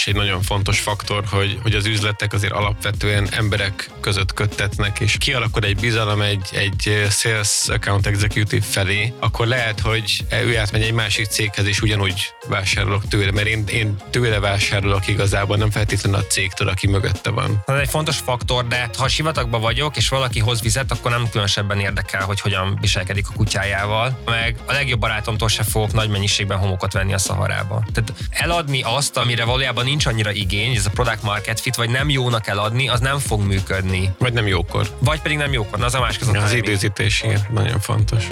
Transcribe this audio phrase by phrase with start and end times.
[0.00, 5.16] is egy nagyon fontos faktor, hogy, hogy az üzletek azért alapvetően emberek között köttetnek, és
[5.18, 10.92] kialakul egy bizalom egy, egy sales account executive felé, akkor lehet, hogy ő átmegy egy
[10.92, 16.26] másik céghez, és ugyanúgy vásárolok tőle, mert én, én tőle vásárolok igazából, nem feltétlenül a
[16.26, 17.62] cégtől, aki mögötte van.
[17.66, 21.80] Ez egy fontos faktor, de ha sivatagban vagyok, és valaki hoz vizet, akkor nem különösebben
[21.80, 24.20] érdekel, hogy hogyan viselkedik a kutyájával.
[24.24, 27.84] Meg a legjobb barátomtól se fogok nagy mennyiségben homokot venni a szaharába.
[27.92, 32.10] Tehát eladni azt, amire valójában nincs annyira igény, ez a product market fit, vagy nem
[32.10, 34.14] jónak eladni, az nem fog működni.
[34.18, 34.88] Vagy nem jókor.
[34.98, 36.22] Vagy pedig nem jókor, az a másik.
[36.22, 38.26] Az, az időzítés, igen, nagyon fontos.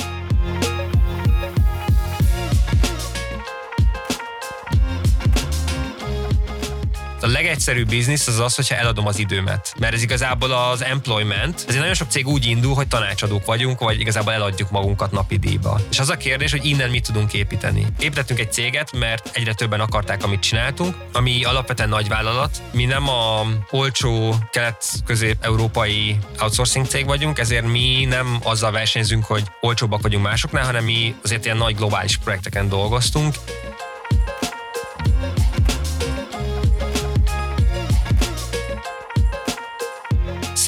[7.30, 9.74] Legegyszerűbb biznisz az az, hogyha eladom az időmet.
[9.78, 11.64] Mert ez igazából az employment.
[11.66, 15.80] Ezért nagyon sok cég úgy indul, hogy tanácsadók vagyunk, vagy igazából eladjuk magunkat napi díjba.
[15.90, 17.86] És az a kérdés, hogy innen mit tudunk építeni.
[17.98, 22.62] Építettünk egy céget, mert egyre többen akarták, amit csináltunk, ami alapvetően nagy vállalat.
[22.72, 30.02] Mi nem a olcsó kelet-közép-európai outsourcing cég vagyunk, ezért mi nem azzal versenyzünk, hogy olcsóbbak
[30.02, 33.34] vagyunk másoknál, hanem mi azért ilyen nagy globális projekteken dolgoztunk.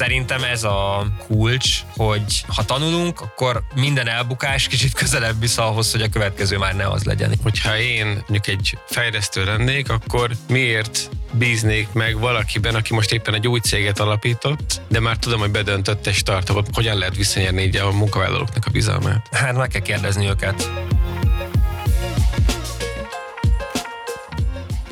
[0.01, 6.01] Szerintem ez a kulcs, hogy ha tanulunk, akkor minden elbukás kicsit közelebb visz ahhoz, hogy
[6.01, 7.33] a következő már ne az legyen.
[7.43, 13.47] Hogyha én mondjuk egy fejlesztő lennék, akkor miért bíznék meg valakiben, aki most éppen egy
[13.47, 17.91] új céget alapított, de már tudom, hogy bedöntött egy startupot, hogyan lehet visszanyerni így a
[17.91, 19.27] munkavállalóknak a bizalmát?
[19.31, 20.71] Hát meg kell kérdezni őket.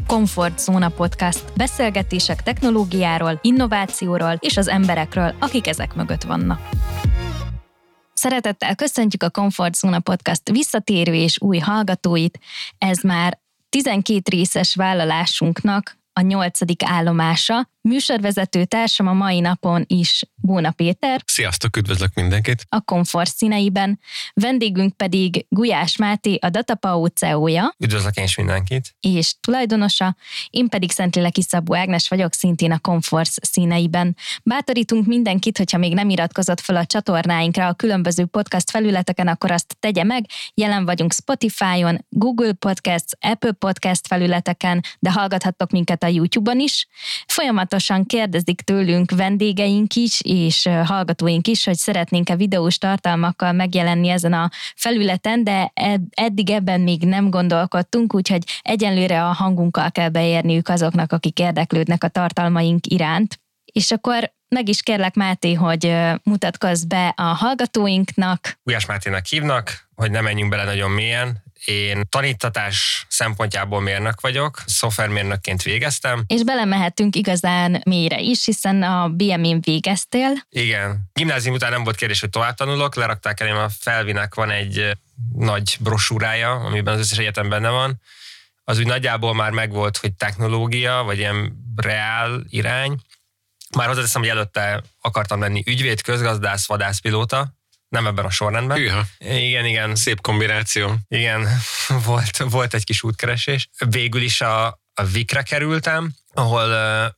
[0.09, 1.43] Komfortzóna Podcast.
[1.55, 6.69] Beszélgetések technológiáról, innovációról és az emberekről, akik ezek mögött vannak.
[8.13, 12.39] Szeretettel köszöntjük a Komfortzóna Podcast visszatérő és új hallgatóit.
[12.77, 17.69] Ez már 12 részes vállalásunknak a nyolcadik állomása.
[17.89, 21.21] Műsorvezető társam a mai napon is Bóna Péter.
[21.25, 22.65] Sziasztok, üdvözlök mindenkit!
[22.69, 23.99] A komfort színeiben.
[24.33, 27.73] Vendégünk pedig Gulyás Máté, a Datapau CEO-ja.
[27.77, 28.95] Üdvözlök én is mindenkit!
[28.99, 30.15] És tulajdonosa.
[30.49, 34.15] Én pedig Szentléleki Szabó Ágnes vagyok, szintén a komfort színeiben.
[34.43, 39.75] Bátorítunk mindenkit, hogyha még nem iratkozott fel a csatornáinkra a különböző podcast felületeken, akkor azt
[39.79, 40.25] tegye meg.
[40.53, 46.87] Jelen vagyunk Spotify-on, Google Podcasts, Apple Podcast felületeken, de hallgathattok minket a YouTube-on is.
[47.79, 54.49] Folyamatosan kérdezik tőlünk vendégeink is, és hallgatóink is, hogy szeretnénk-e videós tartalmakkal megjelenni ezen a
[54.75, 55.71] felületen, de
[56.09, 62.07] eddig ebben még nem gondolkodtunk, úgyhogy egyenlőre a hangunkkal kell beérniük azoknak, akik érdeklődnek a
[62.07, 63.39] tartalmaink iránt.
[63.65, 68.59] És akkor meg is kérlek, Máté, hogy mutatkozz be a hallgatóinknak.
[68.63, 71.43] Gulyás Máténak hívnak, hogy nem menjünk bele nagyon mélyen.
[71.69, 76.23] Én tanítatás szempontjából mérnök vagyok, szoftvermérnökként végeztem.
[76.27, 80.31] És belemehetünk igazán mélyre is, hiszen a BM-én végeztél.
[80.49, 81.09] Igen.
[81.13, 84.97] Gimnázium után nem volt kérdés, hogy tovább tanulok, lerakták elém a Felvinek van egy
[85.33, 88.01] nagy brosúrája, amiben az összes egyetem benne van.
[88.63, 92.95] Az úgy nagyjából már megvolt, hogy technológia, vagy ilyen reál irány.
[93.75, 97.58] Már hozzáteszem, hogy előtte akartam lenni ügyvéd, közgazdász, vadászpilóta,
[97.89, 98.77] nem ebben a sorrendben.
[98.77, 99.05] Hűha.
[99.17, 99.95] Igen, igen.
[99.95, 100.95] Szép kombináció.
[101.07, 101.47] Igen,
[102.05, 103.69] volt, volt egy kis útkeresés.
[103.89, 106.69] Végül is a, a Vikre kerültem, ahol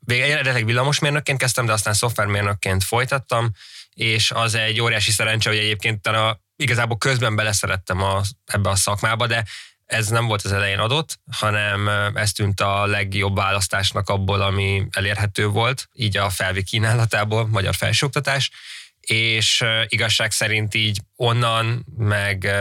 [0.07, 3.51] uh, eredetileg villamosmérnökként kezdtem, de aztán szoftvermérnökként folytattam,
[3.93, 9.27] és az egy óriási szerencse, hogy egyébként a, igazából közben beleszerettem a, ebbe a szakmába,
[9.27, 9.45] de
[9.85, 15.47] ez nem volt az elején adott, hanem ez tűnt a legjobb választásnak abból, ami elérhető
[15.47, 18.51] volt, így a felvi kínálatából, magyar felsőoktatás,
[19.07, 22.51] és igazság szerint így onnan, meg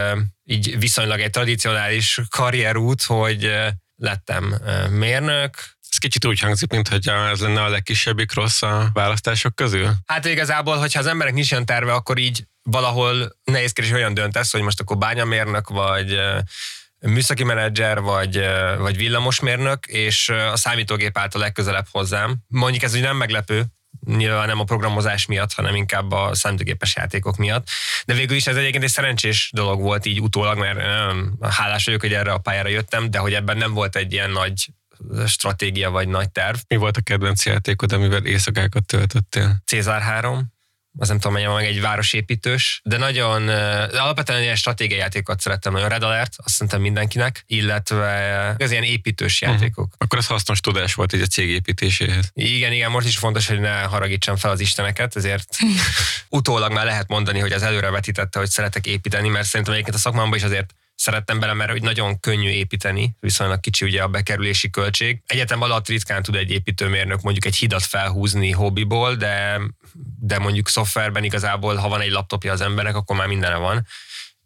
[0.43, 3.51] így viszonylag egy tradicionális karrierút, hogy
[3.95, 4.55] lettem
[4.89, 5.55] mérnök,
[5.91, 9.93] ez kicsit úgy hangzik, mint hogy ez lenne a legkisebbik rossz a választások közül?
[10.05, 14.51] Hát igazából, hogyha az emberek nincs olyan terve, akkor így valahol nehéz kérdés, olyan döntesz,
[14.51, 16.19] hogy most akkor bányamérnök, vagy
[16.99, 18.41] műszaki menedzser, vagy,
[18.77, 22.35] vagy villamosmérnök, és a számítógép állt a legközelebb hozzám.
[22.47, 23.65] Mondjuk ez úgy nem meglepő,
[24.05, 27.67] nyilván nem a programozás miatt, hanem inkább a számítógépes játékok miatt.
[28.05, 32.01] De végül is ez egyébként egy szerencsés dolog volt így utólag, mert nagyon hálás vagyok,
[32.01, 34.67] hogy erre a pályára jöttem, de hogy ebben nem volt egy ilyen nagy
[35.27, 36.57] stratégia vagy nagy terv.
[36.67, 39.61] Mi volt a kedvenc játékod, amivel éjszakákat töltöttél?
[39.65, 40.53] Cézár 3
[40.97, 43.45] az nem tudom, mondjam meg egy városépítős, de nagyon
[43.91, 48.83] de alapvetően ilyen stratégiai játékokat szerettem, nagyon Red Alert, azt szerintem mindenkinek, illetve az ilyen
[48.83, 49.51] építős mhm.
[49.51, 49.85] játékok.
[49.85, 49.99] Uh-huh.
[49.99, 52.29] Akkor ez hasznos tudás volt így a cég építéséhez.
[52.33, 55.57] Igen, igen, most is fontos, hogy ne haragítsam fel az isteneket, ezért
[56.29, 59.99] utólag már lehet mondani, hogy az előre vetítette, hogy szeretek építeni, mert szerintem egyébként a
[59.99, 64.69] szakmámban is azért szerettem bele, mert hogy nagyon könnyű építeni, viszonylag kicsi ugye a bekerülési
[64.69, 65.21] költség.
[65.25, 69.61] Egyetem alatt ritkán tud egy építőmérnök mondjuk egy hidat felhúzni hobbiból, de,
[70.19, 73.87] de mondjuk szoftverben igazából, ha van egy laptopja az embernek, akkor már mindene van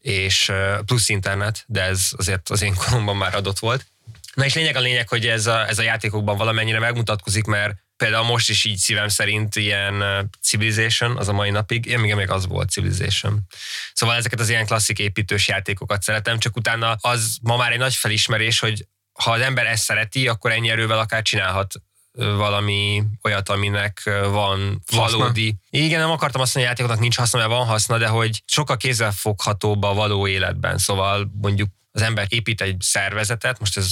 [0.06, 0.52] és
[0.86, 3.86] plusz internet, de ez azért az én koromban már adott volt.
[4.34, 8.26] Na és lényeg a lényeg, hogy ez a, ez a játékokban valamennyire megmutatkozik, mert például
[8.26, 10.04] most is így szívem szerint ilyen
[10.42, 13.48] Civilization az a mai napig, én még, még az volt Civilization.
[13.94, 17.96] Szóval ezeket az ilyen klasszik építős játékokat szeretem, csak utána az ma már egy nagy
[17.96, 18.88] felismerés, hogy
[19.24, 21.74] ha az ember ezt szereti, akkor ennyi erővel akár csinálhat
[22.18, 25.46] valami olyat, aminek van valódi.
[25.46, 25.84] Haszna.
[25.86, 28.78] Igen, nem akartam azt mondani, hogy játékoknak nincs haszna, mert van haszna, de hogy sokkal
[28.78, 30.78] kézzelfoghatóbb a való életben.
[30.78, 33.92] Szóval mondjuk az ember épít egy szervezetet, most ez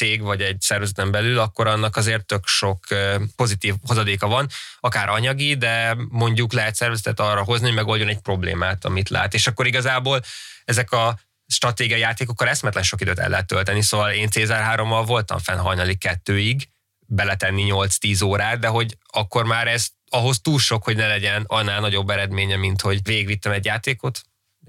[0.00, 2.84] cég vagy egy szervezeten belül, akkor annak azért tök sok
[3.36, 4.48] pozitív hozadéka van,
[4.80, 9.34] akár anyagi, de mondjuk lehet szervezetet arra hozni, hogy megoldjon egy problémát, amit lát.
[9.34, 10.20] És akkor igazából
[10.64, 15.38] ezek a stratégiai játékokkal eszmetlen sok időt el lehet tölteni, szóval én Cézár 3-mal voltam
[15.38, 16.68] fenn hajnali kettőig,
[17.06, 21.80] beletenni 8-10 órát, de hogy akkor már ez ahhoz túl sok, hogy ne legyen annál
[21.80, 24.20] nagyobb eredménye, mint hogy végvittem egy játékot,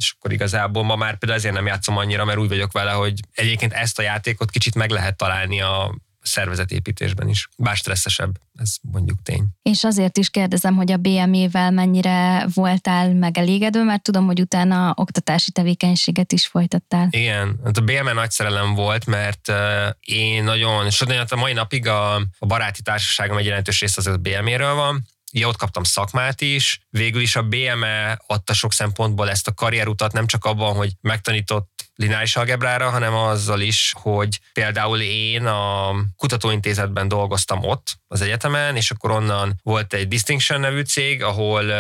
[0.02, 3.20] és akkor igazából ma már például ezért nem játszom annyira, mert úgy vagyok vele, hogy
[3.34, 7.50] egyébként ezt a játékot kicsit meg lehet találni a szervezetépítésben is.
[7.58, 9.44] Bár stresszesebb, ez mondjuk tény.
[9.62, 15.52] És azért is kérdezem, hogy a BME-vel mennyire voltál megelégedő, mert tudom, hogy utána oktatási
[15.52, 17.08] tevékenységet is folytattál.
[17.10, 19.52] Igen, hát a BME nagy szerelem volt, mert
[20.00, 24.18] én nagyon, és a mai napig a, a baráti társaságom egy jelentős rész az a
[24.18, 26.80] BME-ről van, ja, ott kaptam szakmát is.
[26.90, 31.90] Végül is a BME adta sok szempontból ezt a karrierutat, nem csak abban, hogy megtanított
[31.96, 38.92] lineáris algebrára, hanem azzal is, hogy például én a kutatóintézetben dolgoztam ott az egyetemen, és
[38.92, 41.72] akkor onnan volt egy Distinction nevű cég, ahol,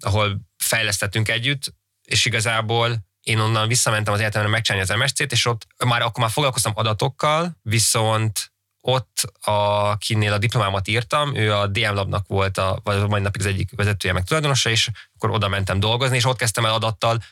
[0.00, 1.74] ahol fejlesztettünk együtt,
[2.04, 6.30] és igazából én onnan visszamentem az egyetemre megcsinálni az MSC-t, és ott már akkor már
[6.30, 8.52] foglalkoztam adatokkal, viszont
[8.88, 13.46] ott, akinél a diplomámat írtam, ő a DM Labnak volt, a, vagy majd napig az
[13.46, 17.22] egyik vezetője, meg tulajdonosa, és akkor oda mentem dolgozni, és ott kezdtem el adattal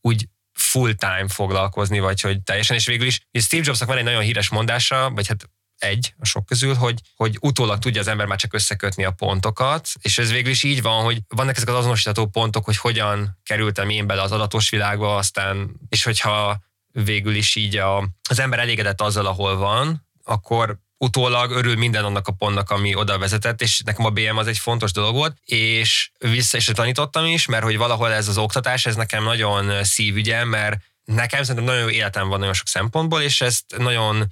[0.00, 4.48] úgy full-time foglalkozni, vagy hogy teljesen, és végül is Steve Jobsnak van egy nagyon híres
[4.48, 8.54] mondása, vagy hát egy a sok közül, hogy, hogy utólag tudja az ember már csak
[8.54, 12.64] összekötni a pontokat, és ez végül is így van, hogy vannak ezek az azonosítható pontok,
[12.64, 16.58] hogy hogyan kerültem én bele az adatos világba, aztán, és hogyha
[16.92, 22.28] végül is így a, az ember elégedett azzal, ahol van, akkor utólag örül minden annak
[22.28, 26.10] a pontnak, ami oda vezetett, és nekem a BM az egy fontos dolog volt, és
[26.18, 30.76] vissza is tanítottam is, mert hogy valahol ez az oktatás, ez nekem nagyon szívügyem, mert
[31.04, 34.28] nekem szerintem nagyon jó életem van nagyon sok szempontból, és ezt nagyon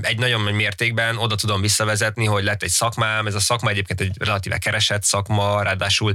[0.00, 4.00] egy nagyon nagy mértékben oda tudom visszavezetni, hogy lett egy szakmám, ez a szakma egyébként
[4.00, 6.14] egy relatíve keresett szakma, ráadásul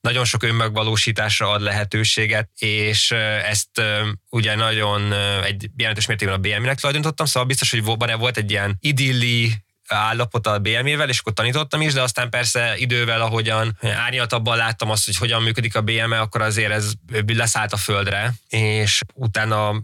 [0.00, 3.10] nagyon sok önmegvalósításra ad lehetőséget, és
[3.44, 3.82] ezt
[4.30, 5.12] ugye nagyon
[5.44, 10.58] egy jelentős mértékben a BM-nek tulajdonítottam, szóval biztos, hogy volt egy ilyen idilli állapot a
[10.58, 15.42] BM-vel, és akkor tanítottam is, de aztán persze idővel, ahogyan árnyaltabban láttam azt, hogy hogyan
[15.42, 16.92] működik a BM-e, akkor azért ez
[17.26, 19.82] leszállt a földre, és utána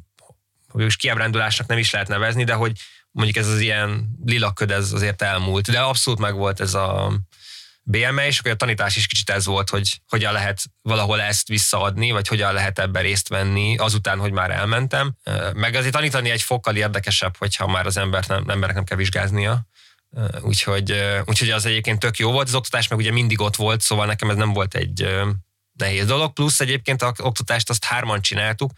[0.75, 2.73] is kiábrándulásnak nem is lehet nevezni, de hogy
[3.11, 7.13] mondjuk ez az ilyen lilaköd, ez azért elmúlt, de abszolút meg volt ez a
[7.85, 12.11] BME, és akkor a tanítás is kicsit ez volt, hogy hogyan lehet valahol ezt visszaadni,
[12.11, 15.15] vagy hogyan lehet ebben részt venni azután, hogy már elmentem.
[15.53, 19.67] Meg azért tanítani egy fokkal érdekesebb, hogyha már az embert nem, emberek nem kell vizsgáznia.
[20.41, 24.07] Úgyhogy, úgyhogy az egyébként tök jó volt, az oktatás meg ugye mindig ott volt, szóval
[24.07, 25.09] nekem ez nem volt egy
[25.73, 28.73] nehéz dolog, plusz egyébként az oktatást azt hárman csináltuk,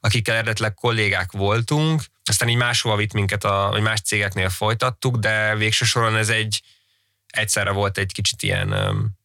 [0.00, 5.56] akikkel eredetleg kollégák voltunk, aztán így máshova vitt minket, a, vagy más cégeknél folytattuk, de
[5.56, 6.62] végső soron ez egy,
[7.36, 8.74] egyszerre volt egy kicsit ilyen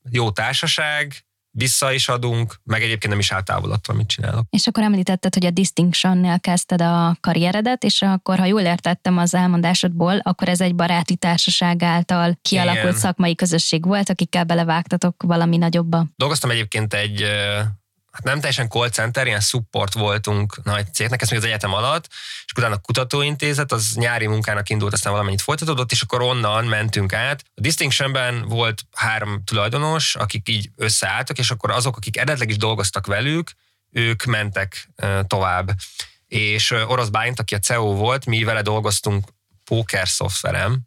[0.10, 4.46] jó társaság, vissza is adunk, meg egyébként nem is általában amit csinálok.
[4.50, 9.34] És akkor említetted, hogy a Distinction-nél kezdted a karrieredet, és akkor, ha jól értettem az
[9.34, 13.00] elmondásodból, akkor ez egy baráti társaság által kialakult Igen.
[13.00, 16.06] szakmai közösség volt, akikkel belevágtatok valami nagyobba.
[16.16, 17.26] Dolgoztam egyébként egy
[18.12, 22.08] hát nem teljesen call center, ilyen support voltunk nagy cégnek, ez még az egyetem alatt,
[22.46, 27.14] és utána a kutatóintézet, az nyári munkának indult, aztán valamennyit folytatódott, és akkor onnan mentünk
[27.14, 27.44] át.
[27.56, 33.06] A Distinctionben volt három tulajdonos, akik így összeálltak, és akkor azok, akik eredetleg is dolgoztak
[33.06, 33.52] velük,
[33.92, 34.90] ők mentek
[35.28, 35.72] tovább.
[36.28, 39.28] És Orosz Bálint, aki a CEO volt, mi vele dolgoztunk
[39.64, 40.80] póker szoftverem,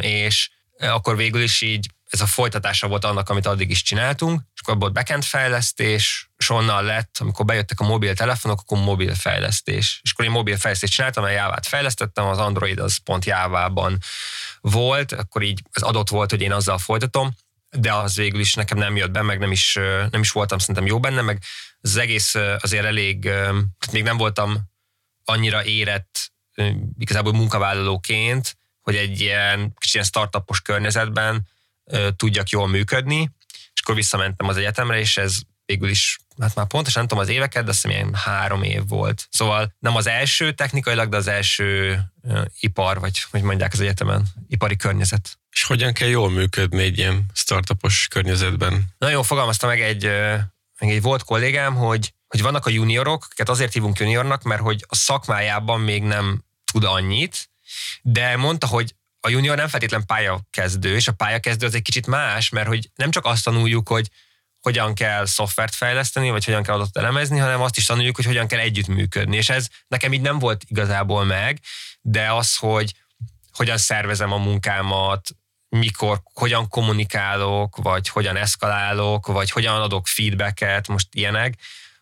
[0.00, 4.60] és akkor végül is így ez a folytatása volt annak, amit addig is csináltunk, és
[4.60, 10.00] akkor volt backend fejlesztés, és onnan lett, amikor bejöttek a mobiltelefonok, akkor mobilfejlesztés.
[10.02, 13.98] És akkor én mobilfejlesztést csináltam, a Jávát fejlesztettem, az Android az pont Jávában
[14.60, 17.34] volt, akkor így az adott volt, hogy én azzal folytatom,
[17.70, 19.78] de az végül is nekem nem jött be, meg nem is,
[20.10, 21.42] nem is voltam szerintem jó benne, meg
[21.80, 23.30] az egész azért elég,
[23.92, 24.70] még nem voltam
[25.24, 26.32] annyira érett
[26.98, 31.52] igazából munkavállalóként, hogy egy ilyen kicsit ilyen startupos környezetben
[32.16, 33.30] tudjak jól működni,
[33.74, 37.30] és akkor visszamentem az egyetemre, és ez végül is, hát már pontosan nem tudom az
[37.30, 39.26] éveket, de azt hiszem ilyen három év volt.
[39.30, 41.98] Szóval nem az első technikailag, de az első
[42.60, 45.38] ipar, vagy hogy mondják az egyetemen, ipari környezet.
[45.50, 48.84] És hogyan kell jól működni egy ilyen startupos környezetben?
[48.98, 50.04] Nagyon fogalmazta meg egy,
[50.78, 54.84] meg egy volt kollégám, hogy, hogy vannak a juniorok, akiket azért hívunk juniornak, mert hogy
[54.88, 57.50] a szakmájában még nem tud annyit,
[58.02, 62.48] de mondta, hogy a junior nem feltétlen pályakezdő, és a pályakezdő az egy kicsit más,
[62.48, 64.10] mert hogy nem csak azt tanuljuk, hogy
[64.60, 68.46] hogyan kell szoftvert fejleszteni, vagy hogyan kell adott elemezni, hanem azt is tanuljuk, hogy hogyan
[68.46, 69.36] kell együttműködni.
[69.36, 71.60] És ez nekem így nem volt igazából meg,
[72.00, 72.94] de az, hogy
[73.52, 75.28] hogyan szervezem a munkámat,
[75.68, 81.54] mikor, hogyan kommunikálok, vagy hogyan eszkalálok, vagy hogyan adok feedbacket, most ilyenek,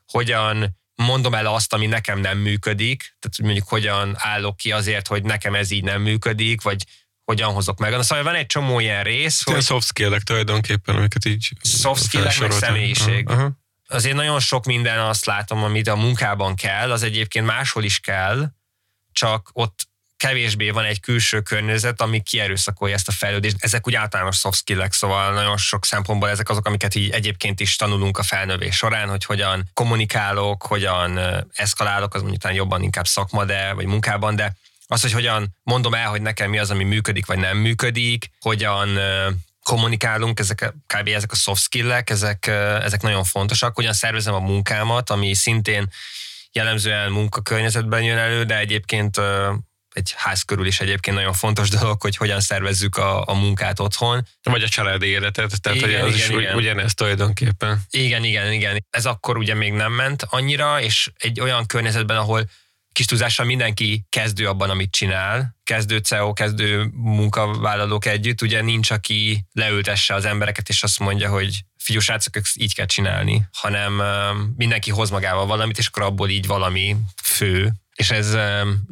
[0.07, 5.23] hogyan mondom el azt, ami nekem nem működik, tehát mondjuk hogyan állok ki azért, hogy
[5.23, 6.85] nekem ez így nem működik, vagy
[7.25, 7.91] hogyan hozok meg.
[7.91, 9.62] Na, szóval van egy csomó ilyen rész, hogy...
[9.62, 13.29] soft skill tulajdonképpen, amiket így Soft skill meg személyiség.
[13.29, 13.50] Uh-huh.
[13.88, 18.49] Azért nagyon sok minden azt látom, amit a munkában kell, az egyébként máshol is kell,
[19.12, 23.57] csak ott kevésbé van egy külső környezet, ami kierőszakolja ezt a fejlődést.
[23.59, 27.76] Ezek úgy általános soft skillek, szóval nagyon sok szempontból ezek azok, amiket így egyébként is
[27.76, 31.19] tanulunk a felnövés során, hogy hogyan kommunikálok, hogyan
[31.55, 34.57] eszkalálok, az mondjuk jobban inkább szakma, de, vagy munkában, de
[34.93, 38.99] az, hogy hogyan mondom el, hogy nekem mi az, ami működik, vagy nem működik, hogyan
[39.63, 41.09] kommunikálunk, ezek, kb.
[41.09, 42.47] ezek a soft skillek, ezek,
[42.83, 45.89] ezek nagyon fontosak, hogyan szervezem a munkámat, ami szintén
[46.53, 49.21] jellemzően munkakörnyezetben jön elő, de egyébként
[49.93, 54.27] egy ház körül is egyébként nagyon fontos dolog, hogy hogyan szervezzük a, a munkát otthon.
[54.43, 56.57] Vagy a családi életet, tehát igen, hogy az igen, is igen.
[56.57, 57.83] ugyanez tulajdonképpen.
[57.91, 58.87] Igen, igen, igen.
[58.91, 62.45] Ez akkor ugye még nem ment annyira, és egy olyan környezetben, ahol
[62.93, 69.47] kis tudással mindenki kezdő abban, amit csinál, kezdő CEO, kezdő munkavállalók együtt, ugye nincs, aki
[69.53, 74.03] leültesse az embereket, és azt mondja, hogy fiú srácok, így kell csinálni, hanem
[74.57, 78.31] mindenki hoz magával valamit, és akkor abból így valami fő, és ez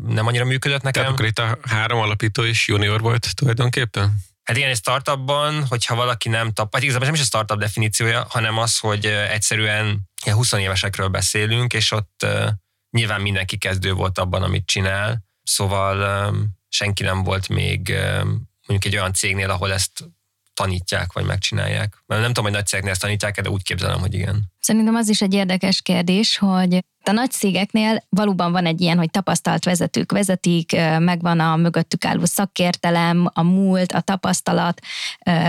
[0.06, 1.02] nem annyira működött nekem.
[1.02, 4.16] Tehát akkor itt a három alapító is junior volt tulajdonképpen?
[4.42, 8.26] Hát igen, egy startupban, hogyha valaki nem tap, hát igazából nem is a startup definíciója,
[8.28, 12.26] hanem az, hogy egyszerűen 20 évesekről beszélünk, és ott
[12.90, 16.34] nyilván mindenki kezdő volt abban, amit csinál, szóval
[16.68, 17.88] senki nem volt még
[18.66, 20.04] mondjuk egy olyan cégnél, ahol ezt
[20.54, 21.99] tanítják, vagy megcsinálják.
[22.10, 24.50] Mert nem tudom, hogy nagy cégnél ezt tanítják, de úgy képzelem, hogy igen.
[24.60, 29.10] Szerintem az is egy érdekes kérdés, hogy a nagy cégeknél valóban van egy ilyen, hogy
[29.10, 34.80] tapasztalt vezetők vezetik, megvan a mögöttük álló szakértelem, a múlt, a tapasztalat,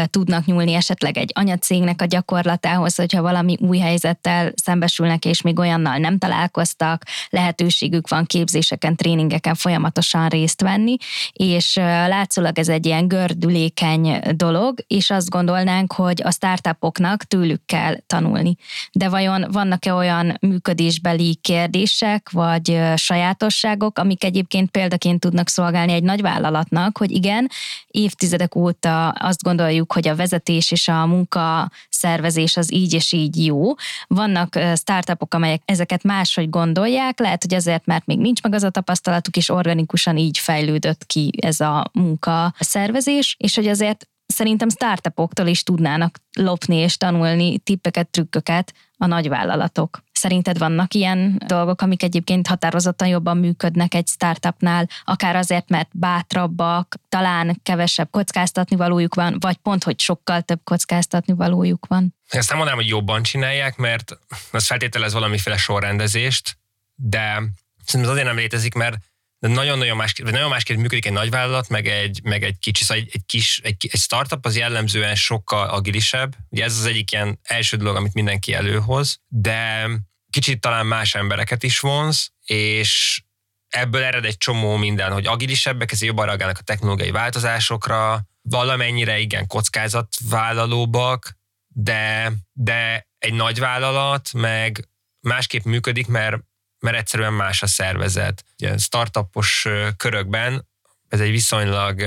[0.05, 5.97] tudnak nyúlni esetleg egy anyacégnek a gyakorlatához, hogyha valami új helyzettel szembesülnek, és még olyannal
[5.97, 10.95] nem találkoztak, lehetőségük van képzéseken, tréningeken folyamatosan részt venni,
[11.31, 11.75] és
[12.07, 18.55] látszólag ez egy ilyen gördülékeny dolog, és azt gondolnánk, hogy a startupoknak tőlük kell tanulni.
[18.91, 26.21] De vajon vannak-e olyan működésbeli kérdések vagy sajátosságok, amik egyébként példaként tudnak szolgálni egy nagy
[26.21, 27.49] vállalatnak, hogy igen,
[27.87, 33.45] évtizedek óta azt gondoljuk, hogy a vezetés és a munka szervezés az így és így
[33.45, 33.73] jó.
[34.07, 38.69] Vannak startupok, amelyek ezeket máshogy gondolják, lehet, hogy azért, mert még nincs meg az a
[38.69, 45.47] tapasztalatuk, és organikusan így fejlődött ki ez a munka szervezés, és hogy azért szerintem startupoktól
[45.47, 50.03] is tudnának lopni és tanulni tippeket, trükköket a nagyvállalatok.
[50.11, 56.95] Szerinted vannak ilyen dolgok, amik egyébként határozottan jobban működnek egy startupnál, akár azért, mert bátrabbak,
[57.09, 62.15] talán kevesebb kockáztatni valójuk van, vagy pont, hogy sokkal több kockáztatni valójuk van?
[62.27, 64.19] Ezt nem mondanám, hogy jobban csinálják, mert
[64.51, 66.57] az feltételez valamiféle sorrendezést,
[66.95, 67.41] de
[67.85, 68.97] szerintem az azért nem létezik, mert
[69.41, 73.09] de nagyon-nagyon másképp, nagyon másképp működik egy nagyvállalat, meg egy, meg egy kicsi, szóval egy,
[73.13, 76.35] egy kis, egy, egy startup az jellemzően sokkal agilisebb.
[76.49, 79.89] Ugye ez az egyik ilyen első dolog, amit mindenki előhoz, de
[80.29, 83.21] kicsit talán más embereket is vonz, és
[83.67, 89.47] ebből ered egy csomó minden, hogy agilisebbek, ezért jobban reagálnak a technológiai változásokra, valamennyire igen
[89.47, 96.37] kockázatvállalóbbak, de, de egy nagy vállalat meg másképp működik, mert,
[96.81, 98.45] mert egyszerűen más a szervezet.
[98.59, 100.67] Ugye startupos körökben
[101.07, 102.01] ez egy viszonylag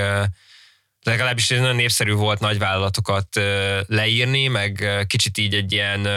[1.02, 3.40] legalábbis ez nagyon népszerű volt nagyvállalatokat
[3.86, 6.08] leírni, meg kicsit így egy ilyen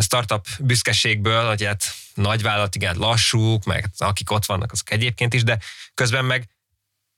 [0.00, 1.84] startup büszkeségből, hogy hát
[2.14, 5.58] nagyvállalat, igen, lassúk, meg akik ott vannak, azok egyébként is, de
[5.94, 6.48] közben meg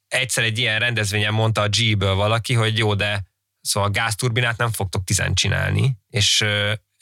[0.09, 3.23] egyszer egy ilyen rendezvényen mondta a G-ből valaki, hogy jó, de
[3.61, 6.45] szóval a gázturbinát nem fogtok tizen csinálni, és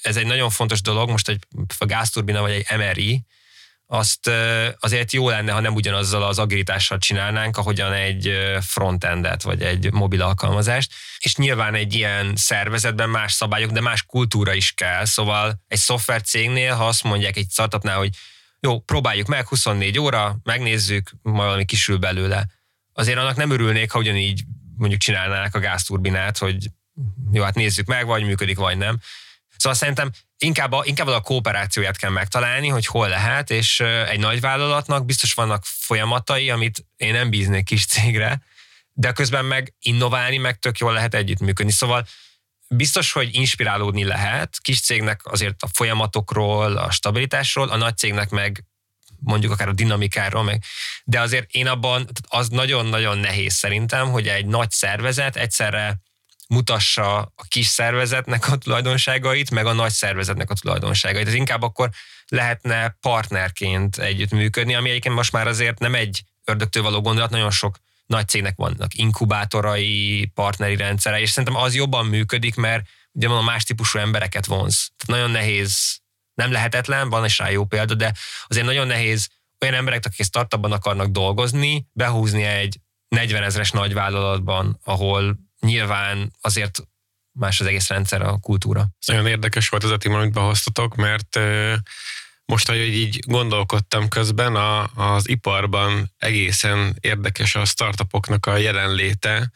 [0.03, 1.47] ez egy nagyon fontos dolog, most egy
[1.79, 3.25] gázturbina vagy egy MRI,
[3.87, 4.31] azt
[4.79, 10.23] azért jó lenne, ha nem ugyanazzal az agilitással csinálnánk, ahogyan egy frontendet, vagy egy mobil
[10.23, 10.93] alkalmazást.
[11.19, 15.05] És nyilván egy ilyen szervezetben más szabályok, de más kultúra is kell.
[15.05, 18.11] Szóval egy szoftver cégnél, ha azt mondják egy startupnál, hogy
[18.61, 22.47] jó, próbáljuk meg, 24 óra, megnézzük, majd valami kisül belőle.
[22.93, 24.45] Azért annak nem örülnék, ha ugyanígy
[24.77, 26.71] mondjuk csinálnák a gázturbinát, hogy
[27.33, 28.99] jó, hát nézzük meg, vagy működik, vagy nem.
[29.57, 34.41] Szóval szerintem inkább a, inkább a kooperációját kell megtalálni, hogy hol lehet, és egy nagy
[34.41, 38.43] vállalatnak biztos vannak folyamatai, amit én nem bíznék kis cégre,
[38.93, 41.73] de közben meg innoválni, meg tök jól lehet együttműködni.
[41.73, 42.07] Szóval
[42.69, 48.65] biztos, hogy inspirálódni lehet, kis cégnek azért a folyamatokról, a stabilitásról, a nagy cégnek meg
[49.25, 50.63] mondjuk akár a dinamikáról, meg,
[51.05, 56.01] de azért én abban, az nagyon-nagyon nehéz szerintem, hogy egy nagy szervezet egyszerre
[56.55, 61.27] mutassa a kis szervezetnek a tulajdonságait, meg a nagy szervezetnek a tulajdonságait.
[61.27, 61.91] Ez inkább akkor
[62.29, 67.77] lehetne partnerként együttműködni, ami egyébként most már azért nem egy ördögtől való gondolat, nagyon sok
[68.07, 73.65] nagy cégnek vannak inkubátorai, partneri rendszere, és szerintem az jobban működik, mert ugye a más
[73.65, 74.91] típusú embereket vonz.
[74.97, 76.01] Tehát nagyon nehéz,
[76.35, 78.15] nem lehetetlen, van is rá jó példa, de
[78.47, 79.29] azért nagyon nehéz
[79.61, 86.83] olyan emberek, akik startupban akarnak dolgozni, behúzni egy 40 ezres nagyvállalatban, ahol nyilván azért
[87.39, 88.89] más az egész rendszer, a kultúra.
[89.07, 91.39] Nagyon érdekes volt az a téma, amit behoztatok, mert
[92.45, 99.51] most, hogy így gondolkodtam közben, a, az iparban egészen érdekes a startupoknak a jelenléte,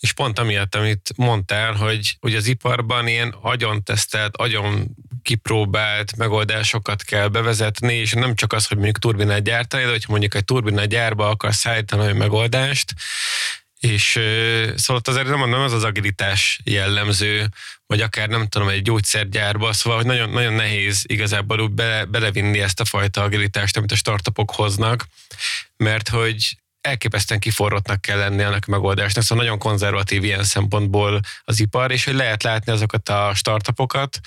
[0.00, 7.02] és pont amiatt, amit mondtál, hogy, hogy az iparban ilyen agyon tesztelt, agyon kipróbált megoldásokat
[7.02, 10.88] kell bevezetni, és nem csak az, hogy mondjuk turbinát gyártani, de hogyha mondjuk egy turbinát
[10.88, 12.94] gyárba akarsz szállítani egy megoldást,
[13.80, 14.10] és
[14.74, 17.48] szóval azért nem mondom, az az agilitás jellemző,
[17.86, 22.60] vagy akár nem tudom, egy gyógyszergyárba, szóval hogy nagyon, nagyon nehéz igazából úgy bele, belevinni
[22.60, 25.06] ezt a fajta agilitást, amit a startupok hoznak,
[25.76, 31.60] mert hogy elképesztően kiforrottnak kell lenni ennek a megoldásnak, szóval nagyon konzervatív ilyen szempontból az
[31.60, 34.20] ipar, és hogy lehet látni azokat a startupokat,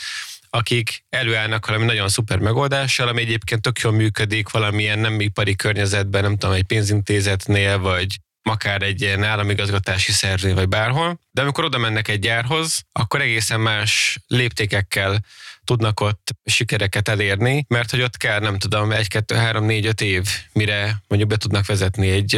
[0.49, 6.21] akik előállnak valami nagyon szuper megoldással, ami egyébként tök jól működik valamilyen nem ipari környezetben,
[6.21, 12.07] nem tudom, egy pénzintézetnél, vagy akár egy államigazgatási szervnél, vagy bárhol, de amikor oda mennek
[12.07, 15.23] egy gyárhoz, akkor egészen más léptékekkel
[15.63, 20.01] tudnak ott sikereket elérni, mert hogy ott kell, nem tudom, egy, kettő, három, négy, öt
[20.01, 22.35] év, mire mondjuk be tudnak vezetni egy,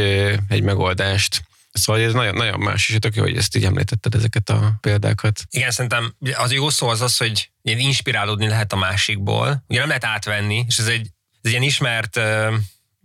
[0.48, 1.44] egy megoldást.
[1.72, 5.42] Szóval ez nagyon, nagyon más, és tök jó, hogy ezt így említetted, ezeket a példákat.
[5.50, 9.64] Igen, szerintem az jó szó az az, hogy inspirálódni lehet a másikból.
[9.68, 12.20] Ugye nem lehet átvenni, és ez egy, ez egy ilyen ismert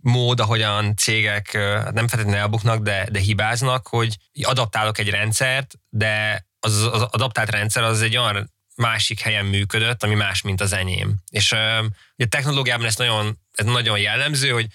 [0.01, 6.45] mód, ahogyan cégek hát nem feltétlenül elbuknak, de, de hibáznak, hogy adaptálok egy rendszert, de
[6.59, 11.15] az, az adaptált rendszer az egy olyan másik helyen működött, ami más, mint az enyém.
[11.29, 14.67] És ugye a technológiában ez nagyon, ez nagyon jellemző, hogy,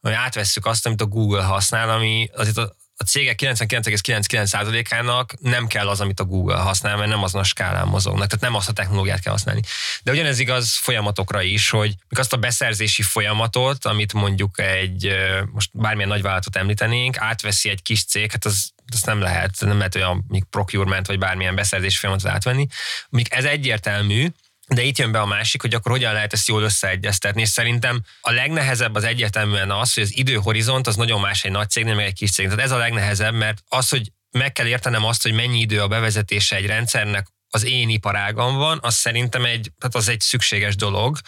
[0.00, 2.60] hogy átvesszük azt, amit a Google használ, ami azért
[3.02, 7.88] a, cégek 99,99%-ának nem kell az, amit a Google használ, mert nem azon a skálán
[7.88, 9.60] mozognak, tehát nem azt a technológiát kell használni.
[10.02, 15.12] De ugyanez igaz folyamatokra is, hogy azt a beszerzési folyamatot, amit mondjuk egy,
[15.52, 19.94] most bármilyen nagyvállalatot említenénk, átveszi egy kis cég, hát az, az nem lehet, nem lehet
[19.94, 22.66] olyan procurement vagy bármilyen beszerzési folyamatot átvenni.
[23.08, 24.26] Míg ez egyértelmű,
[24.74, 28.02] de itt jön be a másik, hogy akkor hogyan lehet ezt jól összeegyeztetni, és szerintem
[28.20, 32.06] a legnehezebb az egyértelműen az, hogy az időhorizont az nagyon más egy nagy cégnél, meg
[32.06, 32.48] egy kis cég.
[32.48, 35.88] Tehát ez a legnehezebb, mert az, hogy meg kell értenem azt, hogy mennyi idő a
[35.88, 41.18] bevezetése egy rendszernek az én iparágam van, az szerintem egy, tehát az egy szükséges dolog,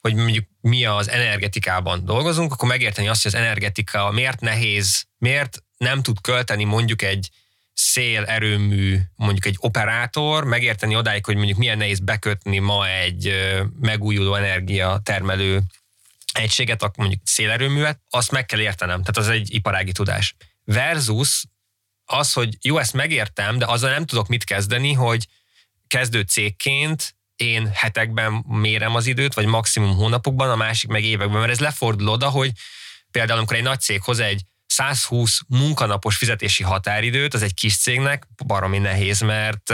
[0.00, 5.62] hogy mondjuk mi az energetikában dolgozunk, akkor megérteni azt, hogy az energetika miért nehéz, miért
[5.76, 7.28] nem tud költeni mondjuk egy
[7.72, 13.34] szélerőmű mondjuk egy operátor, megérteni odáig, hogy mondjuk milyen nehéz bekötni ma egy
[13.80, 15.62] megújuló energia termelő
[16.32, 19.00] egységet, mondjuk szélerőművet, azt meg kell értenem.
[19.00, 20.34] Tehát az egy iparági tudás.
[20.64, 21.44] Versus
[22.04, 25.26] az, hogy jó, ezt megértem, de azzal nem tudok mit kezdeni, hogy
[25.86, 31.52] kezdő cégként én hetekben mérem az időt, vagy maximum hónapokban, a másik meg években, mert
[31.52, 32.50] ez lefordul oda, hogy
[33.10, 38.26] például amikor egy nagy cég hoz egy 120 munkanapos fizetési határidőt, az egy kis cégnek
[38.46, 39.68] baromi nehéz, mert,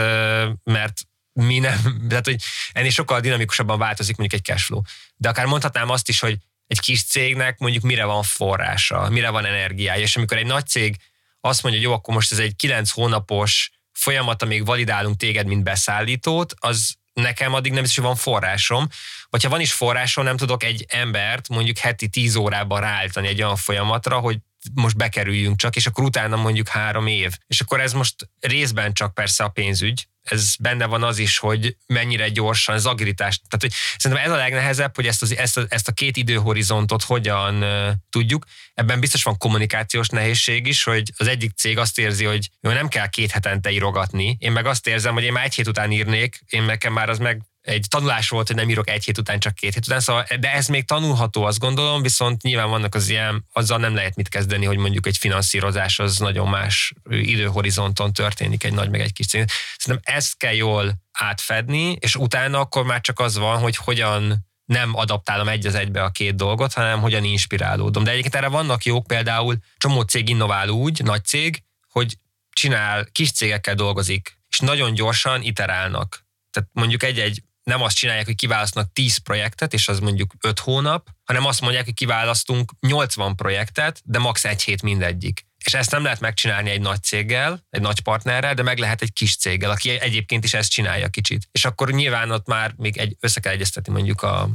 [0.63, 1.01] mert
[1.33, 4.81] mi nem, tehát hogy ennél sokkal dinamikusabban változik mondjuk egy cashflow.
[5.15, 9.45] De akár mondhatnám azt is, hogy egy kis cégnek mondjuk mire van forrása, mire van
[9.45, 10.95] energiája, és amikor egy nagy cég
[11.41, 15.63] azt mondja, hogy jó, akkor most ez egy 9 hónapos folyamat, amíg validálunk téged, mint
[15.63, 18.87] beszállítót, az nekem addig nem is van forrásom,
[19.29, 23.41] vagy ha van is forrásom, nem tudok egy embert mondjuk heti 10 órában ráállítani egy
[23.41, 24.37] olyan folyamatra, hogy
[24.73, 27.31] most bekerüljünk csak, és akkor utána mondjuk három év.
[27.47, 31.75] És akkor ez most részben csak persze a pénzügy, ez benne van az is, hogy
[31.85, 33.37] mennyire gyorsan, az agilitás.
[33.37, 37.03] Tehát, hogy szerintem ez a legnehezebb, hogy ezt, az, ezt, a, ezt a két időhorizontot
[37.03, 38.45] hogyan uh, tudjuk.
[38.73, 42.87] Ebben biztos van kommunikációs nehézség is, hogy az egyik cég azt érzi, hogy jó, nem
[42.87, 44.37] kell két hetente írogatni.
[44.39, 47.17] Én meg azt érzem, hogy én már egy hét után írnék, én nekem már az
[47.17, 50.25] meg egy tanulás volt, hogy nem írok egy hét után, csak két hét után, szóval,
[50.39, 54.29] de ez még tanulható, azt gondolom, viszont nyilván vannak az ilyen, azzal nem lehet mit
[54.29, 59.27] kezdeni, hogy mondjuk egy finanszírozás az nagyon más időhorizonton történik, egy nagy meg egy kis
[59.27, 59.45] cég.
[59.77, 64.95] Szerintem ezt kell jól átfedni, és utána akkor már csak az van, hogy hogyan nem
[64.95, 68.03] adaptálom egy az egybe a két dolgot, hanem hogyan inspirálódom.
[68.03, 72.17] De egyébként erre vannak jók, például csomó cég innovál úgy, nagy cég, hogy
[72.49, 76.25] csinál, kis cégekkel dolgozik, és nagyon gyorsan iterálnak.
[76.51, 81.07] Tehát mondjuk egy-egy nem azt csinálják, hogy kiválasztanak 10 projektet, és az mondjuk 5 hónap,
[81.23, 84.45] hanem azt mondják, hogy kiválasztunk 80 projektet, de max.
[84.45, 85.47] egy hét mindegyik.
[85.65, 89.13] És ezt nem lehet megcsinálni egy nagy céggel, egy nagy partnerrel, de meg lehet egy
[89.13, 91.47] kis céggel, aki egyébként is ezt csinálja kicsit.
[91.51, 94.49] És akkor nyilván ott már még egy, össze kell egyeztetni mondjuk a,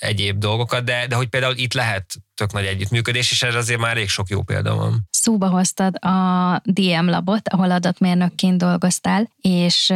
[0.00, 3.90] egyéb dolgokat, de, de hogy például itt lehet tök nagy együttműködés, és ez azért már
[3.90, 5.08] elég sok jó példa van.
[5.10, 9.86] Szóba hoztad a DM labot, ahol adatmérnökként dolgoztál, és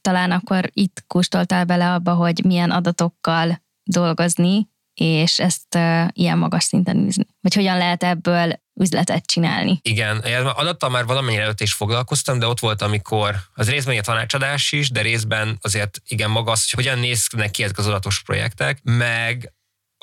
[0.00, 6.64] talán akkor itt kóstoltál bele abba, hogy milyen adatokkal dolgozni, és ezt uh, ilyen magas
[6.64, 7.26] szinten űzni.
[7.40, 9.78] Vagy hogyan lehet ebből üzletet csinálni.
[9.82, 10.18] Igen,
[10.54, 14.90] adattal már valamennyire előtt is foglalkoztam, de ott volt, amikor az részben egy tanácsadás is,
[14.90, 19.52] de részben azért igen maga az, hogy hogyan néznek ki ezek az adatos projektek, meg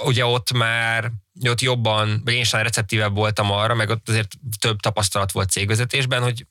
[0.04, 1.12] ugye ott már
[1.50, 6.22] ott jobban, vagy én sem receptívebb voltam arra, meg ott azért több tapasztalat volt cégvezetésben,
[6.22, 6.46] hogy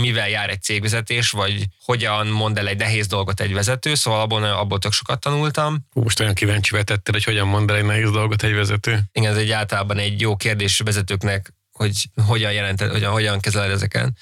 [0.00, 4.44] mivel jár egy cégvezetés, vagy hogyan mond el egy nehéz dolgot egy vezető, szóval abból,
[4.44, 5.86] abból tök sokat tanultam.
[5.92, 9.00] Most olyan kíváncsi vetettél, hogy hogyan mond el egy nehéz dolgot egy vezető?
[9.12, 14.16] Igen, ez egy általában egy jó kérdés vezetőknek, hogy hogyan jelented, hogyan, hogyan kezeled ezeken.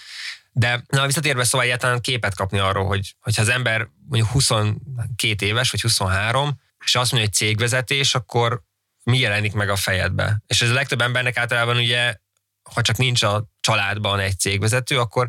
[0.53, 5.71] De na, visszatérve szóval egyáltalán képet kapni arról, hogy hogyha az ember mondjuk 22 éves,
[5.71, 8.63] vagy 23, és azt mondja, hogy cégvezetés, akkor
[9.05, 10.43] mi jelenik meg a fejedbe.
[10.47, 12.15] És ez a legtöbb embernek általában ugye,
[12.75, 15.29] ha csak nincs a családban egy cégvezető, akkor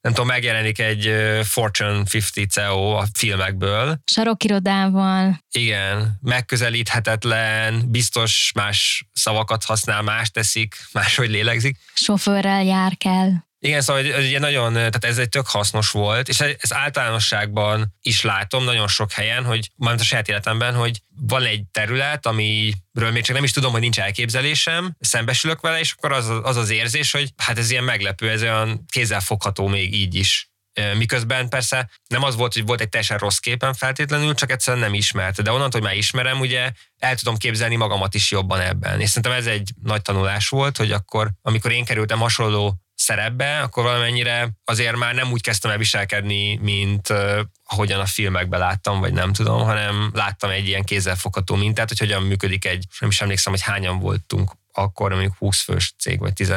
[0.00, 1.12] nem tudom, megjelenik egy
[1.44, 3.98] Fortune 50 CEO a filmekből.
[4.04, 5.44] Sarokirodával.
[5.50, 11.78] Igen, megközelíthetetlen, biztos más szavakat használ, más teszik, máshogy lélegzik.
[11.94, 13.30] Sofőrrel jár kell.
[13.60, 18.22] Igen, szóval hogy, ugye nagyon, tehát ez egy tök hasznos volt, és ez általánosságban is
[18.22, 23.22] látom nagyon sok helyen, hogy majd a saját életemben, hogy van egy terület, amiről még
[23.22, 27.10] csak nem is tudom, hogy nincs elképzelésem, szembesülök vele, és akkor az az, az érzés,
[27.10, 30.50] hogy hát ez ilyen meglepő, ez olyan kézzelfogható még így is.
[30.96, 34.94] Miközben persze nem az volt, hogy volt egy teljesen rossz képen feltétlenül, csak egyszerűen nem
[34.94, 35.42] ismerte.
[35.42, 39.00] De onnantól, hogy már ismerem, ugye el tudom képzelni magamat is jobban ebben.
[39.00, 43.82] És szerintem ez egy nagy tanulás volt, hogy akkor, amikor én kerültem hasonló szerepbe, akkor
[43.82, 49.12] valamennyire azért már nem úgy kezdtem el viselkedni, mint uh, ahogyan a filmekben láttam, vagy
[49.12, 53.52] nem tudom, hanem láttam egy ilyen kézzelfogható mintát, hogy hogyan működik egy, nem is emlékszem,
[53.52, 56.52] hogy hányan voltunk akkor, mondjuk 20 fős cég, vagy 10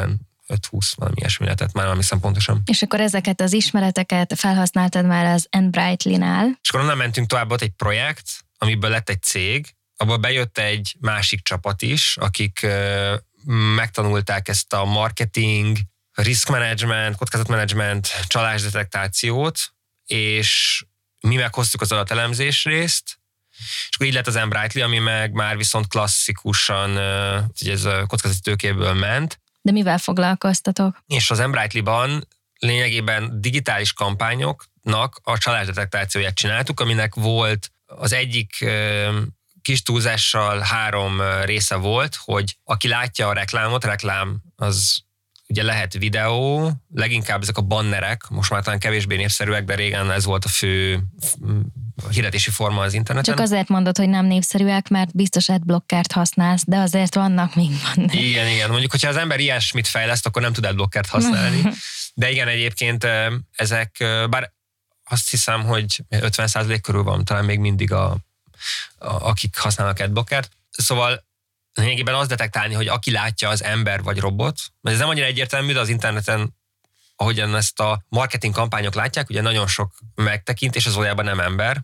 [0.48, 2.62] 5-20, valami ilyesmi lehetett, már nem hiszem pontosan.
[2.64, 6.58] És akkor ezeket az ismereteket felhasználtad már az Enbrightly-nál?
[6.62, 10.96] És akkor onnan mentünk tovább, ott egy projekt, amiből lett egy cég, abból bejött egy
[11.00, 13.12] másik csapat is, akik uh,
[13.74, 15.76] megtanulták ezt a marketing,
[16.14, 19.58] risk management, kockázatmanagement, csalásdetektációt,
[20.06, 20.82] és
[21.20, 23.20] mi meghoztuk az adatelemzés részt,
[23.58, 26.90] és akkor így lett az Embrightly, ami meg már viszont klasszikusan,
[27.60, 29.40] ugye ez a kockázati tőkéből ment.
[29.60, 31.02] De mivel foglalkoztatok?
[31.06, 38.64] És az Embrightly-ban lényegében digitális kampányoknak a csalásdetektációját csináltuk, aminek volt az egyik
[39.62, 45.04] kis túlzással három része volt, hogy aki látja a reklámot, reklám az
[45.52, 50.24] ugye lehet videó, leginkább ezek a bannerek, most már talán kevésbé népszerűek, de régen ez
[50.24, 51.02] volt a fő
[52.10, 53.34] hirdetési forma az interneten.
[53.34, 58.14] Csak azért mondod, hogy nem népszerűek, mert biztos adblockert használsz, de azért vannak még bannerek.
[58.14, 58.70] Igen, igen.
[58.70, 61.62] Mondjuk, hogyha az ember ilyesmit fejleszt, akkor nem tud adblockert használni.
[62.14, 63.06] De igen, egyébként
[63.56, 63.96] ezek,
[64.30, 64.52] bár
[65.04, 68.16] azt hiszem, hogy 50% körül van talán még mindig a,
[68.98, 70.50] a akik használnak adblockert.
[70.70, 71.24] Szóval
[71.74, 75.72] lényegében az detektálni, hogy aki látja az ember vagy robot, mert ez nem annyira egyértelmű,
[75.72, 76.54] de az interneten
[77.16, 81.82] ahogyan ezt a marketing kampányok látják, ugye nagyon sok megtekintés az valójában nem ember.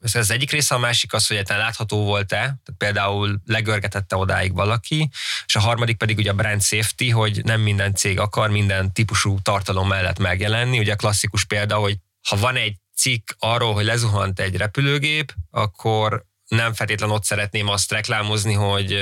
[0.00, 4.52] Ez az egyik része, a másik az, hogy egyáltalán látható volt-e, tehát például legörgetette odáig
[4.52, 5.10] valaki,
[5.46, 9.38] és a harmadik pedig ugye a brand safety, hogy nem minden cég akar minden típusú
[9.42, 10.78] tartalom mellett megjelenni.
[10.78, 11.96] Ugye a klasszikus példa, hogy
[12.28, 16.24] ha van egy cikk arról, hogy lezuhant egy repülőgép, akkor
[16.56, 18.98] nem feltétlenül ott szeretném azt reklámozni, hogy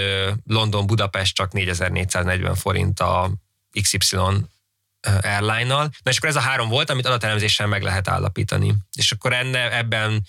[0.47, 3.31] London-Budapest csak 4440 forint a
[3.81, 4.17] XY
[5.23, 5.91] airline-nal.
[6.03, 8.75] Na és akkor ez a három volt, amit adatelemzéssel meg lehet állapítani.
[8.97, 10.27] És akkor enne, ebben,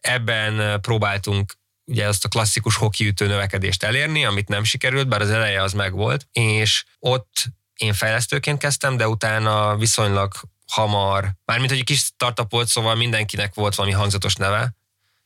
[0.00, 5.62] ebben próbáltunk ugye azt a klasszikus hokiütő növekedést elérni, amit nem sikerült, bár az eleje
[5.62, 10.32] az megvolt, és ott én fejlesztőként kezdtem, de utána viszonylag
[10.66, 14.74] hamar, mármint hogy egy kis startup volt, szóval mindenkinek volt valami hangzatos neve,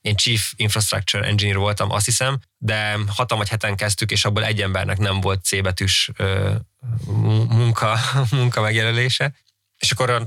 [0.01, 4.63] én Chief Infrastructure Engineer voltam, azt hiszem, de hatan vagy heten kezdtük, és abból egy
[4.63, 6.11] embernek nem volt C betűs
[7.49, 7.99] munka,
[8.31, 9.35] munka megjelölése.
[9.77, 10.27] És akkor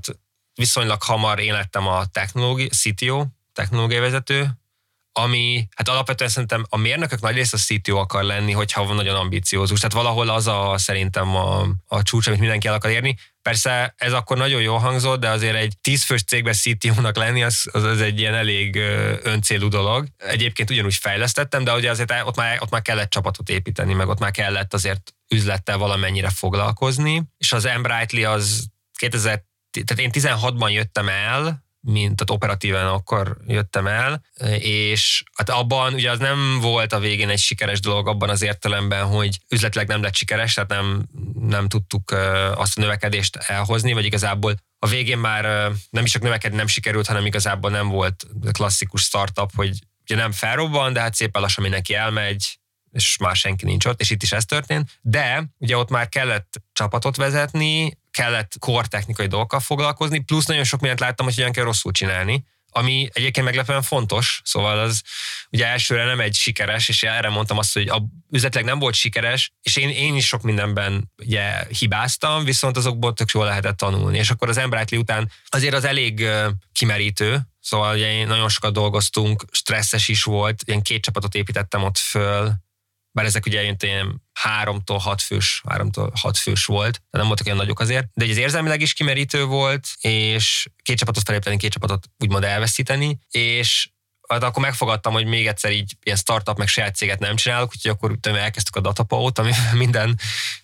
[0.53, 4.60] viszonylag hamar én lettem a technológi, CTO, technológiai vezető,
[5.13, 9.79] ami, hát alapvetően szerintem a mérnökök nagy része CTO akar lenni, hogyha van nagyon ambiciózus.
[9.79, 13.15] Tehát valahol az a szerintem a, a csúcs, amit mindenki el akar érni.
[13.41, 17.83] Persze ez akkor nagyon jól hangzott, de azért egy tízfős cégben CTO-nak lenni, az, az,
[17.83, 18.75] az egy ilyen elég
[19.23, 20.07] öncélú dolog.
[20.17, 24.19] Egyébként ugyanúgy fejlesztettem, de ugye azért ott már, ott már kellett csapatot építeni, meg ott
[24.19, 28.65] már kellett azért üzlettel valamennyire foglalkozni, és az Embrightly az
[28.97, 29.43] 2000,
[29.85, 34.23] tehát én 16-ban jöttem el, mint tehát operatíven akkor jöttem el,
[34.59, 39.05] és hát abban ugye az nem volt a végén egy sikeres dolog abban az értelemben,
[39.05, 41.07] hogy üzletileg nem lett sikeres, tehát nem,
[41.39, 42.11] nem tudtuk
[42.55, 47.07] azt a növekedést elhozni, vagy igazából a végén már nem is csak növekedni nem sikerült,
[47.07, 51.93] hanem igazából nem volt klasszikus startup, hogy ugye nem felrobban, de hát szépen lassan mindenki
[51.93, 52.59] elmegy,
[52.91, 54.99] és már senki nincs ott, és itt is ez történt.
[55.01, 60.79] De ugye ott már kellett csapatot vezetni, kellett core technikai dolgokkal foglalkozni, plusz nagyon sok
[60.79, 65.01] mindent láttam, hogy hogyan kell rosszul csinálni, ami egyébként meglepően fontos, szóval az
[65.51, 69.51] ugye elsőre nem egy sikeres, és erre mondtam azt, hogy a üzletleg nem volt sikeres,
[69.61, 74.29] és én, én is sok mindenben ugye hibáztam, viszont azokból tök jól lehetett tanulni, és
[74.29, 76.27] akkor az Embrightly után azért az elég
[76.71, 82.53] kimerítő, szóval ugye nagyon sokat dolgoztunk, stresszes is volt, ilyen két csapatot építettem ott föl,
[83.11, 87.57] bár ezek ugye ilyen háromtól hat fős, háromtól hat fős volt, de nem voltak olyan
[87.57, 92.43] nagyok azért, de az érzelmileg is kimerítő volt, és két csapatot felépíteni, két csapatot úgymond
[92.43, 93.89] elveszíteni, és
[94.31, 97.91] hát akkor megfogadtam, hogy még egyszer így ilyen startup meg saját céget nem csinálok, úgyhogy
[97.91, 100.19] akkor utána elkezdtük a datapaut, ami minden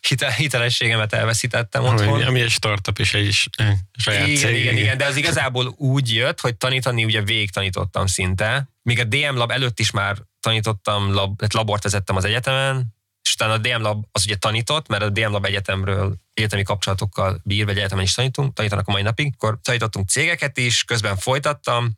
[0.07, 2.07] hitel, hitelességemet elveszítettem otthon.
[2.07, 3.49] Ami, ami egy startup és egy
[3.97, 4.59] saját igen, cég.
[4.59, 9.03] Igen, igen, de az igazából úgy jött, hogy tanítani ugye végig tanítottam szinte, míg a
[9.03, 13.81] DM Lab előtt is már tanítottam, lab, labort vezettem az egyetemen, és utána a DM
[13.81, 18.13] Lab az ugye tanított, mert a DM Lab egyetemről egyetemi kapcsolatokkal bír, vagy egyetemen is
[18.13, 21.97] tanítunk, tanítanak a mai napig, akkor tanítottunk cégeket is, közben folytattam,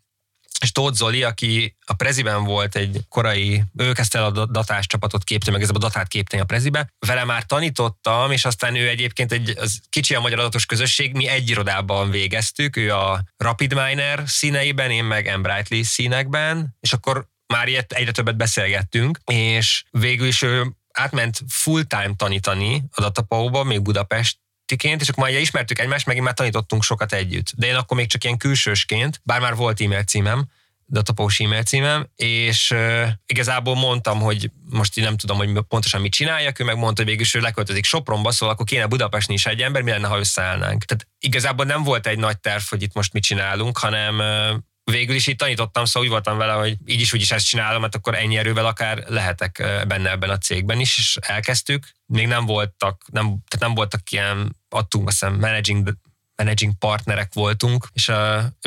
[0.61, 5.23] és Tóth Zoli, aki a Preziben volt egy korai, ő kezdte el a datás csapatot
[5.23, 9.31] képteni, meg ez a datát képteni a Prezibe, vele már tanítottam, és aztán ő egyébként
[9.31, 14.91] egy az kicsi a magyar adatos közösség, mi egy irodában végeztük, ő a RapidMiner színeiben,
[14.91, 20.75] én meg Embrightly színekben, és akkor már ilyet egyre többet beszélgettünk, és végül is ő
[20.93, 24.37] átment full-time tanítani a Datapau-ba, még Budapest
[24.71, 27.51] és akkor már ismertük egymást, meg már tanítottunk sokat együtt.
[27.55, 30.47] De én akkor még csak ilyen külsősként, bár már volt e-mail címem,
[30.87, 36.11] datapós e-mail címem, és uh, igazából mondtam, hogy most így nem tudom, hogy pontosan mit
[36.11, 39.61] csináljak, ő meg mondta, hogy végül ő leköltözik Sopronba, szóval akkor kéne Budapesten is egy
[39.61, 40.83] ember, mi lenne, ha összeállnánk.
[40.83, 45.15] Tehát igazából nem volt egy nagy terv, hogy itt most mit csinálunk, hanem uh, végül
[45.15, 47.95] is itt tanítottam, szóval úgy voltam vele, hogy így is úgy is ezt csinálom, mert
[47.95, 51.89] akkor ennyi erővel akár lehetek benne ebben a cégben is, és elkezdtük.
[52.05, 55.97] Még nem voltak, nem, tehát nem voltak ilyen, adtunk azt hiszem managing
[56.39, 58.15] managing partnerek voltunk, és uh,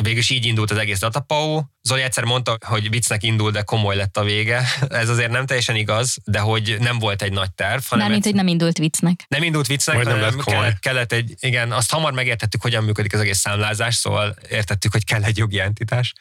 [0.03, 1.61] végül is így indult az egész Datapau.
[1.81, 4.63] Zoli egyszer mondta, hogy viccnek indul, de komoly lett a vége.
[4.89, 7.81] Ez azért nem teljesen igaz, de hogy nem volt egy nagy terv.
[7.83, 9.25] Hanem Mármint, hogy nem indult viccnek.
[9.27, 13.19] Nem indult viccnek, Majd hanem kellett, kellett egy, igen, azt hamar megértettük, hogyan működik az
[13.19, 16.13] egész számlázás, szóval értettük, hogy kell egy jogi entitás.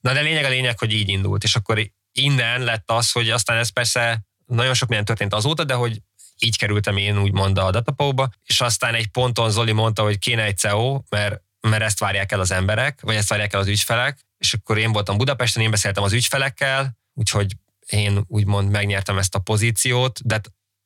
[0.00, 3.56] Na de lényeg a lényeg, hogy így indult, és akkor innen lett az, hogy aztán
[3.56, 6.00] ez persze nagyon sok minden történt azóta, de hogy
[6.38, 10.58] így kerültem én úgymond a datapóba, és aztán egy ponton Zoli mondta, hogy kéne egy
[10.58, 14.54] CEO, mert, mert ezt várják el az emberek, vagy ezt várják el az ügyfelek, és
[14.54, 20.26] akkor én voltam Budapesten, én beszéltem az ügyfelekkel, úgyhogy én úgymond megnyertem ezt a pozíciót,
[20.26, 20.40] de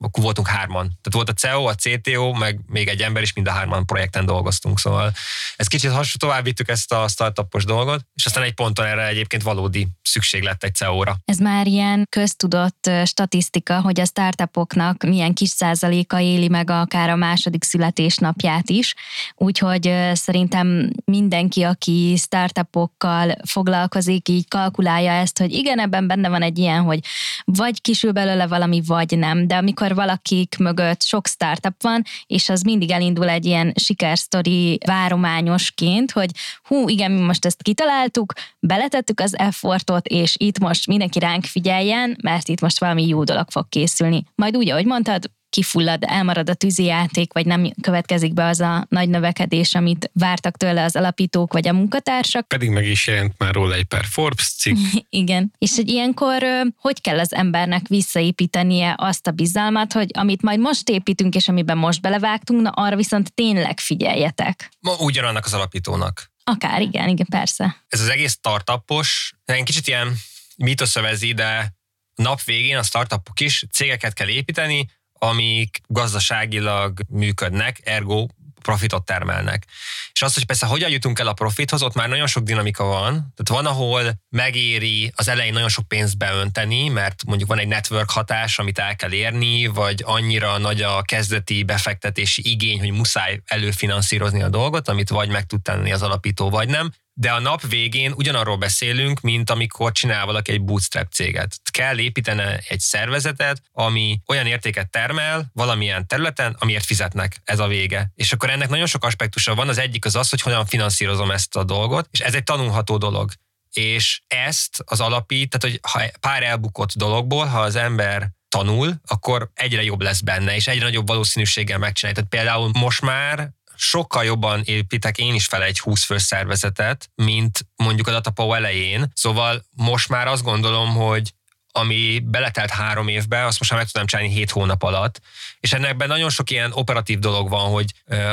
[0.04, 0.86] akkor voltunk hárman.
[0.86, 4.26] Tehát volt a CEO, a CTO, meg még egy ember is, mind a hárman projekten
[4.26, 5.12] dolgoztunk, szóval
[5.56, 9.42] ez kicsit hasonló, tovább vittük ezt a startupos dolgot, és aztán egy ponton erre egyébként
[9.42, 11.16] valódi szükség lett egy CEO-ra.
[11.24, 17.16] Ez már ilyen köztudott statisztika, hogy a startupoknak milyen kis százaléka éli meg akár a
[17.16, 18.94] második születésnapját is,
[19.34, 26.58] úgyhogy szerintem mindenki, aki startupokkal foglalkozik, így kalkulálja ezt, hogy igen, ebben benne van egy
[26.58, 27.00] ilyen, hogy
[27.44, 32.48] vagy kisül belőle valami, vagy nem, de amikor akkor valakik mögött sok startup van, és
[32.48, 36.30] az mindig elindul egy ilyen sikersztori várományosként, hogy
[36.62, 42.16] hú, igen, mi most ezt kitaláltuk, beletettük az effortot, és itt most mindenki ránk figyeljen,
[42.22, 44.24] mert itt most valami jó dolog fog készülni.
[44.34, 49.08] Majd úgy, ahogy mondtad, kifullad, elmarad a tűzijáték, vagy nem következik be az a nagy
[49.08, 52.48] növekedés, amit vártak tőle az alapítók vagy a munkatársak.
[52.48, 54.76] Pedig meg is jelent már róla egy per Forbes cikk.
[55.08, 55.52] Igen.
[55.58, 56.42] És hogy ilyenkor
[56.76, 61.78] hogy kell az embernek visszaépítenie azt a bizalmat, hogy amit majd most építünk, és amiben
[61.78, 64.70] most belevágtunk, na arra viszont tényleg figyeljetek.
[64.80, 66.30] Ma ugyanannak az alapítónak.
[66.44, 67.84] Akár, igen, igen, persze.
[67.88, 70.16] Ez az egész startupos, egy kicsit ilyen
[70.56, 71.74] mitoszövezi, de
[72.14, 74.86] nap végén a startupok is cégeket kell építeni,
[75.22, 78.26] amik gazdaságilag működnek, ergo
[78.60, 79.66] profitot termelnek.
[80.12, 83.12] És az, hogy persze hogyan jutunk el a profithoz, ott már nagyon sok dinamika van.
[83.12, 88.10] Tehát van, ahol megéri az elején nagyon sok pénzt beönteni, mert mondjuk van egy network
[88.10, 94.42] hatás, amit el kell érni, vagy annyira nagy a kezdeti befektetési igény, hogy muszáj előfinanszírozni
[94.42, 98.12] a dolgot, amit vagy meg tud tenni az alapító, vagy nem de a nap végén
[98.12, 101.56] ugyanarról beszélünk, mint amikor csinál valaki egy bootstrap céget.
[101.70, 107.40] Kell építeni egy szervezetet, ami olyan értéket termel valamilyen területen, amiért fizetnek.
[107.44, 108.10] Ez a vége.
[108.14, 109.68] És akkor ennek nagyon sok aspektusa van.
[109.68, 113.32] Az egyik az az, hogy hogyan finanszírozom ezt a dolgot, és ez egy tanulható dolog.
[113.72, 119.50] És ezt az alapít, tehát hogy ha pár elbukott dologból, ha az ember tanul, akkor
[119.54, 122.22] egyre jobb lesz benne, és egyre nagyobb valószínűséggel megcsinálja.
[122.22, 127.66] Tehát például most már sokkal jobban építek én is fel egy 20 fős szervezetet, mint
[127.76, 129.12] mondjuk a Datapau elején.
[129.14, 131.32] Szóval most már azt gondolom, hogy
[131.72, 135.20] ami beletelt három évbe, azt most már meg tudtam csinálni hét hónap alatt.
[135.60, 137.92] És ennek nagyon sok ilyen operatív dolog van, hogy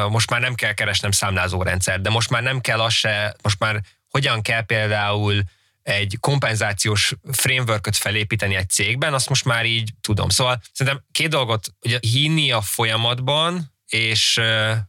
[0.09, 3.81] most már nem kell keresnem számlázórendszer, de most már nem kell az se, most már
[4.09, 5.43] hogyan kell például
[5.83, 10.29] egy kompenzációs frameworköt felépíteni egy cégben, azt most már így tudom.
[10.29, 14.39] Szóval szerintem két dolgot, ugye hinni a folyamatban, és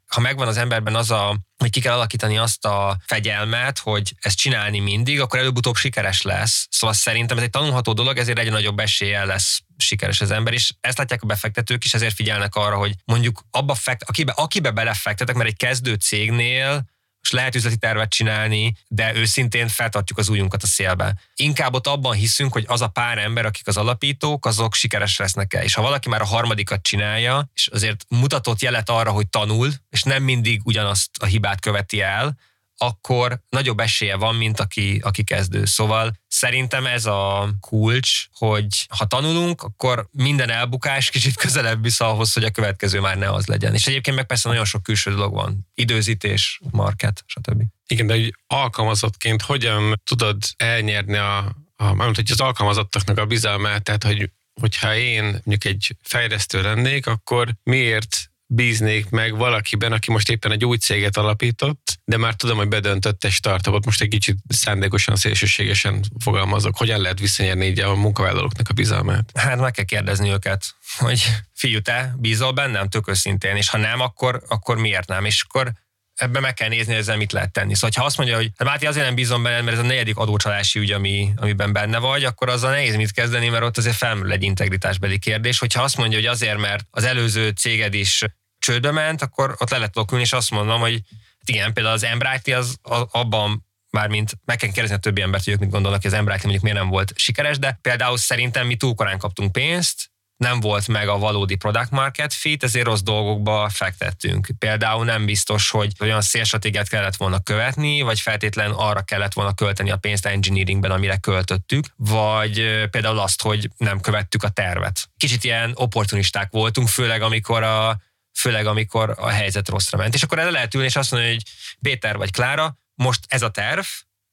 [0.06, 4.36] ha megvan az emberben az a, hogy ki kell alakítani azt a fegyelmet, hogy ezt
[4.36, 6.66] csinálni mindig, akkor előbb-utóbb sikeres lesz.
[6.70, 10.72] Szóval szerintem ez egy tanulható dolog, ezért egyre nagyobb eséllyel lesz sikeres az ember, és
[10.80, 15.34] ezt látják a befektetők is, ezért figyelnek arra, hogy mondjuk abba fekt, akibe, akibe belefektetek,
[15.34, 16.84] mert egy kezdő cégnél
[17.28, 21.14] és lehet üzleti tervet csinálni, de őszintén feltartjuk az újunkat a szélbe.
[21.34, 25.54] Inkább ott abban hiszünk, hogy az a pár ember, akik az alapítók, azok sikeres lesznek
[25.54, 25.62] el.
[25.62, 30.02] És ha valaki már a harmadikat csinálja, és azért mutatott jelet arra, hogy tanul, és
[30.02, 32.36] nem mindig ugyanazt a hibát követi el,
[32.78, 35.64] akkor nagyobb esélye van, mint aki, aki kezdő.
[35.64, 42.32] Szóval szerintem ez a kulcs, hogy ha tanulunk, akkor minden elbukás kicsit közelebb visz ahhoz,
[42.32, 43.74] hogy a következő már ne az legyen.
[43.74, 45.68] És egyébként meg persze nagyon sok külső dolog van.
[45.74, 47.62] Időzítés, market, stb.
[47.86, 51.38] Igen, de hogy alkalmazottként hogyan tudod elnyerni a,
[51.76, 57.54] a hogy az alkalmazottaknak a bizalmát, tehát hogy hogyha én mondjuk egy fejlesztő lennék, akkor
[57.62, 62.68] miért bíznék meg valakiben, aki most éppen egy új céget alapított, de már tudom, hogy
[62.68, 68.68] bedöntött egy startupot, most egy kicsit szándékosan, szélsőségesen fogalmazok, hogyan lehet visszanyerni így a munkavállalóknak
[68.68, 69.30] a bizalmát?
[69.34, 71.22] Hát meg kell kérdezni őket, hogy
[71.54, 75.24] fiú, te bízol bennem tök őszintén, és ha nem, akkor, akkor miért nem?
[75.24, 75.72] És akkor
[76.18, 77.74] ebben meg kell nézni, ezzel mit lehet tenni.
[77.74, 80.16] Szóval, ha azt mondja, hogy hát Máté azért nem bízom benne, mert ez a negyedik
[80.16, 84.32] adócsalási ügy, ami, amiben benne vagy, akkor azzal nehéz mit kezdeni, mert ott azért felmerül
[84.32, 85.58] egy integritásbeli kérdés.
[85.58, 88.24] Hogyha azt mondja, hogy azért, mert az előző céged is
[88.58, 90.92] csődbe ment, akkor ott le lehet ülni, és azt mondom, hogy
[91.38, 92.78] hát igen, például az Embrighty az
[93.10, 96.42] abban mármint meg kell kérdezni a többi embert, hogy ők mit gondolnak, hogy az Embrighty
[96.42, 100.88] mondjuk miért nem volt sikeres, de például szerintem mi túl korán kaptunk pénzt, nem volt
[100.88, 104.48] meg a valódi product market fit, ezért rossz dolgokba fektettünk.
[104.58, 109.90] Például nem biztos, hogy olyan szélstratégiát kellett volna követni, vagy feltétlen arra kellett volna költeni
[109.90, 112.54] a pénzt engineeringben, amire költöttük, vagy
[112.90, 115.08] például azt, hogy nem követtük a tervet.
[115.16, 118.00] Kicsit ilyen opportunisták voltunk, főleg amikor a
[118.38, 120.14] főleg amikor a helyzet rosszra ment.
[120.14, 121.42] És akkor el lehet ülni, és azt mondani, hogy
[121.80, 123.84] Péter vagy Klára, most ez a terv,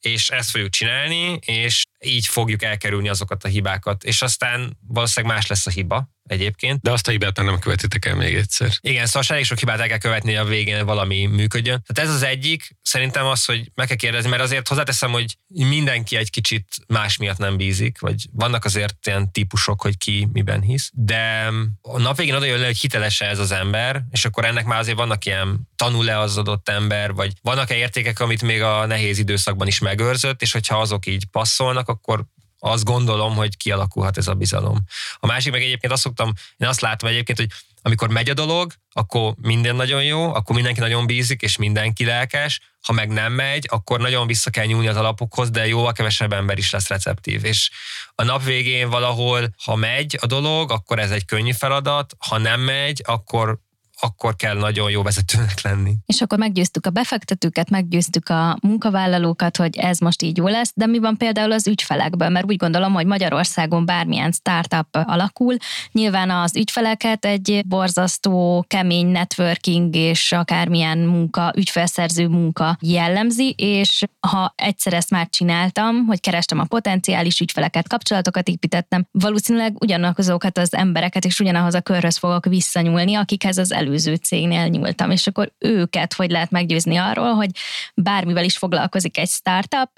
[0.06, 4.04] és ezt fogjuk csinálni, és így fogjuk elkerülni azokat a hibákat.
[4.04, 6.82] És aztán valószínűleg más lesz a hiba, egyébként.
[6.82, 8.70] De azt a hibát nem követitek el még egyszer.
[8.80, 11.84] Igen, szóval elég sok hibát el kell követni, a végén valami működjön.
[11.86, 16.16] Tehát ez az egyik, szerintem az, hogy meg kell kérdezni, mert azért hozzáteszem, hogy mindenki
[16.16, 20.90] egy kicsit más miatt nem bízik, vagy vannak azért ilyen típusok, hogy ki miben hisz,
[20.94, 24.66] de a nap végén oda jön le, hogy hiteles ez az ember, és akkor ennek
[24.66, 29.18] már azért vannak ilyen tanul-e az adott ember, vagy vannak-e értékek, amit még a nehéz
[29.18, 32.26] időszakban is megőrzött, és hogyha azok így passzolnak, akkor
[32.66, 34.78] azt gondolom, hogy kialakulhat ez a bizalom.
[35.20, 37.50] A másik meg egyébként azt szoktam, én azt látom egyébként, hogy
[37.82, 42.62] amikor megy a dolog, akkor minden nagyon jó, akkor mindenki nagyon bízik, és mindenki lelkes,
[42.82, 46.58] ha meg nem megy, akkor nagyon vissza kell nyúlni az alapokhoz, de jóval kevesebb ember
[46.58, 47.46] is lesz receptív.
[47.46, 47.70] És
[48.16, 52.62] a nap végén valahol, ha megy a dolog, akkor ez egy könnyű feladat, ha nem
[52.62, 53.60] megy, akkor
[54.00, 55.94] akkor kell nagyon jó vezetőnek lenni.
[56.06, 60.86] És akkor meggyőztük a befektetőket, meggyőztük a munkavállalókat, hogy ez most így jó lesz, de
[60.86, 62.30] mi van például az ügyfelekből?
[62.30, 65.56] Mert úgy gondolom, hogy Magyarországon bármilyen startup alakul,
[65.92, 74.54] nyilván az ügyfeleket egy borzasztó, kemény networking és akármilyen munka, ügyfelszerző munka jellemzi, és ha
[74.56, 81.26] egyszer ezt már csináltam, hogy kerestem a potenciális ügyfeleket, kapcsolatokat építettem, valószínűleg ugyanazokat az embereket
[81.26, 86.30] és ugyanahoz a körhöz fogok visszanyúlni, akikhez az előző cégnél nyúltam, és akkor őket hogy
[86.30, 87.50] lehet meggyőzni arról, hogy
[87.96, 89.90] bármivel is foglalkozik egy startup,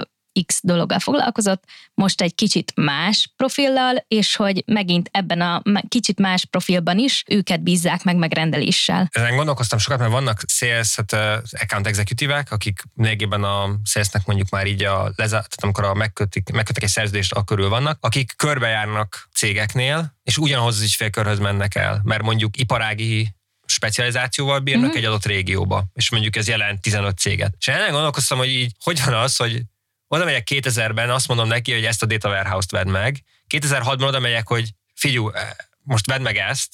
[0.45, 1.63] X dologgal foglalkozott,
[1.93, 7.63] most egy kicsit más profillal, és hogy megint ebben a kicsit más profilban is őket
[7.63, 9.09] bízzák meg megrendeléssel.
[9.11, 11.13] Ezen gondolkoztam sokat, mert vannak sales, hát,
[11.61, 16.49] account executive akik lényegében a salesnek mondjuk már így a lezá, tehát amikor a megkötik,
[16.51, 22.21] megkötik egy szerződést, körül vannak, akik körbejárnak cégeknél, és ugyanhoz az ügyfélkörhöz mennek el, mert
[22.21, 23.36] mondjuk iparági
[23.78, 24.97] specializációval bírnak mm-hmm.
[24.97, 27.55] egy adott régióba, és mondjuk ez jelent 15 céget.
[27.59, 29.61] És ellen gondolkoztam, hogy így hogy van az, hogy
[30.07, 34.19] oda megyek 2000-ben, azt mondom neki, hogy ezt a data warehouse-t vedd meg, 2006-ban oda
[34.19, 35.49] megyek, hogy figyú, eh,
[35.84, 36.69] most vedd meg ezt,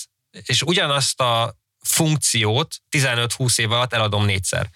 [0.45, 4.70] és ugyanazt a funkciót 15-20 év alatt eladom négyszer.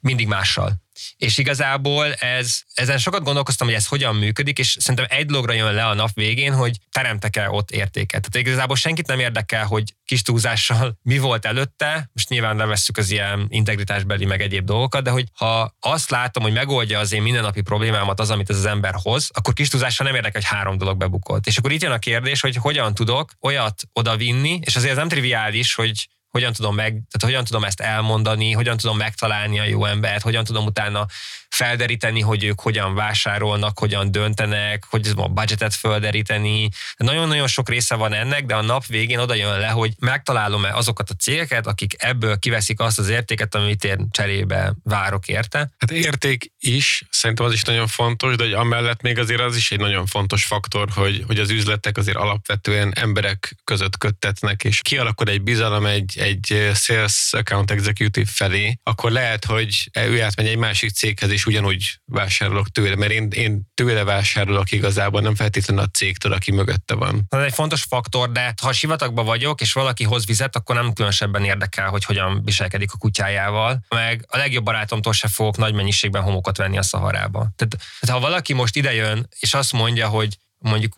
[0.00, 0.72] Mindig mással.
[1.16, 5.72] És igazából ez, ezen sokat gondolkoztam, hogy ez hogyan működik, és szerintem egy dologra jön
[5.74, 8.28] le a nap végén, hogy teremtek-e ott értéket.
[8.30, 13.10] Tehát igazából senkit nem érdekel, hogy kis túlzással mi volt előtte, most nyilván levesszük az
[13.10, 17.60] ilyen integritásbeli meg egyéb dolgokat, de hogy ha azt látom, hogy megoldja az én mindennapi
[17.60, 20.96] problémámat az, amit ez az ember hoz, akkor kis túlzással nem érdekel, hogy három dolog
[20.96, 21.46] bebukolt.
[21.46, 25.08] És akkor itt jön a kérdés, hogy hogyan tudok olyat odavinni, és azért ez nem
[25.08, 29.84] triviális, hogy hogyan tudom meg, tehát hogyan tudom ezt elmondani, hogyan tudom megtalálni a jó
[29.84, 31.06] embert, hogyan tudom utána
[31.50, 36.68] felderíteni, hogy ők hogyan vásárolnak, hogyan döntenek, hogy a budgetet földeríteni.
[36.96, 41.10] Nagyon-nagyon sok része van ennek, de a nap végén oda jön le, hogy megtalálom-e azokat
[41.10, 45.58] a cégeket, akik ebből kiveszik azt az értéket, amit én cserébe várok érte.
[45.78, 49.70] Hát érték is, szerintem az is nagyon fontos, de hogy amellett még azért az is
[49.70, 55.28] egy nagyon fontos faktor, hogy, hogy az üzletek azért alapvetően emberek között köttetnek, és kialakul
[55.28, 60.90] egy bizalom egy, egy sales account executive felé, akkor lehet, hogy ő átmegy egy másik
[60.90, 66.32] céghez, és ugyanúgy vásárolok tőle, mert én, én tőle vásárolok igazából, nem feltétlenül a cégtől,
[66.32, 67.26] aki mögötte van.
[67.28, 71.44] Ez egy fontos faktor, de ha sivatagban vagyok, és valaki hoz vizet, akkor nem különösebben
[71.44, 76.56] érdekel, hogy hogyan viselkedik a kutyájával, meg a legjobb barátomtól se fogok nagy mennyiségben homokot
[76.56, 77.38] venni a szaharába.
[77.56, 80.94] Tehát, tehát ha valaki most idejön, és azt mondja, hogy mondjuk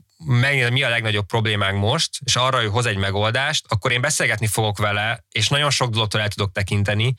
[0.70, 4.78] mi a legnagyobb problémánk most, és arra, hogy hoz egy megoldást, akkor én beszélgetni fogok
[4.78, 7.14] vele, és nagyon sok dologtól el tudok tekinteni,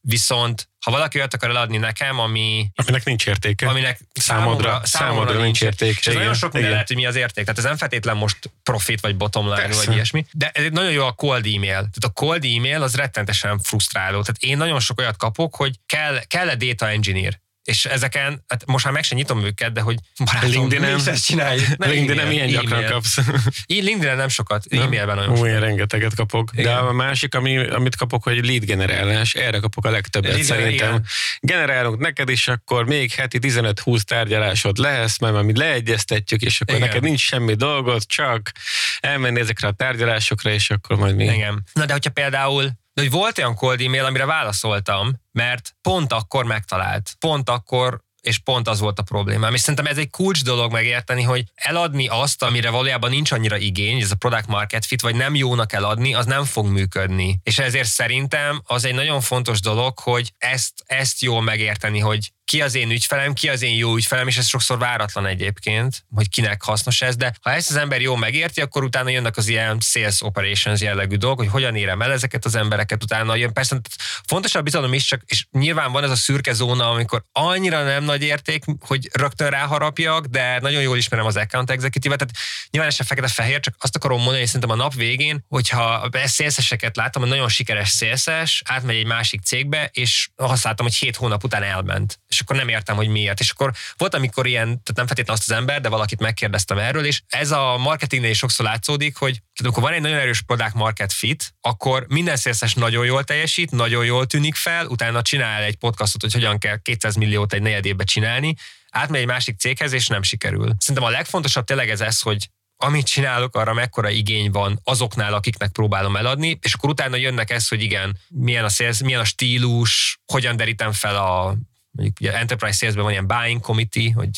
[0.00, 2.70] viszont ha valaki olyat akar eladni nekem, ami...
[2.74, 3.68] Aminek nincs értéke.
[3.68, 5.98] Aminek számodra, számodra, számodra nincs, nincs értéke.
[6.00, 7.44] És ez nagyon sok minden lehet, hogy mi az érték.
[7.44, 9.84] Tehát ez nem feltétlen most profit vagy bottom line Persze.
[9.84, 10.26] vagy ilyesmi.
[10.32, 11.72] De ez nagyon jó a cold email.
[11.72, 14.20] Tehát a cold email az rettentesen frusztráló.
[14.20, 17.40] Tehát én nagyon sok olyat kapok, hogy kell, kell-e data engineer
[17.70, 21.24] és ezeken, hát most már meg sem nyitom őket, de hogy barátom, LinkedIn nem, ezt
[21.24, 21.60] csinálj.
[21.78, 23.18] LinkedIn nem ilyen gyakran kapsz.
[23.66, 25.42] Így LinkedIn nem sokat, e-mailben nagyon sokat.
[25.42, 26.50] Olyan rengeteget kapok.
[26.52, 26.64] Igen.
[26.64, 30.88] De a másik, ami, amit kapok, hogy lead generálás, erre kapok a legtöbbet lead szerintem.
[30.88, 31.06] Igen.
[31.40, 36.88] Generálunk neked is, akkor még heti 15-20 tárgyalásod lesz, mert amit leegyeztetjük, és akkor igen.
[36.88, 38.52] neked nincs semmi dolgod, csak
[39.00, 41.24] elmenni ezekre a tárgyalásokra, és akkor majd mi.
[41.24, 41.62] Igen.
[41.72, 46.44] Na de hogyha például de hogy volt olyan cold e-mail, amire válaszoltam, mert pont akkor
[46.44, 47.14] megtalált.
[47.18, 49.54] Pont akkor és pont az volt a problémám.
[49.54, 54.00] És szerintem ez egy kulcs dolog megérteni, hogy eladni azt, amire valójában nincs annyira igény,
[54.00, 57.40] ez a product market fit, vagy nem jónak eladni, az nem fog működni.
[57.42, 62.62] És ezért szerintem az egy nagyon fontos dolog, hogy ezt, ezt jól megérteni, hogy ki
[62.62, 66.62] az én ügyfelem, ki az én jó ügyfelem, és ez sokszor váratlan egyébként, hogy kinek
[66.62, 70.22] hasznos ez, de ha ezt az ember jól megérti, akkor utána jönnek az ilyen sales
[70.22, 73.52] operations jellegű dolgok, hogy hogyan érem el ezeket az embereket, utána jön.
[73.52, 73.80] Persze
[74.26, 78.04] fontos a bizalom is, csak, és nyilván van ez a szürke zóna, amikor annyira nem
[78.10, 82.34] nagy érték, hogy rögtön ráharapjak, de nagyon jól ismerem az account executive tehát
[82.70, 87.22] nyilván se fekete-fehér, csak azt akarom mondani, hogy szerintem a nap végén, hogyha szélszeseket látom,
[87.22, 91.62] hogy nagyon sikeres szélszes, átmegy egy másik cégbe, és azt látom, hogy hét hónap után
[91.62, 92.20] elment.
[92.28, 93.40] És akkor nem értem, hogy miért.
[93.40, 97.04] És akkor volt, amikor ilyen, tehát nem feltétlenül azt az ember, de valakit megkérdeztem erről,
[97.04, 100.74] és ez a marketingnél is sokszor látszódik, hogy tehát amikor van egy nagyon erős product
[100.74, 105.76] market fit, akkor minden szélszes nagyon jól teljesít, nagyon jól tűnik fel, utána csinál egy
[105.76, 108.54] podcastot, hogy hogyan kell 200 milliót egy negyedébe csinálni,
[108.90, 110.74] átmegy egy másik céghez, és nem sikerül.
[110.78, 115.70] Szerintem a legfontosabb tényleg ez, ez hogy amit csinálok, arra mekkora igény van azoknál, akiknek
[115.70, 120.20] próbálom eladni, és akkor utána jönnek ez, hogy igen, milyen a sales, milyen a stílus,
[120.32, 121.56] hogyan derítem fel a
[121.90, 124.28] mondjuk ugye Enterprise Salesben van ilyen buying committee, hogy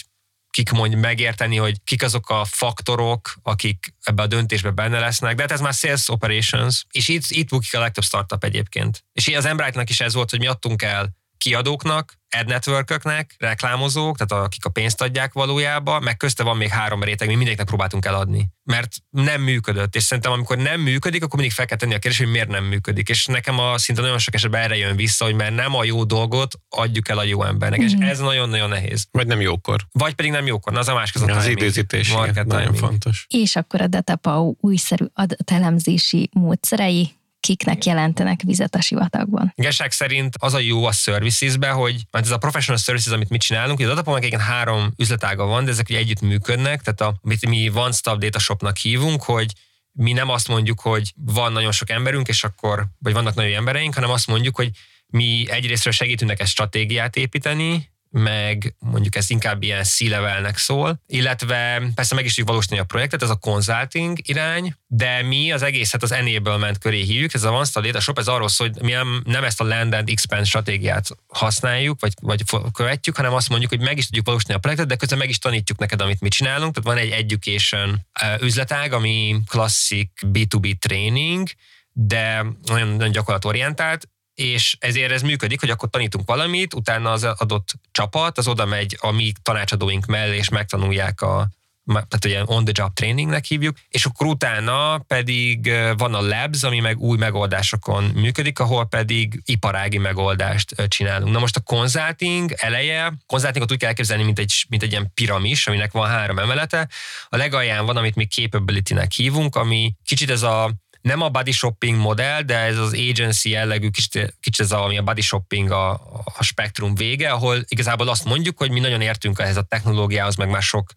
[0.53, 5.43] kik mondj megérteni, hogy kik azok a faktorok, akik ebbe a döntésbe benne lesznek, de
[5.43, 9.05] hát ez már sales operations, és itt, itt bukik a legtöbb startup egyébként.
[9.13, 14.45] És az Embrightnak is ez volt, hogy mi adtunk el kiadóknak, ad networköknek, reklámozók, tehát
[14.45, 18.49] akik a pénzt adják valójában, meg közte van még három réteg, mi mindegyiknek próbáltunk eladni.
[18.65, 22.23] Mert nem működött, és szerintem amikor nem működik, akkor mindig fel kell tenni a kérdést,
[22.23, 23.09] hogy miért nem működik.
[23.09, 26.05] És nekem a szinte nagyon sok esetben erre jön vissza, hogy mert nem a jó
[26.05, 27.89] dolgot adjuk el a jó embernek, mm-hmm.
[27.89, 28.03] és mhm.
[28.03, 29.07] ez nagyon-nagyon nehéz.
[29.11, 29.87] Vagy nem jókor.
[29.93, 32.77] Vagy pedig nem jókor, na az a másik az a Az időzítés, nagyon timing.
[32.77, 33.27] fontos.
[33.29, 39.53] És akkor a Datapau újszerű adatelemzési módszerei, kiknek jelentenek vizet a sivatagban.
[39.55, 43.81] Igazság szerint az a jó a servicesbe, hogy ez a professional services, amit mi csinálunk,
[43.81, 47.93] az adapomak három üzletága van, de ezek ugye együtt működnek, tehát a, amit mi One
[47.93, 49.53] Stop Data Shopnak hívunk, hogy
[49.93, 53.95] mi nem azt mondjuk, hogy van nagyon sok emberünk, és akkor, vagy vannak nagyon embereink,
[53.95, 54.71] hanem azt mondjuk, hogy
[55.07, 62.15] mi egyrésztről segítünk neked stratégiát építeni, meg mondjuk ez inkább ilyen C-levelnek szól, illetve persze
[62.15, 66.13] meg is tudjuk valósítani a projektet, ez a consulting irány, de mi az egészet az
[66.13, 69.23] enablement köré hívjuk, ez a One Star Data Shop, ez arról szól, hogy mi nem,
[69.27, 72.43] nem ezt a land and expand stratégiát használjuk, vagy, vagy
[72.73, 75.39] követjük, hanem azt mondjuk, hogy meg is tudjuk valósítani a projektet, de közben meg is
[75.39, 76.75] tanítjuk neked, amit mi csinálunk.
[76.75, 78.07] Tehát van egy education
[78.41, 81.49] üzletág, ami klasszik B2B training,
[81.93, 87.75] de nagyon, nagyon gyakorlatorientált, és ezért ez működik, hogy akkor tanítunk valamit, utána az adott
[87.91, 91.49] csapat, az oda megy a mi tanácsadóink mellé, és megtanulják a,
[91.87, 96.81] tehát ugye on the job trainingnek hívjuk, és akkor utána pedig van a labs, ami
[96.81, 101.33] meg új megoldásokon működik, ahol pedig iparági megoldást csinálunk.
[101.33, 105.67] Na most a consulting eleje, consultingot úgy kell elképzelni, mint egy, mint egy ilyen piramis,
[105.67, 106.89] aminek van három emelete.
[107.29, 110.73] A legalján van, amit mi capability-nek hívunk, ami kicsit ez a
[111.03, 114.99] nem a body shopping modell, de ez az agency jellegű, kicsit, kicsit ez a, ami
[114.99, 115.91] a body shopping a,
[116.25, 120.49] a spektrum vége, ahol igazából azt mondjuk, hogy mi nagyon értünk ehhez a technológiához, meg
[120.49, 120.91] már sok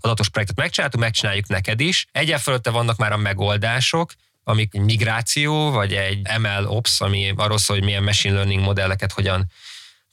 [0.00, 2.06] adatos projektet megcsináltuk, megcsináljuk neked is.
[2.12, 4.12] Egyen fölötte vannak már a megoldások,
[4.44, 9.50] amik migráció, vagy egy ML Ops, ami arról szól, hogy milyen machine learning modelleket hogyan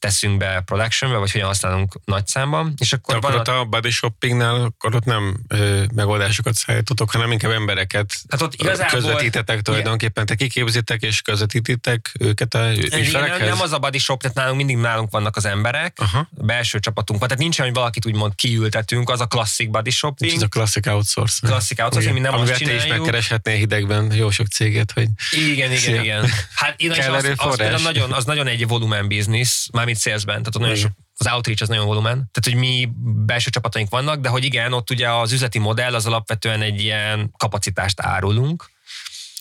[0.01, 2.73] teszünk be productionbe, vagy hogyan használunk nagy számban.
[2.77, 7.51] És akkor, akkor ott a body shoppingnál, akkor ott nem ö, megoldásokat szállítotok, hanem inkább
[7.51, 13.47] embereket hát ott igazából, közvetítetek tulajdonképpen, te kiképzitek és közvetítitek őket a ügyfelekhez?
[13.47, 16.27] Nem, az a body shop, tehát nálunk mindig nálunk vannak az emberek, Aha.
[16.31, 20.35] belső csapatunk van, tehát nincs hogy valakit úgymond kiültetünk, az a klasszik body shopping.
[20.35, 21.51] Ez a klasszik outsourcing.
[21.51, 22.83] Klasszik outsourcing, mi nem azt csináljuk.
[22.83, 25.07] is megkereshetnél hidegben jó sok céget, hogy...
[25.31, 26.29] Igen, igen, igen.
[26.53, 26.97] Hát én az,
[27.37, 31.61] az, az, nagyon, az nagyon egy volumen biznisz, mármint salesben, tehát nagyon sok az outreach
[31.61, 32.89] az nagyon volumen, tehát hogy mi
[33.25, 37.33] belső csapataink vannak, de hogy igen, ott ugye az üzleti modell az alapvetően egy ilyen
[37.37, 38.69] kapacitást árulunk,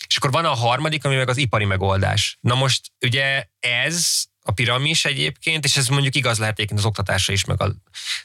[0.07, 2.37] és akkor van a harmadik, ami meg az ipari megoldás.
[2.41, 7.33] Na most ugye ez a piramis egyébként, és ez mondjuk igaz lehet egyébként az oktatásra
[7.33, 7.73] is, meg a,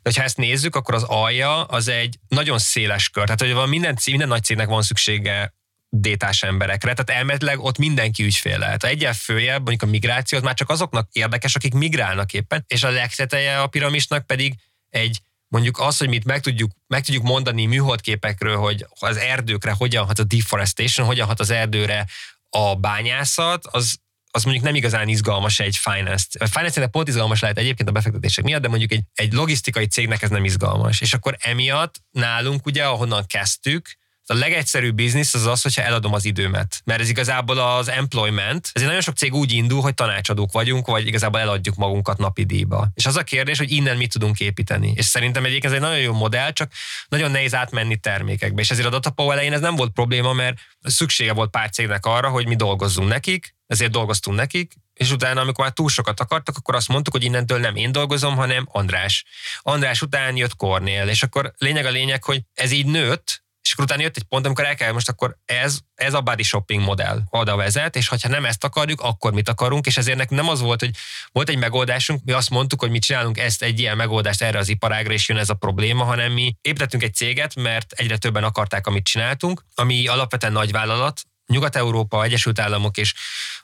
[0.03, 3.25] de ha ezt nézzük, akkor az alja az egy nagyon széles kör.
[3.25, 5.55] Tehát, hogy van minden, minden nagy cégnek van szüksége
[6.01, 8.83] détás emberekre, tehát elméletileg ott mindenki ügyfél lehet.
[8.83, 12.83] Ha egyel följebb, mondjuk a migráció, az már csak azoknak érdekes, akik migrálnak éppen, és
[12.83, 14.55] a legteteje a piramisnak pedig
[14.91, 20.07] egy mondjuk az, hogy mit meg tudjuk, meg tudjuk mondani műholdképekről, hogy az erdőkre hogyan
[20.07, 22.07] hat a deforestation, hogyan hat az erdőre
[22.51, 23.99] a bányászat, az,
[24.31, 26.27] az mondjuk nem igazán izgalmas egy finance.
[26.39, 30.23] A finance pont izgalmas lehet egyébként a befektetések miatt, de mondjuk egy, egy logisztikai cégnek
[30.23, 31.01] ez nem izgalmas.
[31.01, 33.97] És akkor emiatt nálunk ugye, ahonnan kezdtük,
[34.27, 36.81] a legegyszerűbb biznisz az az, hogyha eladom az időmet.
[36.85, 38.71] Mert ez igazából az employment.
[38.73, 42.89] Ezért nagyon sok cég úgy indul, hogy tanácsadók vagyunk, vagy igazából eladjuk magunkat napi díjba.
[42.95, 44.93] És az a kérdés, hogy innen mit tudunk építeni.
[44.97, 46.73] És szerintem egyébként ez egy nagyon jó modell, csak
[47.09, 48.61] nagyon nehéz átmenni termékekbe.
[48.61, 52.29] És ezért a Datapau elején ez nem volt probléma, mert szüksége volt pár cégnek arra,
[52.29, 56.75] hogy mi dolgozzunk nekik, ezért dolgoztunk nekik, és utána, amikor már túl sokat akartak, akkor
[56.75, 59.25] azt mondtuk, hogy innentől nem én dolgozom, hanem András.
[59.61, 63.85] András után jött Kornél, és akkor lényeg a lényeg, hogy ez így nőtt, és akkor
[63.85, 67.23] utána jött egy pont, amikor el kell, most akkor ez, ez a body shopping modell
[67.31, 70.81] oda vezet, és ha nem ezt akarjuk, akkor mit akarunk, és ezért nem az volt,
[70.81, 70.91] hogy
[71.33, 74.69] volt egy megoldásunk, mi azt mondtuk, hogy mi csinálunk ezt egy ilyen megoldást erre az
[74.69, 78.87] iparágra, és jön ez a probléma, hanem mi építettünk egy céget, mert egyre többen akarták,
[78.87, 83.15] amit csináltunk, ami alapvetően nagy vállalat, Nyugat-Európa, Egyesült Államok, és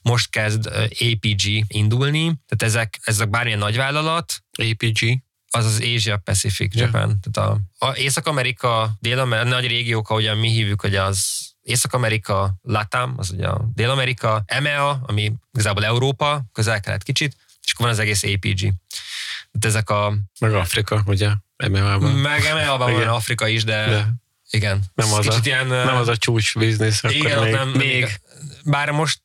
[0.03, 4.35] most kezd APG indulni, tehát ezek, ezek bármilyen nagyvállalat.
[4.53, 5.23] APG?
[5.55, 7.09] Az az Asia Pacific Japan.
[7.09, 7.13] Yeah.
[7.33, 13.31] Tehát a, a Észak-Amerika, Dél-Amerika, nagy régiók, ahogyan mi hívjuk, hogy az Észak-Amerika, Latam, az
[13.31, 18.59] ugye a Dél-Amerika, EMEA, ami igazából Európa, közel-kelet kicsit, és akkor van az egész APG.
[18.59, 20.15] Tehát ezek a...
[20.41, 21.31] Meg Afrika, ugye?
[21.57, 22.13] EMEA-ban.
[22.13, 23.91] Meg EMEA-ban van Afrika is, de...
[23.91, 24.07] Yeah
[24.53, 24.83] Igen.
[24.95, 28.21] Nem az, a, ilyen, nem az a csúcs biznisz, akkor igen, még, nem, még.
[28.65, 29.21] Bár most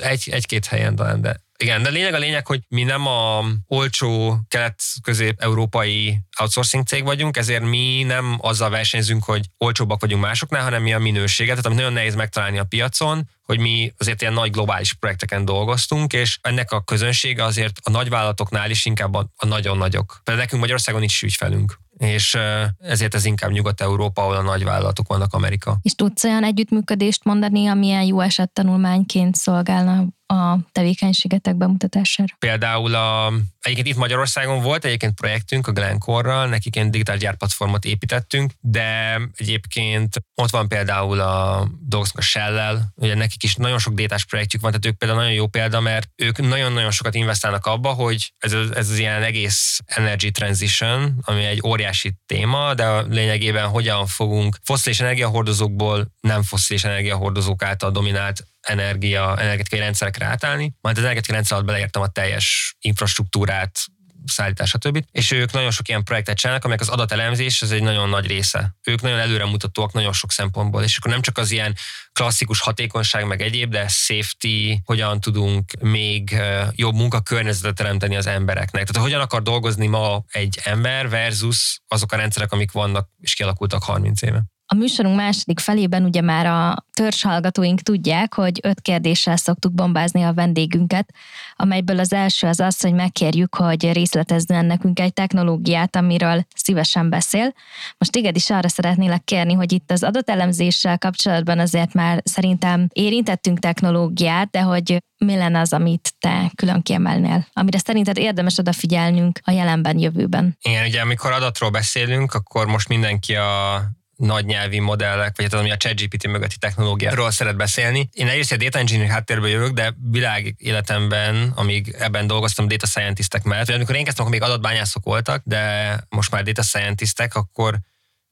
[0.00, 4.38] egy, egy-két helyen talán, de igen, de lényeg a lényeg, hogy mi nem a olcsó
[4.48, 10.92] kelet-közép-európai outsourcing cég vagyunk, ezért mi nem azzal versenyzünk, hogy olcsóbbak vagyunk másoknál, hanem mi
[10.92, 14.92] a minőséget, tehát amit nagyon nehéz megtalálni a piacon, hogy mi azért ilyen nagy globális
[14.92, 20.20] projekteken dolgoztunk, és ennek a közönsége azért a nagyvállalatoknál is inkább a, a nagyon nagyok.
[20.24, 22.38] Például nekünk Magyarországon nincs ügyfelünk és
[22.78, 25.78] ezért ez inkább Nyugat-Európa, ahol a nagyvállalatok vannak Amerika.
[25.82, 32.34] És tudsz olyan együttműködést mondani, amilyen jó eset tanulmányként szolgálna a tevékenységetek bemutatására?
[32.38, 38.52] Például a, egyébként itt Magyarországon volt egyébként projektünk a Glencore-ral, nekik egy digitál gyárplatformot építettünk,
[38.60, 44.24] de egyébként ott van például a dolgozunk a Shell-lel, ugye nekik is nagyon sok détás
[44.24, 48.32] projektjük van, tehát ők például nagyon jó példa, mert ők nagyon-nagyon sokat investálnak abba, hogy
[48.38, 54.06] ez, ez az ilyen egész energy transition, ami egy óriási téma, de a lényegében hogyan
[54.06, 60.74] fogunk foszilis energiahordozókból nem foszilis energiahordozók által dominált energia, energetikai rendszerekre átállni.
[60.80, 63.78] Majd az energetikai rendszer alatt beleértem a teljes infrastruktúrát,
[64.26, 65.04] szállítás, stb.
[65.10, 68.74] És ők nagyon sok ilyen projektet csinálnak, amelyek az adatelemzés, ez egy nagyon nagy része.
[68.84, 71.76] Ők nagyon előremutatóak nagyon sok szempontból, és akkor nem csak az ilyen
[72.12, 76.36] klasszikus hatékonyság, meg egyéb, de safety, hogyan tudunk még
[76.72, 78.86] jobb munkakörnyezetet teremteni az embereknek.
[78.86, 83.82] Tehát hogyan akar dolgozni ma egy ember versus azok a rendszerek, amik vannak és kialakultak
[83.82, 84.42] 30 éve.
[84.72, 86.86] A műsorunk második felében ugye már a
[87.22, 91.14] hallgatóink tudják, hogy öt kérdéssel szoktuk bombázni a vendégünket,
[91.56, 97.54] amelyből az első az az, hogy megkérjük, hogy részletezzen nekünk egy technológiát, amiről szívesen beszél.
[97.98, 103.58] Most téged is arra szeretnélek kérni, hogy itt az adatelemzéssel kapcsolatban azért már szerintem érintettünk
[103.58, 109.50] technológiát, de hogy mi lenne az, amit te külön kiemelnél, amire szerinted érdemes odafigyelnünk a
[109.50, 110.56] jelenben, jövőben?
[110.62, 113.82] Igen, ugye amikor adatról beszélünk, akkor most mindenki a
[114.26, 118.08] nagy nyelvi modellek, vagy hát az, ami a ChatGPT mögötti technológiáról szeret beszélni.
[118.12, 123.42] Én egyrészt a data engineering háttérből jövök, de világ életemben, amíg ebben dolgoztam data scientistek
[123.42, 127.78] mellett, vagy amikor én kezdtem, akkor még adatbányászok voltak, de most már data scientistek, akkor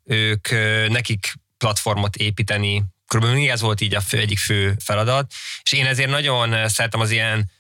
[0.05, 0.49] ők,
[0.89, 5.33] nekik platformot építeni, körülbelül ez volt így a fő, egyik fő feladat,
[5.63, 7.51] és én ezért nagyon szeretem az ilyen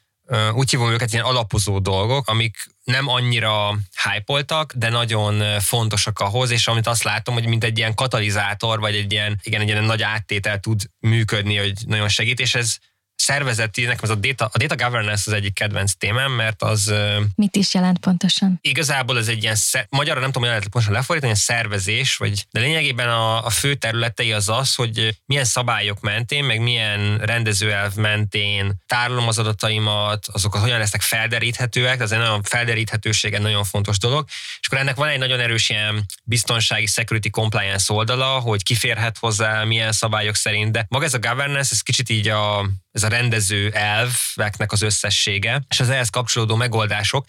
[0.52, 6.66] úgy hívom őket ilyen alapozó dolgok, amik nem annyira hype de nagyon fontosak ahhoz, és
[6.66, 10.02] amit azt látom, hogy mint egy ilyen katalizátor, vagy egy ilyen, igen, egy ilyen nagy
[10.02, 12.76] áttétel tud működni, hogy nagyon segít, és ez
[13.20, 16.92] szervezeti, nekem ez a data, a data governance az egyik kedvenc témám, mert az...
[17.34, 18.58] Mit is jelent pontosan?
[18.60, 19.56] Igazából ez egy ilyen,
[19.88, 24.32] magyarra nem tudom, hogy lehet pontosan lefordítani, szervezés, vagy, de lényegében a, a fő területei
[24.32, 30.78] az az, hogy milyen szabályok mentén, meg milyen rendezőelv mentén tárolom az adataimat, azokat hogyan
[30.78, 34.24] lesznek felderíthetőek, ez egy nagyon felderíthetőség egy nagyon fontos dolog,
[34.60, 39.64] és akkor ennek van egy nagyon erős ilyen biztonsági security compliance oldala, hogy kiférhet hozzá,
[39.64, 43.70] milyen szabályok szerint, de maga ez a governance, ez kicsit így a ez a rendező
[43.70, 47.24] elveknek az összessége, és az ehhez kapcsolódó megoldások,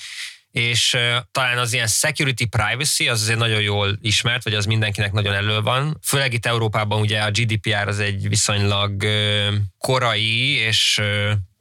[0.51, 0.97] és
[1.31, 5.61] talán az ilyen security privacy az azért nagyon jól ismert, vagy az mindenkinek nagyon elő
[5.61, 5.97] van.
[6.03, 9.05] Főleg itt Európában ugye a GDPR az egy viszonylag
[9.77, 11.01] korai és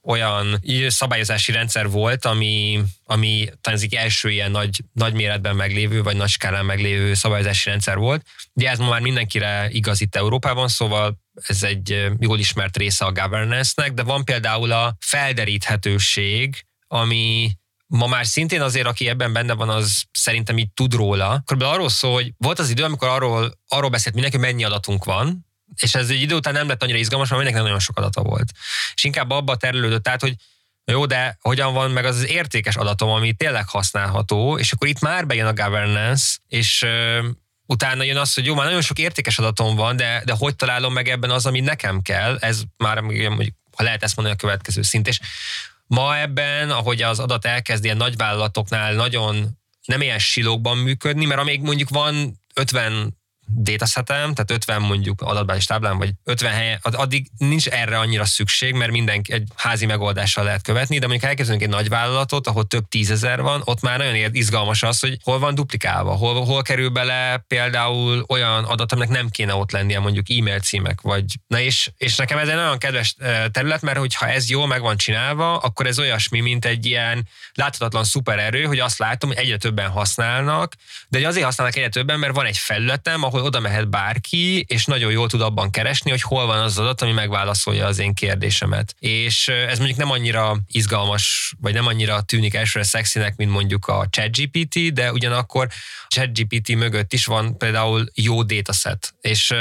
[0.03, 6.17] olyan szabályozási rendszer volt, ami, ami talán az első ilyen nagy, nagy méretben meglévő, vagy
[6.17, 8.27] nagy skálán meglévő szabályozási rendszer volt.
[8.53, 13.13] Ugye ez ma már mindenkire igaz itt Európában, szóval ez egy jól ismert része a
[13.13, 17.51] governance-nek, de van például a felderíthetőség, ami
[17.87, 21.43] ma már szintén azért, aki ebben benne van, az szerintem így tud róla.
[21.45, 25.05] Körülbelül arról szól, hogy volt az idő, amikor arról, arról beszélt mindenki, hogy mennyi adatunk
[25.05, 28.23] van, és ez egy idő után nem lett annyira izgalmas, mert mindenkinek nagyon sok adata
[28.23, 28.53] volt.
[28.95, 30.35] És inkább abba terülődött át, hogy
[30.85, 35.01] jó, de hogyan van meg az, az értékes adatom, ami tényleg használható, és akkor itt
[35.01, 36.87] már bejön a governance, és
[37.71, 40.93] utána jön az, hogy jó, már nagyon sok értékes adatom van, de, de hogy találom
[40.93, 44.83] meg ebben az, ami nekem kell, ez már, mondjuk, ha lehet ezt mondani, a következő
[44.83, 45.09] szint.
[45.09, 45.21] És
[45.87, 51.61] ma ebben, ahogy az adat elkezd ilyen nagyvállalatoknál nagyon nem ilyen silókban működni, mert amíg
[51.61, 53.20] mondjuk van 50
[53.55, 58.91] datasetem, tehát 50 mondjuk adatbázis táblán, vagy 50 helyen, addig nincs erre annyira szükség, mert
[58.91, 63.43] mindenki egy házi megoldással lehet követni, de mondjuk elkezdünk egy nagy vállalatot, ahol több tízezer
[63.43, 68.25] van, ott már nagyon izgalmas az, hogy hol van duplikálva, hol, hol kerül bele például
[68.29, 72.39] olyan adat, aminek nem kéne ott lennie, mondjuk e-mail címek, vagy na és, és nekem
[72.39, 73.17] ez egy nagyon kedves
[73.51, 78.05] terület, mert hogyha ez jól meg van csinálva, akkor ez olyasmi, mint egy ilyen láthatatlan
[78.05, 80.75] szupererő, hogy azt látom, hogy egyre többen használnak,
[81.09, 84.85] de azért használnak egyre többen, mert van egy felületem, ahol ahol oda mehet bárki, és
[84.85, 88.95] nagyon jól tud abban keresni, hogy hol van az adat, ami megválaszolja az én kérdésemet.
[88.99, 94.07] És ez mondjuk nem annyira izgalmas, vagy nem annyira tűnik elsőre szexinek, mint mondjuk a
[94.11, 95.69] ChatGPT, de ugyanakkor
[96.09, 99.15] ChatGPT mögött is van például jó dataset.
[99.21, 99.55] És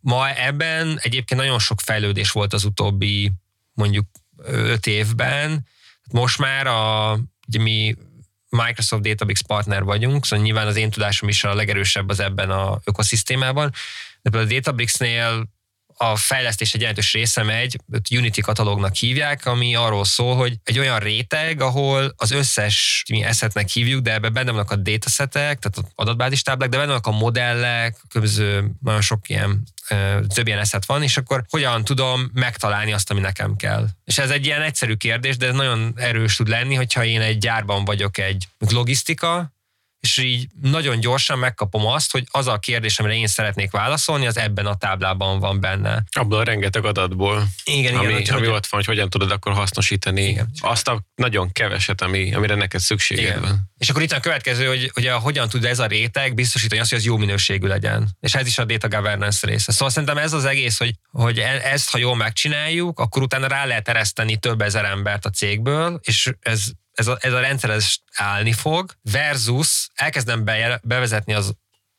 [0.00, 3.32] ma ebben egyébként nagyon sok fejlődés volt az utóbbi
[3.74, 4.06] mondjuk
[4.44, 5.66] öt évben.
[6.10, 7.12] Most már a,
[7.46, 7.94] ugye mi
[8.56, 12.78] Microsoft Databricks partner vagyunk, szóval nyilván az én tudásom is a legerősebb az ebben a
[12.84, 13.70] ökoszisztémában,
[14.22, 15.48] de például a Databricks-nél
[16.02, 17.78] a fejlesztés egy jelentős része megy,
[18.10, 23.68] Unity katalógnak hívják, ami arról szól, hogy egy olyan réteg, ahol az összes, mi eszetnek
[23.68, 27.96] hívjuk, de ebben benne vannak a datasetek, tehát adatbázis táblák, de benne vannak a modellek,
[28.08, 29.62] különböző nagyon sok ilyen
[30.34, 33.88] több ilyen eszet van, és akkor hogyan tudom megtalálni azt, ami nekem kell.
[34.04, 37.38] És ez egy ilyen egyszerű kérdés, de ez nagyon erős tud lenni, hogyha én egy
[37.38, 39.52] gyárban vagyok egy logisztika,
[40.02, 44.36] és így nagyon gyorsan megkapom azt, hogy az a kérdés, amire én szeretnék válaszolni, az
[44.36, 46.04] ebben a táblában van benne.
[46.10, 50.22] Abból a rengeteg adatból, igen, ami, igen, ami ott van, hogy hogyan tudod akkor hasznosítani
[50.22, 50.50] igen.
[50.60, 53.40] azt a nagyon keveset, ami, amire neked szükséged igen.
[53.40, 53.70] van.
[53.78, 56.90] És akkor itt a következő, hogy, hogy a, hogyan tud ez a réteg biztosítani azt,
[56.90, 58.16] hogy az jó minőségű legyen.
[58.20, 59.72] És ez is a data governance része.
[59.72, 63.64] Szóval szerintem ez az egész, hogy, hogy e, ezt, ha jól megcsináljuk, akkor utána rá
[63.64, 67.94] lehet ereszteni több ezer embert a cégből, és ez ez a, ez a rendszer ez
[68.14, 71.54] állni fog, versus elkezdem be, bevezetni az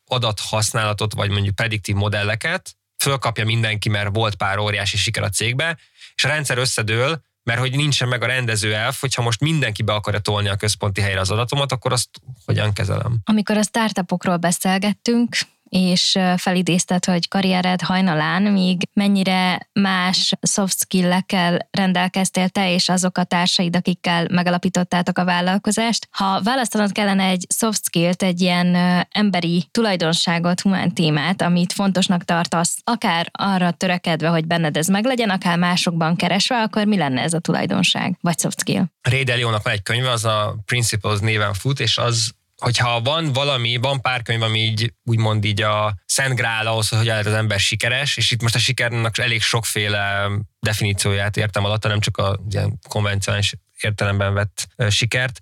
[0.06, 5.78] adathasználatot, vagy mondjuk prediktív modelleket, fölkapja mindenki, mert volt pár óriási siker a cégbe,
[6.16, 9.94] és a rendszer összedől, mert hogy nincsen meg a rendező elf, hogyha most mindenki be
[9.94, 12.10] akarja tolni a központi helyre az adatomat, akkor azt
[12.46, 13.18] hogyan kezelem?
[13.24, 15.38] Amikor a startupokról beszélgettünk,
[15.74, 23.24] és felidézted, hogy karriered hajnalán, míg mennyire más soft skill-ekkel rendelkeztél te és azok a
[23.24, 26.08] társaid, akikkel megalapítottátok a vállalkozást.
[26.12, 28.76] Ha választanod kellene egy soft skill-t, egy ilyen
[29.12, 35.58] emberi tulajdonságot, humán témát, amit fontosnak tartasz, akár arra törekedve, hogy benned ez meglegyen, akár
[35.58, 38.84] másokban keresve, akkor mi lenne ez a tulajdonság, vagy soft skill?
[39.02, 42.32] Ray Dalio-nak van egy könyve, az a Principles néven fut, és az
[42.64, 47.06] hogyha van valami, van pár könyv, ami így úgymond így a szent grál ahhoz, hogy
[47.06, 52.00] lehet az ember sikeres, és itt most a sikernek elég sokféle definícióját értem alatt, nem
[52.00, 55.40] csak a ilyen konvencionális értelemben vett sikert,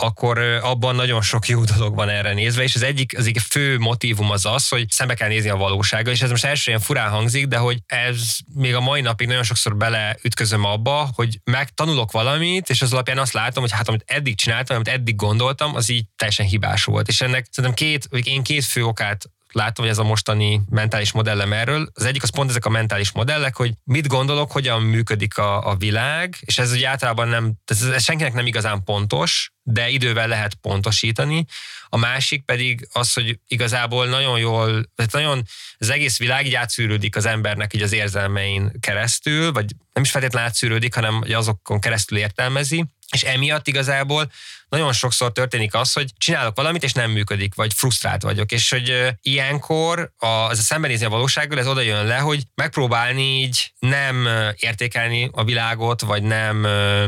[0.00, 3.78] akkor abban nagyon sok jó dolog van erre nézve, és az egyik, az egyik fő
[3.78, 7.10] motivum az az, hogy szembe kell nézni a valósággal, és ez most első ilyen furán
[7.10, 12.70] hangzik, de hogy ez még a mai napig nagyon sokszor beleütközöm abba, hogy megtanulok valamit,
[12.70, 16.04] és az alapján azt látom, hogy hát amit eddig csináltam, amit eddig gondoltam, az így
[16.16, 17.08] teljesen hibás volt.
[17.08, 21.12] És ennek szerintem két, vagy én két fő okát látom, hogy ez a mostani mentális
[21.12, 21.88] modellem erről.
[21.94, 25.76] Az egyik az pont ezek a mentális modellek, hogy mit gondolok, hogyan működik a, a
[25.76, 30.54] világ, és ez ugye általában nem, ez, ez senkinek nem igazán pontos, de idővel lehet
[30.54, 31.44] pontosítani.
[31.88, 35.42] A másik pedig az, hogy igazából nagyon jól, tehát nagyon
[35.78, 40.48] az egész világ így átszűrődik az embernek így az érzelmein keresztül, vagy nem is feltétlenül
[40.48, 44.30] átszűrődik, hanem azokon keresztül értelmezi, és emiatt igazából
[44.68, 49.14] nagyon sokszor történik az, hogy csinálok valamit, és nem működik, vagy frusztrált vagyok, és hogy
[49.22, 54.28] ilyenkor a, az a szembenézni a valósággal, ez oda jön le, hogy megpróbálni így nem
[54.56, 56.66] értékelni a világot, vagy nem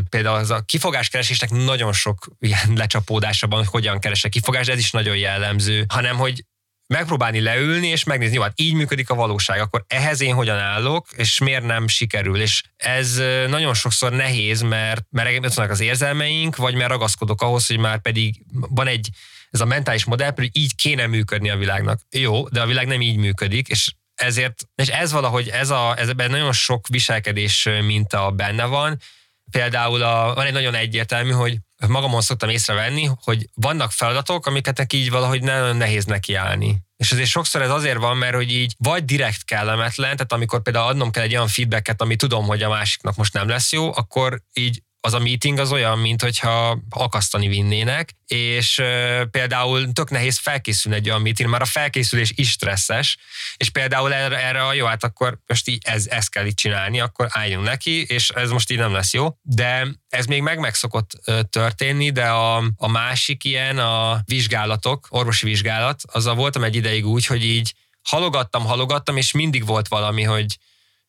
[0.08, 4.90] például az a kifogáskeresésnek nagyon sok ilyen lecsapódása van, hogy hogyan keresek kifogás, ez is
[4.90, 6.44] nagyon jellemző, hanem hogy
[6.90, 11.06] megpróbálni leülni, és megnézni, jó, hát így működik a valóság, akkor ehhez én hogyan állok,
[11.16, 12.40] és miért nem sikerül.
[12.40, 17.66] És ez nagyon sokszor nehéz, mert, mert ott vannak az érzelmeink, vagy mert ragaszkodok ahhoz,
[17.66, 19.08] hogy már pedig van egy,
[19.50, 22.00] ez a mentális modell, hogy így kéne működni a világnak.
[22.10, 26.08] Jó, de a világ nem így működik, és ezért, és ez valahogy, ez a, ez
[26.08, 29.00] ebben nagyon sok viselkedés minta benne van.
[29.50, 31.58] Például a, van egy nagyon egyértelmű, hogy
[31.88, 36.82] magamon szoktam észrevenni, hogy vannak feladatok, amiket így valahogy nagyon nehéz nekiállni.
[36.96, 40.86] És azért sokszor ez azért van, mert hogy így vagy direkt kellemetlen, tehát amikor például
[40.86, 44.42] adnom kell egy olyan feedbacket, ami tudom, hogy a másiknak most nem lesz jó, akkor
[44.52, 50.38] így az a meeting az olyan, mint hogyha akasztani vinnének, és uh, például tök nehéz
[50.38, 53.18] felkészülni egy olyan meeting, már a felkészülés is stresszes,
[53.56, 57.00] és például erre, erre a jó, hát akkor most így ez, ezt kell itt csinálni,
[57.00, 60.74] akkor álljunk neki, és ez most így nem lesz jó, de ez még meg meg
[60.74, 66.76] szokott uh, történni, de a, a másik ilyen a vizsgálatok, orvosi vizsgálat, azzal voltam egy
[66.76, 70.56] ideig úgy, hogy így halogattam, halogattam, és mindig volt valami, hogy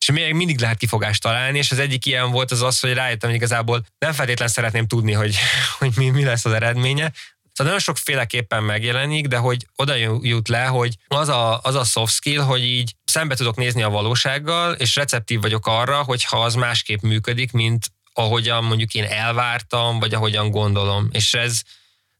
[0.02, 3.28] és még mindig lehet kifogást találni, és az egyik ilyen volt az az, hogy rájöttem,
[3.28, 5.36] hogy igazából nem feltétlen szeretném tudni, hogy,
[5.78, 7.12] hogy mi, mi lesz az eredménye,
[7.54, 12.14] Szóval nagyon sokféleképpen megjelenik, de hogy oda jut le, hogy az a, az a soft
[12.14, 17.00] skill, hogy így szembe tudok nézni a valósággal, és receptív vagyok arra, hogyha az másképp
[17.00, 21.08] működik, mint ahogyan mondjuk én elvártam, vagy ahogyan gondolom.
[21.10, 21.60] És ez,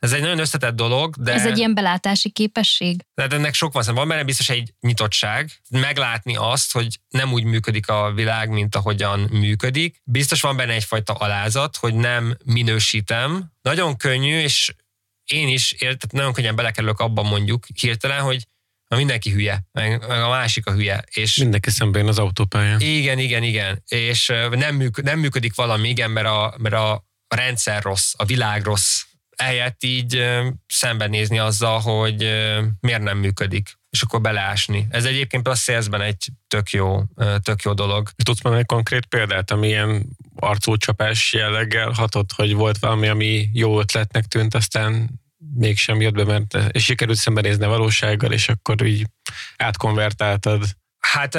[0.02, 1.32] Ez egy nagyon összetett dolog, de...
[1.32, 3.04] Ez egy ilyen belátási képesség?
[3.14, 7.88] De ennek sok van, van benne biztos egy nyitottság, meglátni azt, hogy nem úgy működik
[7.88, 10.00] a világ, mint ahogyan működik.
[10.04, 13.52] Biztos van benne egyfajta alázat, hogy nem minősítem.
[13.60, 14.74] Nagyon könnyű, és
[15.24, 18.46] én is tehát nagyon könnyen belekerülök abban mondjuk hirtelen, hogy
[18.88, 21.04] na mindenki hülye, meg, meg a másik a hülye.
[21.10, 22.80] És mindenki szemben az autópályán.
[22.80, 23.82] Igen, igen, igen.
[23.86, 28.64] És nem, műk, nem működik valami, igen, mert a, mert a rendszer rossz, a világ
[28.64, 29.02] rossz.
[29.46, 30.24] Eljött így
[30.66, 32.18] szembenézni azzal, hogy
[32.80, 34.86] miért nem működik és akkor beleásni.
[34.90, 37.02] Ez egyébként a szélzben egy tök jó,
[37.42, 38.08] tök jó dolog.
[38.24, 43.80] Tudsz mondani egy konkrét példát, ami ilyen arcúcsapás jelleggel hatott, hogy volt valami, ami jó
[43.80, 45.20] ötletnek tűnt, aztán
[45.54, 49.06] mégsem jött be, mert és sikerült szembenézni a valósággal, és akkor így
[49.56, 50.64] átkonvertáltad.
[50.98, 51.38] Hát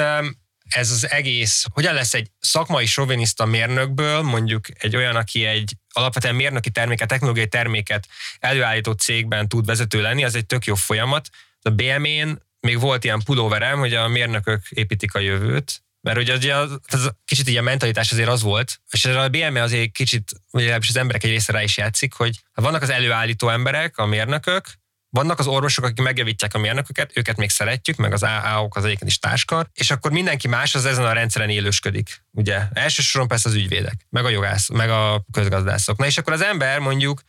[0.68, 6.34] ez az egész, hogyan lesz egy szakmai soviniszta mérnökből, mondjuk egy olyan, aki egy alapvetően
[6.34, 8.08] mérnöki terméket, technológiai terméket
[8.38, 11.28] előállító cégben tud vezető lenni, az egy tök jó folyamat.
[11.62, 16.78] A BM-én még volt ilyen pulóverem, hogy a mérnökök építik a jövőt, mert ugye az,
[16.86, 21.24] az, kicsit ilyen mentalitás azért az volt, és a BME azért kicsit, ugye az emberek
[21.24, 24.66] egy része rá is játszik, hogy vannak az előállító emberek, a mérnökök,
[25.14, 29.10] vannak az orvosok, akik megjavítják a mérnököket, őket még szeretjük, meg az AA-ok az egyébként
[29.10, 32.24] is táskar, és akkor mindenki más az ezen a rendszeren élősködik.
[32.30, 35.98] Ugye elsősorban persze az ügyvédek, meg a jogász, meg a közgazdászok.
[35.98, 37.22] Na és akkor az ember mondjuk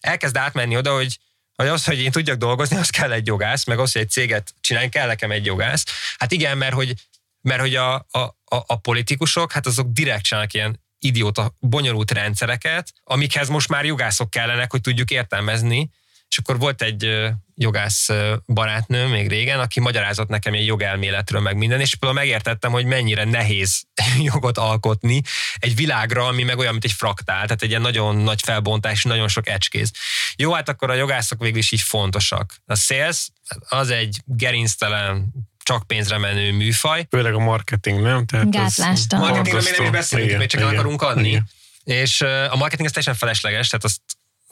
[0.00, 1.18] elkezd átmenni oda, hogy
[1.54, 4.54] hogy az, hogy én tudjak dolgozni, az kell egy jogász, meg az, hogy egy céget
[4.60, 5.84] csinálni, kell nekem egy jogász.
[6.18, 6.94] Hát igen, mert hogy
[7.40, 8.34] mert hogy a, a, a,
[8.66, 14.70] a politikusok, hát azok direkt csinálnak ilyen idióta, bonyolult rendszereket, amikhez most már jogászok kellenek,
[14.70, 15.90] hogy tudjuk értelmezni,
[16.28, 18.08] és akkor volt egy jogász
[18.46, 23.24] barátnő még régen, aki magyarázott nekem egy jogelméletről meg minden, és például megértettem, hogy mennyire
[23.24, 23.82] nehéz
[24.32, 25.22] jogot alkotni
[25.56, 29.28] egy világra, ami meg olyan, mint egy fraktál, tehát egy ilyen nagyon nagy felbontás, nagyon
[29.28, 29.90] sok ecskéz.
[30.36, 32.54] Jó, hát akkor a jogászok végül is így fontosak.
[32.66, 33.28] A sales
[33.68, 37.06] az egy gerinctelen csak pénzre menő műfaj.
[37.10, 38.26] Főleg a marketing, nem?
[38.26, 39.18] Tehát Gátlásta.
[39.18, 41.28] Marketingről nem is beszélünk, még csak igen, el akarunk adni.
[41.28, 41.48] Igen.
[41.84, 44.00] És a marketing az teljesen felesleges, tehát azt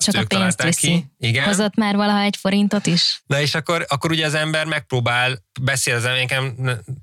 [0.03, 1.05] csak a pénzt viszi.
[1.19, 1.45] Igen.
[1.45, 3.23] Hozott már valaha egy forintot is?
[3.27, 6.55] Na és akkor, akkor ugye az ember megpróbál beszél az nekem,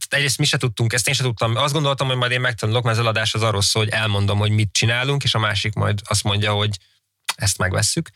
[0.10, 2.98] egyrészt mi se tudtunk, ezt én se tudtam, azt gondoltam, hogy majd én megtanulok, mert
[2.98, 6.24] az eladás az arról szól, hogy elmondom, hogy mit csinálunk, és a másik majd azt
[6.24, 6.78] mondja, hogy
[7.36, 8.10] ezt megvesszük.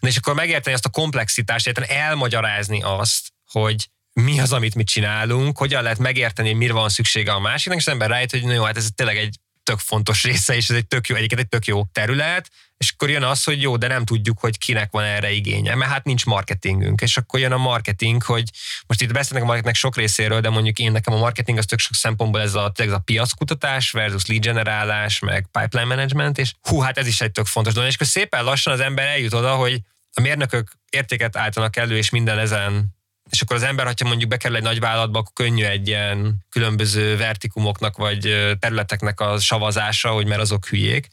[0.00, 4.84] Na és akkor megérteni azt a komplexitást, érteni elmagyarázni azt, hogy mi az, amit mi
[4.84, 8.42] csinálunk, hogyan lehet megérteni, hogy mire van szüksége a másiknak, és az ember rájött, hogy
[8.42, 11.48] jó, hát ez tényleg egy tök fontos része, és ez egy tök jó, egyébként egy
[11.48, 15.04] tök jó terület, és akkor jön az, hogy jó, de nem tudjuk, hogy kinek van
[15.04, 18.50] erre igénye, mert hát nincs marketingünk, és akkor jön a marketing, hogy
[18.86, 21.78] most itt beszélnek a marketingnek sok részéről, de mondjuk én nekem a marketing az tök
[21.78, 26.80] sok szempontból ez a, ez a piackutatás versus lead generálás, meg pipeline management, és hú,
[26.80, 29.54] hát ez is egy tök fontos dolog, és akkor szépen lassan az ember eljut oda,
[29.54, 29.80] hogy
[30.12, 32.95] a mérnökök értéket állítanak elő, és minden ezen
[33.30, 37.16] és akkor az ember, ha mondjuk bekerül egy nagy vállalatba, akkor könnyű egy ilyen különböző
[37.16, 38.20] vertikumoknak vagy
[38.58, 41.08] területeknek a savazása, hogy mert azok hülyék.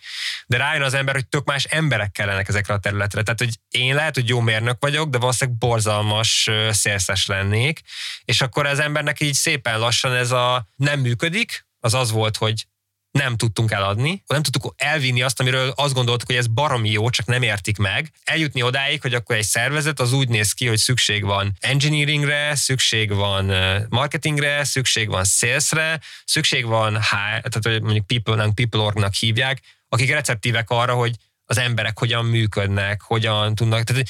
[0.47, 3.23] De rájön az ember, hogy tök más emberek kellenek ezekre a területre.
[3.23, 7.81] Tehát, hogy én lehet, hogy jó mérnök vagyok, de valószínűleg borzalmas szélszes lennék,
[8.25, 12.65] és akkor az embernek így szépen lassan ez a nem működik, az az volt, hogy
[13.13, 17.25] nem tudtunk eladni, nem tudtuk elvinni azt, amiről azt gondoltuk, hogy ez baromi jó, csak
[17.25, 18.11] nem értik meg.
[18.23, 23.13] Eljutni odáig, hogy akkor egy szervezet az úgy néz ki, hogy szükség van engineeringre, szükség
[23.13, 23.51] van
[23.89, 30.69] marketingre, szükség van salesre, szükség van, tehát hogy mondjuk people, people orgnak hívják, akik receptívek
[30.69, 33.83] arra, hogy az emberek hogyan működnek, hogyan tudnak.
[33.83, 34.05] Tehát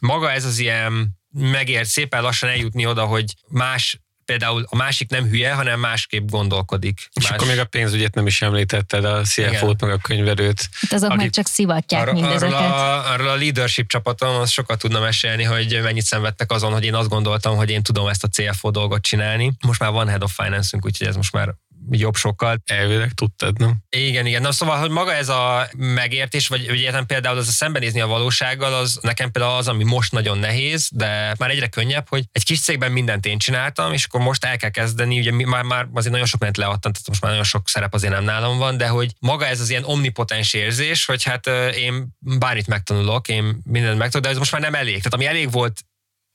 [0.00, 5.24] maga ez az ilyen megért szépen lassan eljutni oda, hogy más például a másik nem
[5.24, 7.08] hülye, hanem másképp gondolkodik.
[7.12, 7.32] És Más...
[7.32, 10.68] akkor még a pénzügyet nem is említetted, a CFO-t, meg a könyvelőt.
[10.80, 11.20] Hát azok akik...
[11.20, 12.54] meg csak szivatják arra, mindezeket.
[12.54, 16.84] Arról a, arról a leadership csapatom, az sokat tudna mesélni, hogy mennyit szenvedtek azon, hogy
[16.84, 19.52] én azt gondoltam, hogy én tudom ezt a CFO dolgot csinálni.
[19.66, 21.54] Most már van Head of Finance-ünk, úgyhogy ez most már
[21.90, 22.62] jobb sokkal.
[22.64, 23.76] Elvileg tudtad, nem?
[23.88, 24.42] Igen, igen.
[24.42, 28.74] Na szóval, hogy maga ez a megértés, vagy ugye például az a szembenézni a valósággal,
[28.74, 32.60] az nekem például az, ami most nagyon nehéz, de már egyre könnyebb, hogy egy kis
[32.60, 36.26] cégben mindent én csináltam, és akkor most el kell kezdeni, ugye már, már azért nagyon
[36.26, 39.12] sok mindent leadtam, tehát most már nagyon sok szerep azért nem nálam van, de hogy
[39.18, 44.28] maga ez az ilyen omnipotens érzés, hogy hát én bármit megtanulok, én mindent megtanulok, de
[44.28, 44.96] ez most már nem elég.
[44.96, 45.84] Tehát ami elég volt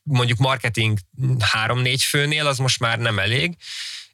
[0.03, 0.97] mondjuk marketing
[1.39, 3.57] három-négy főnél, az most már nem elég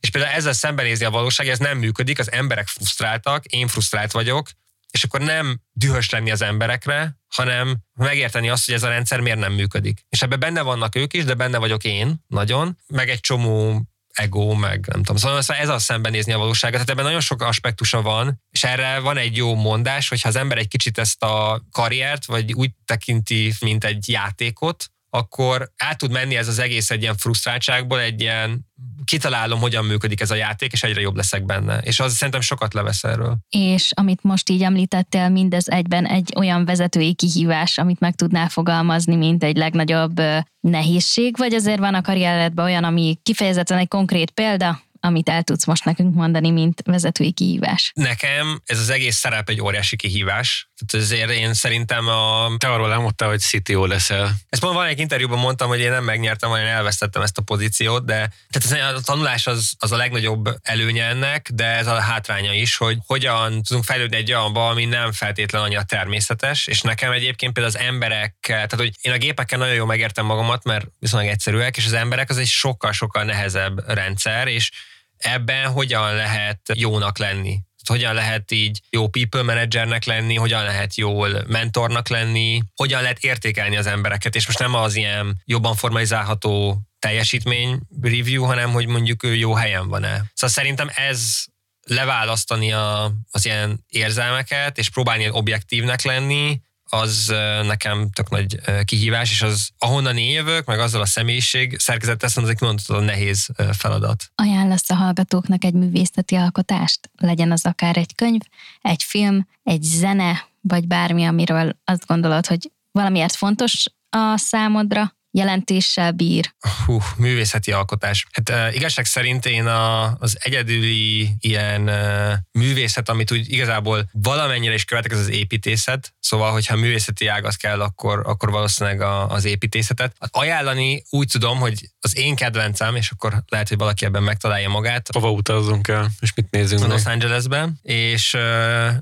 [0.05, 4.49] és például ezzel szembenézni a valóság, ez nem működik, az emberek frusztráltak, én frusztrált vagyok,
[4.91, 9.39] és akkor nem dühös lenni az emberekre, hanem megérteni azt, hogy ez a rendszer miért
[9.39, 10.05] nem működik.
[10.09, 13.83] És ebben benne vannak ők is, de benne vagyok én nagyon, meg egy csomó
[14.13, 15.15] ego, meg nem tudom.
[15.15, 16.73] Szóval ez a szembenézni a valóságot.
[16.73, 20.35] Tehát ebben nagyon sok aspektusa van, és erre van egy jó mondás, hogy ha az
[20.35, 26.11] ember egy kicsit ezt a karriert, vagy úgy tekinti, mint egy játékot, akkor át tud
[26.11, 28.65] menni ez az egész egy ilyen frusztráltságból, egy ilyen
[29.05, 31.77] kitalálom, hogyan működik ez a játék, és egyre jobb leszek benne.
[31.77, 33.37] És az szerintem sokat levesz erről.
[33.49, 39.15] És amit most így említettél, mindez egyben egy olyan vezetői kihívás, amit meg tudnál fogalmazni,
[39.15, 40.21] mint egy legnagyobb
[40.59, 45.65] nehézség, vagy azért van a karrieredben olyan, ami kifejezetten egy konkrét példa, amit el tudsz
[45.65, 47.91] most nekünk mondani, mint vezetői kihívás?
[47.95, 50.69] Nekem ez az egész szerep egy óriási kihívás.
[50.75, 52.49] Tehát ezért én szerintem a...
[52.57, 54.23] Te arról elmondtál, hogy CTO leszel.
[54.49, 58.29] Ezt pont valamelyik interjúban mondtam, hogy én nem megnyertem, hanem elvesztettem ezt a pozíciót, de
[58.49, 62.97] tehát a tanulás az, az a legnagyobb előnye ennek, de ez a hátránya is, hogy
[63.05, 67.81] hogyan tudunk fejlődni egy olyanba, ami nem feltétlen annyira természetes, és nekem egyébként például az
[67.81, 71.93] emberek, tehát hogy én a gépekkel nagyon jól megértem magamat, mert viszonylag egyszerűek, és az
[71.93, 74.71] emberek az egy sokkal-sokkal nehezebb rendszer, és
[75.17, 77.59] ebben hogyan lehet jónak lenni.
[77.87, 83.77] Hogyan lehet így jó people managernek lenni, hogyan lehet jól mentornak lenni, hogyan lehet értékelni
[83.77, 89.35] az embereket, és most nem az ilyen jobban formalizálható teljesítmény review, hanem hogy mondjuk ő
[89.35, 90.13] jó helyen van-e.
[90.33, 91.43] Szóval szerintem ez
[91.85, 97.33] leválasztani a, az ilyen érzelmeket, és próbálni objektívnek lenni, az
[97.63, 102.49] nekem tök nagy kihívás, és az ahonnan én jövök, meg azzal a személyiség szerkezettel ez
[102.49, 104.31] egy a nehéz feladat.
[104.35, 107.09] Ajánlasz a hallgatóknak egy művészeti alkotást?
[107.17, 108.41] Legyen az akár egy könyv,
[108.81, 116.11] egy film, egy zene, vagy bármi, amiről azt gondolod, hogy valamiért fontos a számodra, jelentéssel
[116.11, 116.53] bír?
[116.85, 118.25] Hú, művészeti alkotás.
[118.31, 124.73] Hát uh, igazság szerint én a, az egyedüli ilyen uh, művészet, amit úgy igazából valamennyire
[124.73, 126.13] is követek, az az építészet.
[126.19, 130.15] Szóval, hogyha művészeti ágat kell, akkor, akkor valószínűleg a, az építészetet.
[130.19, 134.69] Hát ajánlani úgy tudom, hogy az én kedvencem, és akkor lehet, hogy valaki ebben megtalálja
[134.69, 135.09] magát.
[135.11, 136.89] Hova utazzunk el, és mit nézünk meg?
[136.89, 138.41] Los Angelesben, és uh,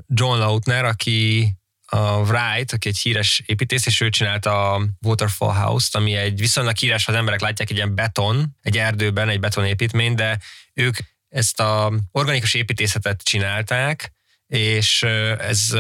[0.08, 1.52] John Lautner, aki
[2.00, 7.06] Wright, aki egy híres építész, és ő csinálta a Waterfall House-t, ami egy viszonylag híres,
[7.06, 10.40] ha az emberek látják egy ilyen beton, egy erdőben, egy betonépítmény, de
[10.74, 10.98] ők
[11.30, 14.12] ezt a organikus építészetet csinálták,
[14.48, 15.04] és
[15.40, 15.76] ez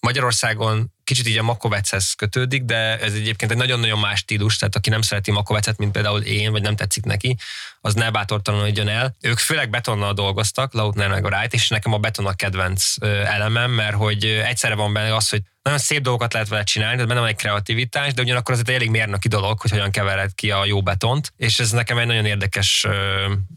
[0.00, 4.90] Magyarországon kicsit így a Makovechez kötődik, de ez egyébként egy nagyon-nagyon más stílus, tehát aki
[4.90, 7.36] nem szereti Makovecet, mint például én, vagy nem tetszik neki,
[7.80, 9.16] az ne bátortalanodjon el.
[9.20, 12.94] Ők főleg betonnal dolgoztak, Lautner meg a Wright, és nekem a beton a kedvenc
[13.24, 17.08] elemem, mert hogy egyszerre van benne az, hogy nagyon szép dolgokat lehet vele csinálni, tehát
[17.08, 20.50] benne van egy kreativitás, de ugyanakkor az egy elég mérnöki dolog, hogy hogyan kevered ki
[20.50, 22.94] a jó betont, és ez nekem egy nagyon érdekes uh,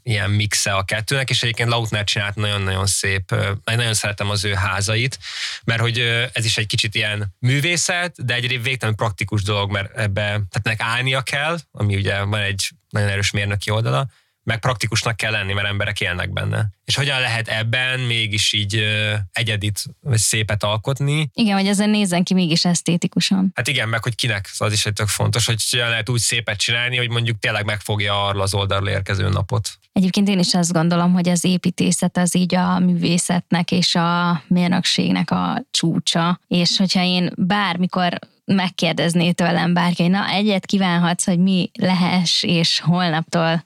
[0.04, 4.54] ilyen mixe a kettőnek, és egyébként Lautner csinált nagyon-nagyon szép, uh, nagyon szeretem az ő
[4.54, 5.20] házait,
[5.64, 9.98] mert hogy uh, ez is egy kicsit ilyen művészet, de egy végtelen praktikus dolog, mert
[9.98, 14.08] ebbe tehát nek állnia kell, ami ugye van egy nagyon erős mérnöki oldala,
[14.48, 16.70] meg praktikusnak kell lenni, mert emberek élnek benne.
[16.86, 18.84] És hogyan lehet ebben mégis így
[19.32, 21.30] egyedit, vagy szépet alkotni.
[21.34, 23.52] Igen, hogy ezen nézzen ki mégis esztétikusan.
[23.56, 26.98] Hát igen, meg hogy kinek, az is egy tök fontos, hogy lehet úgy szépet csinálni,
[26.98, 29.70] hogy mondjuk tényleg megfogja arra az oldalról érkező napot.
[29.94, 35.32] Egyébként én is azt gondolom, hogy az építészet az így a művészetnek és a mérnökségnek
[35.32, 41.72] a csúcsa, és hogyha én bármikor megkérdezné tőlem bárki, hogy na egyet kívánhatsz, hogy mi
[41.74, 43.64] lehess, és holnaptól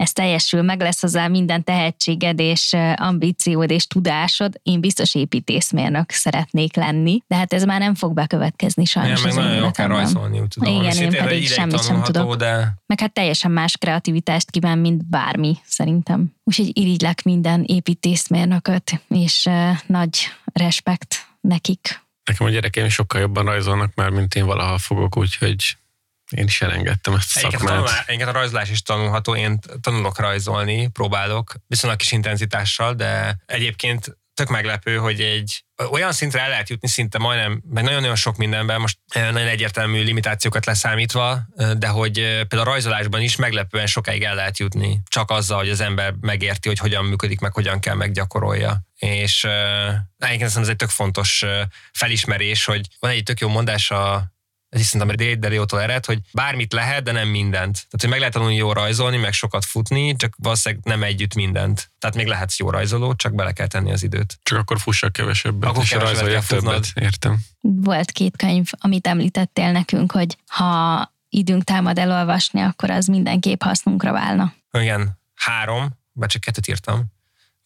[0.00, 6.76] ez teljesül, meg lesz hozzá minden tehetséged és ambíciód és tudásod, én biztos építészmérnök szeretnék
[6.76, 9.20] lenni, de hát ez már nem fog bekövetkezni sajnos.
[9.20, 10.80] Igen, meg nagyon akár rajzolni, úgy tudom.
[10.80, 12.36] Igen, én pedig semmit sem tudok.
[12.36, 12.74] De...
[12.86, 16.32] Meg hát teljesen más kreativitást kíván, mint bármi, szerintem.
[16.44, 20.18] Úgyhogy irigylek minden építészmérnököt, és uh, nagy
[20.52, 22.00] respekt nekik.
[22.24, 25.76] Nekem a gyerekeim sokkal jobban rajzolnak már, mint én valaha fogok, úgyhogy
[26.30, 28.04] én is elengedtem ezt a szakmát.
[28.06, 34.48] Egyébként a rajzolás is tanulható, én tanulok rajzolni, próbálok, viszonylag kis intenzitással, de egyébként tök
[34.48, 38.98] meglepő, hogy egy olyan szintre el lehet jutni szinte majdnem, meg nagyon-nagyon sok mindenben, most
[39.14, 41.40] nagyon egyértelmű limitációkat leszámítva,
[41.76, 45.80] de hogy például a rajzolásban is meglepően sokáig el lehet jutni, csak azzal, hogy az
[45.80, 48.80] ember megérti, hogy hogyan működik, meg hogyan kell meggyakorolja.
[48.96, 49.44] És
[50.18, 51.44] egyébként ez egy tök fontos
[51.92, 54.32] felismerés, hogy van egy tök jó mondás a
[54.70, 57.72] ez is szerintem David Deriótól ered, hogy bármit lehet, de nem mindent.
[57.72, 61.90] Tehát, hogy meg lehet tanulni jól rajzolni, meg sokat futni, csak valószínűleg nem együtt mindent.
[61.98, 64.38] Tehát még lehetsz jó rajzoló, csak bele kell tenni az időt.
[64.42, 66.86] Csak akkor fussak kevesebbet, akkor és rajzolja többet.
[66.94, 67.38] Értem.
[67.60, 74.12] Volt két könyv, amit említettél nekünk, hogy ha időnk támad elolvasni, akkor az mindenképp hasznunkra
[74.12, 74.52] válna.
[74.72, 77.04] Igen, három, vagy csak kettőt írtam.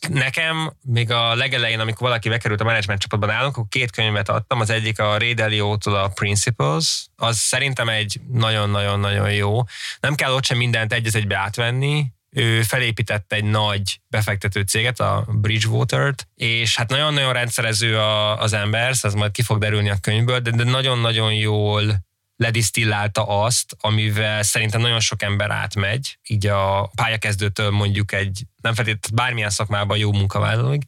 [0.08, 4.60] Nekem még a legelején, amikor valaki bekerült a menedzsment csapatban állunk, akkor két könyvet adtam.
[4.60, 7.06] Az egyik a Ray Dalio-tól a Principles.
[7.16, 9.62] Az szerintem egy nagyon-nagyon-nagyon jó.
[10.00, 12.12] Nem kell ott sem mindent egy egybe átvenni.
[12.30, 18.94] ő felépített egy nagy befektető céget, a Bridgewater-t, és hát nagyon-nagyon rendszerező a, az ember,
[19.02, 22.04] ez majd ki fog derülni a könyvből, de nagyon-nagyon jól
[22.36, 29.24] ledisztillálta azt, amivel szerintem nagyon sok ember átmegy, így a pályakezdőtől mondjuk egy, nem feltétlenül
[29.24, 30.82] bármilyen szakmában jó munkavállalóig.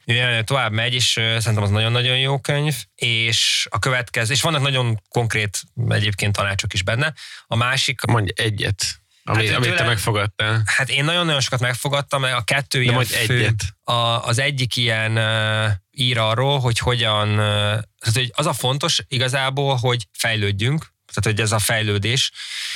[0.45, 5.63] Tovább megy, és szerintem az nagyon-nagyon jó könyv, és a következő, és vannak nagyon konkrét
[5.89, 7.15] egyébként tanácsok is benne.
[7.47, 8.01] A másik...
[8.01, 8.85] Mondj egyet.
[9.29, 10.63] Ami, hát, amit tőle, te megfogadtál.
[10.67, 13.65] Hát én nagyon-nagyon sokat megfogadtam, a kettő ilyen fő, egyet.
[13.83, 13.93] A,
[14.27, 19.77] az egyik ilyen uh, ír arról, hogy hogyan, uh, tehát, hogy az a fontos igazából,
[19.77, 22.31] hogy fejlődjünk, tehát hogy ez a fejlődés,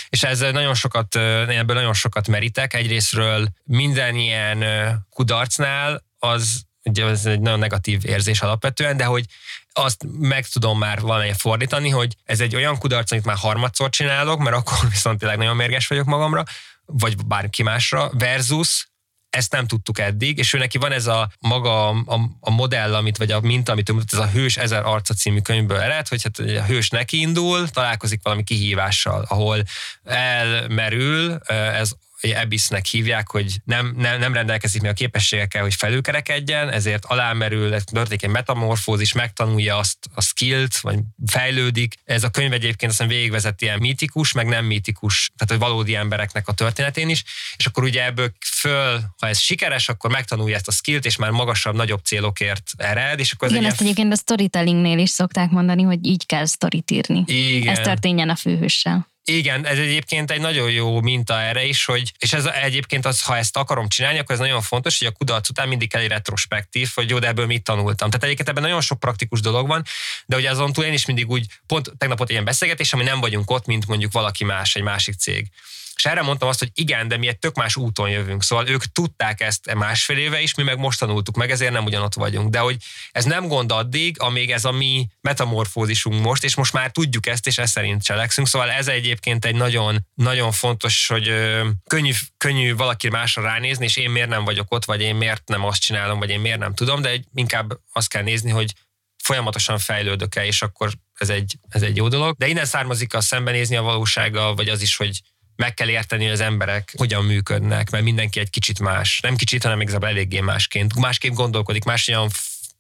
[0.09, 1.16] és ez nagyon sokat,
[1.49, 2.74] ebből nagyon sokat merítek.
[2.74, 4.64] Egyrésztről minden ilyen
[5.11, 9.24] kudarcnál az ugye ez egy nagyon negatív érzés alapvetően, de hogy
[9.72, 14.38] azt meg tudom már valamelyik fordítani, hogy ez egy olyan kudarc, amit már harmadszor csinálok,
[14.38, 16.45] mert akkor viszont tényleg nagyon mérges vagyok magamra,
[16.84, 18.89] vagy bárki másra, versus
[19.31, 23.16] ezt nem tudtuk eddig, és ő neki van ez a maga a, a modell, amit,
[23.16, 26.64] vagy a minta, amit ez a Hős ezer arca című könyvből ered, hogy hát a
[26.64, 29.62] hős neki indul, találkozik valami kihívással, ahol
[30.05, 37.04] elmerül, ez Ebisznek hívják, hogy nem, nem, nem rendelkezik még a képességekkel, hogy felülkerekedjen, ezért
[37.04, 41.94] alámerül, történik egy metamorfózis, megtanulja azt a skillt, vagy fejlődik.
[42.04, 46.48] Ez a könyv egyébként aztán végigvezet ilyen mítikus, meg nem mítikus, tehát a valódi embereknek
[46.48, 47.24] a történetén is,
[47.56, 51.30] és akkor ugye ebből föl, ha ez sikeres, akkor megtanulja ezt a skillt, és már
[51.30, 55.82] magasabb, nagyobb célokért ered, és akkor Igen, ez ezt egyébként a storytellingnél is szokták mondani,
[55.82, 57.24] hogy így kell sztorit írni.
[57.26, 57.76] Igen.
[57.76, 59.09] Ez történjen a főhőssel.
[59.24, 63.36] Igen, ez egyébként egy nagyon jó minta erre is, hogy, és ez egyébként az, ha
[63.36, 66.90] ezt akarom csinálni, akkor ez nagyon fontos, hogy a kudarc után mindig kell egy retrospektív,
[66.94, 68.10] hogy jó, de ebből mit tanultam.
[68.10, 69.84] Tehát egyébként ebben nagyon sok praktikus dolog van,
[70.26, 73.20] de ugye azon túl én is mindig úgy, pont tegnap ott ilyen beszélgetés, ami nem
[73.20, 75.50] vagyunk ott, mint mondjuk valaki más, egy másik cég.
[76.01, 78.42] És erre mondtam azt, hogy igen, de mi egy tök más úton jövünk.
[78.42, 82.14] Szóval ők tudták ezt másfél éve is, mi meg most tanultuk meg, ezért nem ugyanott
[82.14, 82.51] vagyunk.
[82.51, 82.76] De hogy
[83.12, 87.46] ez nem gond addig, amíg ez a mi metamorfózisunk most, és most már tudjuk ezt,
[87.46, 88.46] és ez szerint cselekszünk.
[88.46, 93.96] Szóval ez egyébként egy nagyon, nagyon fontos, hogy ö, könnyű, könnyű valaki másra ránézni, és
[93.96, 96.74] én miért nem vagyok ott, vagy én miért nem azt csinálom, vagy én miért nem
[96.74, 98.74] tudom, de inkább azt kell nézni, hogy
[99.22, 102.36] folyamatosan fejlődök-e, és akkor ez egy, ez egy jó dolog.
[102.36, 105.20] De innen származik a szembenézni a valósággal, vagy az is, hogy
[105.61, 109.20] meg kell érteni, hogy az emberek hogyan működnek, mert mindenki egy kicsit más.
[109.20, 110.96] Nem kicsit, hanem igazából eléggé másként.
[110.96, 112.28] Másképp gondolkodik, más olyan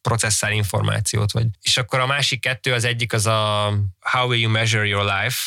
[0.02, 1.32] processzál információt.
[1.32, 1.46] Vagy.
[1.62, 5.38] És akkor a másik kettő, az egyik az a How will you measure your life?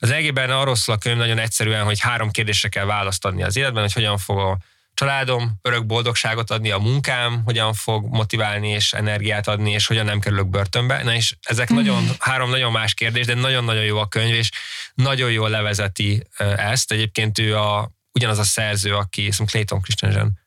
[0.00, 3.82] Az egében arról szól a könyv nagyon egyszerűen, hogy három kérdésre kell választ az életben,
[3.82, 4.58] hogy hogyan fog a
[4.96, 10.20] családom örök boldogságot adni a munkám, hogyan fog motiválni és energiát adni, és hogyan nem
[10.20, 11.02] kerülök börtönbe.
[11.02, 11.74] Na és ezek mm.
[11.74, 14.50] nagyon, három nagyon más kérdés, de nagyon-nagyon jó a könyv, és
[14.94, 16.26] nagyon jól levezeti
[16.56, 16.92] ezt.
[16.92, 20.38] Egyébként ő a, ugyanaz a szerző, aki, Clayton Christensen,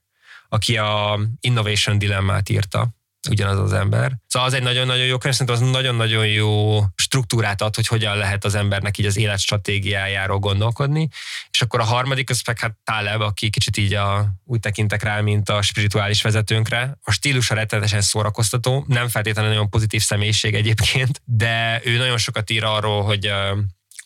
[0.49, 2.87] aki a Innovation Dilemmát írta
[3.29, 4.17] ugyanaz az ember.
[4.27, 8.45] Szóval az egy nagyon-nagyon jó könyv, szerintem az nagyon-nagyon jó struktúrát ad, hogy hogyan lehet
[8.45, 11.07] az embernek így az életstratégiájáról gondolkodni.
[11.51, 15.19] És akkor a harmadik, az meg hát Taleb, aki kicsit így a, úgy tekintek rá,
[15.21, 16.97] mint a spirituális vezetőnkre.
[17.03, 22.63] A stílusa rettenetesen szórakoztató, nem feltétlenül nagyon pozitív személyiség egyébként, de ő nagyon sokat ír
[22.63, 23.31] arról, hogy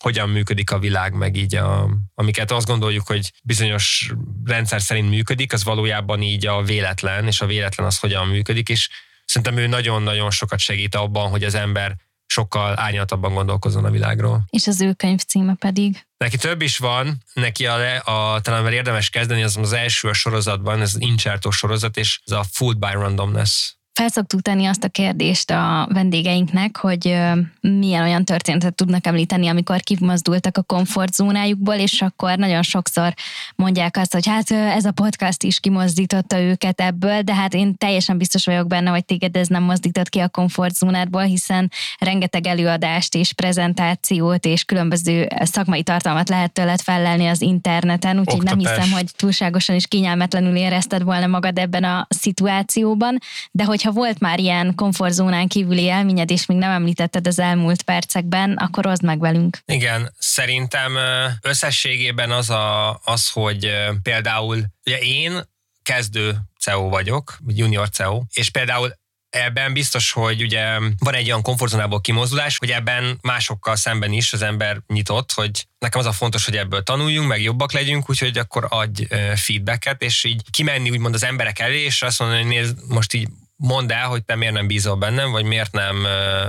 [0.03, 4.11] hogyan működik a világ, meg így a, amiket azt gondoljuk, hogy bizonyos
[4.43, 8.89] rendszer szerint működik, az valójában így a véletlen, és a véletlen az hogyan működik, és
[9.25, 11.95] szerintem ő nagyon-nagyon sokat segít abban, hogy az ember
[12.25, 14.45] sokkal árnyaltabban gondolkozzon a világról.
[14.49, 16.05] És az ő könyv címe pedig?
[16.17, 20.81] Neki több is van, neki a, a talán érdemes kezdeni, az az első a sorozatban,
[20.81, 25.51] ez az Incerto sorozat, és ez a Food by Randomness felszoktuk tenni azt a kérdést
[25.51, 27.17] a vendégeinknek, hogy
[27.61, 33.13] milyen olyan történetet tudnak említeni, amikor kimozdultak a komfortzónájukból, és akkor nagyon sokszor
[33.55, 38.17] mondják azt, hogy hát ez a podcast is kimozdította őket ebből, de hát én teljesen
[38.17, 43.33] biztos vagyok benne, hogy téged ez nem mozdított ki a komfortzónádból, hiszen rengeteg előadást és
[43.33, 48.63] prezentációt és különböző szakmai tartalmat lehet tőled fellelni az interneten, úgyhogy Oktatás.
[48.63, 53.17] nem hiszem, hogy túlságosan is kényelmetlenül érezted volna magad ebben a szituációban,
[53.51, 57.81] de hogy hogyha volt már ilyen komfortzónán kívüli élményed, és még nem említetted az elmúlt
[57.81, 59.59] percekben, akkor hozd meg velünk.
[59.65, 60.97] Igen, szerintem
[61.41, 63.71] összességében az, a, az hogy
[64.03, 65.41] például ugye én
[65.81, 72.01] kezdő CEO vagyok, junior CEO, és például ebben biztos, hogy ugye van egy olyan komfortzónából
[72.01, 76.55] kimozdulás, hogy ebben másokkal szemben is az ember nyitott, hogy nekem az a fontos, hogy
[76.55, 79.03] ebből tanuljunk, meg jobbak legyünk, úgyhogy akkor adj
[79.35, 83.27] feedbacket, és így kimenni úgymond az emberek elé, és azt mondani, hogy nézd, most így
[83.63, 86.07] mondd el, hogy te miért nem bízol bennem, vagy miért nem,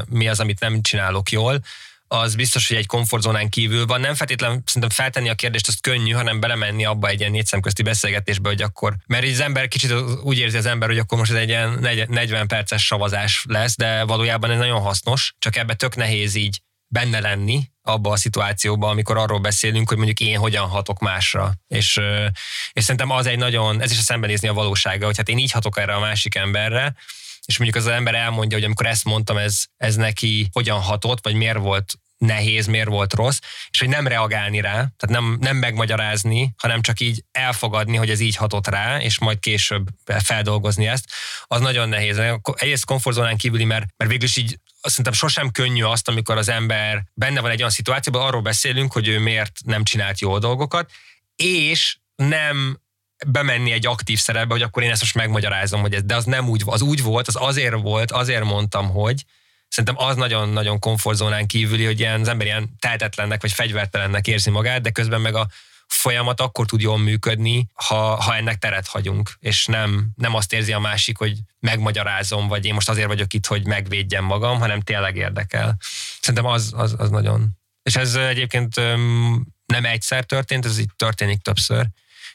[0.09, 1.61] mi az, amit nem csinálok jól,
[2.09, 4.01] az biztos, hogy egy komfortzónán kívül van.
[4.01, 7.83] Nem feltétlenül szerintem feltenni a kérdést, az könnyű, hanem belemenni abba egy ilyen négy szemközti
[7.83, 9.93] beszélgetésbe, hogy akkor, mert az ember kicsit
[10.23, 11.79] úgy érzi az ember, hogy akkor most ez egy ilyen
[12.09, 16.61] 40 perces savazás lesz, de valójában ez nagyon hasznos, csak ebbe tök nehéz így
[16.95, 21.53] benne lenni abba a szituációban, amikor arról beszélünk, hogy mondjuk én hogyan hatok másra.
[21.69, 22.01] És,
[22.73, 25.51] és szerintem az egy nagyon, ez is a szembenézni a valósága, hogy hát én így
[25.51, 26.95] hatok erre a másik emberre,
[27.45, 31.19] és mondjuk az, az ember elmondja, hogy amikor ezt mondtam, ez, ez neki hogyan hatott,
[31.23, 33.39] vagy miért volt nehéz, miért volt rossz,
[33.71, 38.21] és hogy nem reagálni rá, tehát nem, nem megmagyarázni, hanem csak így elfogadni, hogy ez
[38.21, 39.89] így hatott rá, és majd később
[40.23, 41.05] feldolgozni ezt,
[41.45, 42.19] az nagyon nehéz.
[42.55, 44.59] Egyrészt komfortzónán kívüli, mert, mert végül is így
[44.89, 49.09] szerintem sosem könnyű azt, amikor az ember benne van egy olyan szituációban, arról beszélünk, hogy
[49.09, 50.91] ő miért nem csinált jó dolgokat,
[51.37, 52.81] és nem
[53.27, 56.49] bemenni egy aktív szerepbe, hogy akkor én ezt most megmagyarázom, hogy ez, de az nem
[56.49, 59.25] úgy, az úgy volt, az azért volt, azért mondtam, hogy,
[59.69, 64.81] szerintem az nagyon-nagyon komfortzónán kívüli, hogy ilyen, az ember ilyen tehetetlennek vagy fegyvertelennek érzi magát,
[64.81, 65.47] de közben meg a
[65.87, 70.73] folyamat akkor tud jól működni, ha, ha ennek teret hagyunk, és nem, nem azt érzi
[70.73, 75.17] a másik, hogy megmagyarázom, vagy én most azért vagyok itt, hogy megvédjem magam, hanem tényleg
[75.17, 75.77] érdekel.
[76.21, 77.49] Szerintem az, az, az nagyon.
[77.83, 78.75] És ez egyébként
[79.67, 81.87] nem egyszer történt, ez így történik többször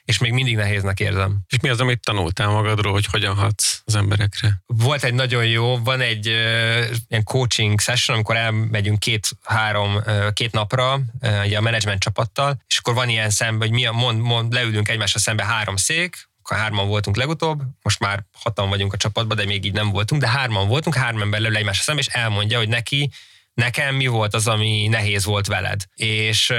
[0.09, 1.39] és még mindig nehéznek érzem.
[1.49, 4.61] És mi az, amit tanultál magadról, hogy hogyan hatsz az emberekre?
[4.65, 10.51] Volt egy nagyon jó, van egy uh, ilyen coaching session, amikor elmegyünk két-három, uh, két
[10.51, 14.19] napra uh, ugye a menedzsment csapattal, és akkor van ilyen szemben, hogy mi a, mond,
[14.19, 19.37] mond, leülünk egymásra szembe három szék, hárman voltunk legutóbb, most már hatan vagyunk a csapatban,
[19.37, 22.57] de még így nem voltunk, de hárman voltunk, három ember leül egymásra szembe, és elmondja,
[22.57, 23.11] hogy neki,
[23.53, 25.83] nekem mi volt az, ami nehéz volt veled.
[25.95, 26.53] És,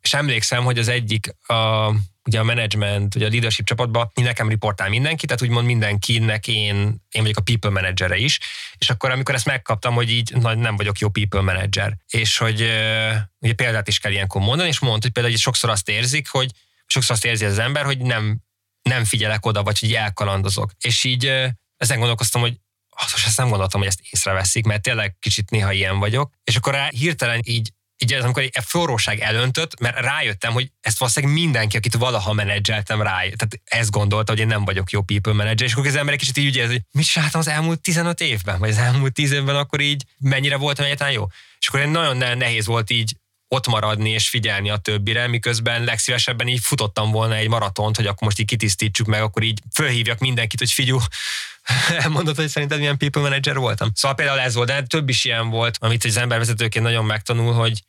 [0.00, 1.92] és emlékszem, hogy az egyik a
[2.28, 6.76] ugye a management, ugye a leadership csapatban nekem riportál mindenki, tehát úgymond mindenkinek én,
[7.10, 8.38] én vagyok a people managere is,
[8.78, 12.60] és akkor amikor ezt megkaptam, hogy így na, nem vagyok jó people manager, és hogy
[13.38, 16.50] ugye példát is kell ilyenkor mondani, és mondta, hogy például hogy sokszor azt érzik, hogy
[16.86, 18.38] sokszor azt érzi az ember, hogy nem,
[18.82, 20.72] nem figyelek oda, vagy hogy kalandozok.
[20.80, 21.26] És így
[21.76, 22.56] ezen gondolkoztam, hogy
[23.12, 26.32] most ezt nem gondoltam, hogy ezt észreveszik, mert tényleg kicsit néha ilyen vagyok.
[26.44, 30.98] És akkor rá hirtelen így így ez, amikor egy forróság elöntött, mert rájöttem, hogy ezt
[30.98, 35.32] valószínűleg mindenki, akit valaha menedzseltem rá, tehát ezt gondolta, hogy én nem vagyok jó people
[35.32, 38.20] manager, és akkor az ember egy kicsit így érzi, hogy mit csináltam az elmúlt 15
[38.20, 41.26] évben, vagy az elmúlt 10 évben, akkor így mennyire voltam egyáltalán jó.
[41.58, 43.16] És akkor nagyon nehéz volt így
[43.48, 48.22] ott maradni és figyelni a többire, miközben legszívesebben így futottam volna egy maratont, hogy akkor
[48.22, 50.98] most így kitisztítsuk meg, akkor így fölhívjak mindenkit, hogy figyú,
[52.02, 53.90] elmondod, hogy szerinted milyen people manager voltam.
[53.94, 57.82] Szóval például ez volt, de több is ilyen volt, amit az embervezetőként nagyon megtanul, hogy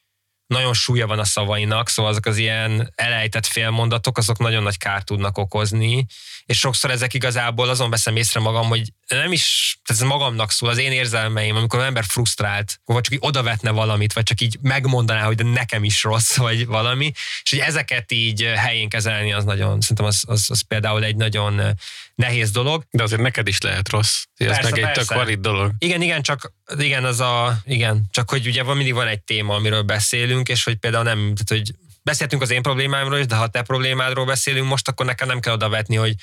[0.47, 5.05] nagyon súlya van a szavainak, szóval azok az ilyen elejtett félmondatok, azok nagyon nagy kárt
[5.05, 6.05] tudnak okozni,
[6.49, 10.77] és sokszor ezek igazából azon veszem észre magam, hogy nem is, ez magamnak szól, az
[10.77, 15.23] én érzelmeim, amikor az ember frusztrált, vagy csak így odavetne valamit, vagy csak így megmondaná,
[15.23, 17.11] hogy de nekem is rossz, vagy valami,
[17.43, 21.61] és hogy ezeket így helyén kezelni, az nagyon, szerintem az, az, az például egy nagyon
[22.15, 22.83] nehéz dolog.
[22.91, 24.23] De azért neked is lehet rossz.
[24.35, 25.71] Ez persze, meg egy tök valid dolog.
[25.79, 29.55] Igen, igen, csak igen, az a, igen, csak hogy ugye van, mindig van egy téma,
[29.55, 31.73] amiről beszélünk, és hogy például nem, tehát hogy
[32.09, 35.53] beszéltünk az én problémámról is, de ha te problémádról beszélünk most, akkor nekem nem kell
[35.53, 36.13] odavetni, hogy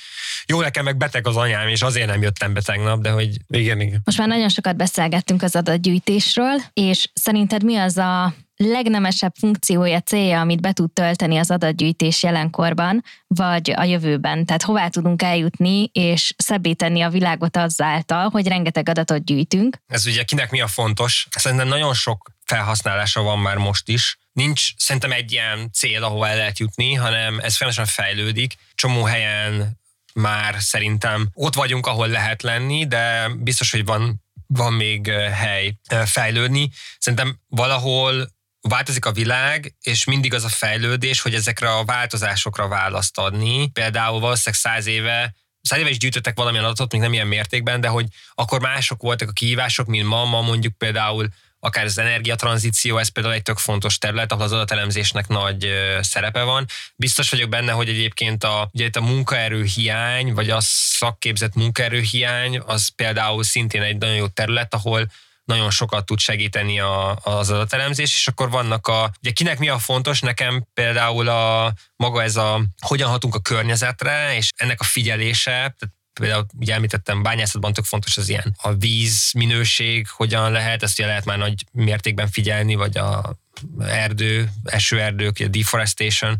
[0.47, 3.37] jó, nekem meg beteg az anyám, és azért nem jöttem be tegnap, de hogy...
[3.49, 4.01] Igen, igen.
[4.05, 10.41] Most már nagyon sokat beszélgettünk az adatgyűjtésről, és szerinted mi az a legnemesebb funkciója, célja,
[10.41, 14.45] amit be tud tölteni az adatgyűjtés jelenkorban, vagy a jövőben?
[14.45, 19.77] Tehát hová tudunk eljutni, és szebbé tenni a világot azzáltal, hogy rengeteg adatot gyűjtünk?
[19.87, 21.29] Ez ugye kinek mi a fontos?
[21.31, 24.19] Szerintem nagyon sok felhasználása van már most is.
[24.33, 28.55] Nincs szerintem egy ilyen cél, ahova el lehet jutni, hanem ez folyamatosan fejlődik.
[28.75, 29.81] Csomó helyen
[30.15, 35.73] már szerintem ott vagyunk, ahol lehet lenni, de biztos, hogy van, van még hely
[36.05, 36.71] fejlődni.
[36.99, 38.35] Szerintem valahol
[38.69, 43.69] változik a világ, és mindig az a fejlődés, hogy ezekre a változásokra választ adni.
[43.69, 45.35] Például valószínűleg száz éve
[45.67, 49.29] száz éve is gyűjtöttek valamilyen adatot, még nem ilyen mértékben, de hogy akkor mások voltak
[49.29, 51.29] a kihívások, mint ma, ma mondjuk például
[51.61, 55.69] akár az energiatranzíció, ez például egy tök fontos terület, ahol az adatelemzésnek nagy
[56.01, 56.67] szerepe van.
[56.97, 62.01] Biztos vagyok benne, hogy egyébként a, ugye itt a munkaerő hiány, vagy a szakképzett munkaerő
[62.01, 65.07] hiány, az például szintén egy nagyon jó terület, ahol
[65.47, 69.79] nagyon sokat tud segíteni a, az adatelemzés, és akkor vannak a, ugye kinek mi a
[69.79, 75.51] fontos, nekem például a maga ez a, hogyan hatunk a környezetre, és ennek a figyelése,
[75.51, 80.99] tehát például ugye említettem, bányászatban tök fontos az ilyen a víz minőség, hogyan lehet, ezt
[80.99, 83.37] ugye lehet már nagy mértékben figyelni, vagy a
[83.79, 86.39] erdő, esőerdők, a deforestation,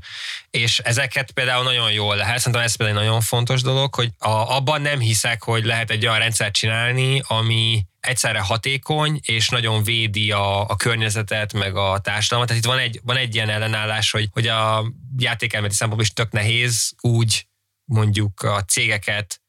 [0.51, 4.29] és ezeket például nagyon jól lehet, szerintem ez például egy nagyon fontos dolog, hogy a,
[4.29, 10.31] abban nem hiszek, hogy lehet egy olyan rendszert csinálni, ami egyszerre hatékony, és nagyon védi
[10.33, 12.49] a, a környezetet, meg a társadalmat.
[12.49, 16.33] Tehát itt van egy, van egy ilyen ellenállás, hogy, hogy a játékelméleti szempontból is tök
[16.33, 17.47] nehéz úgy
[17.85, 19.41] mondjuk a cégeket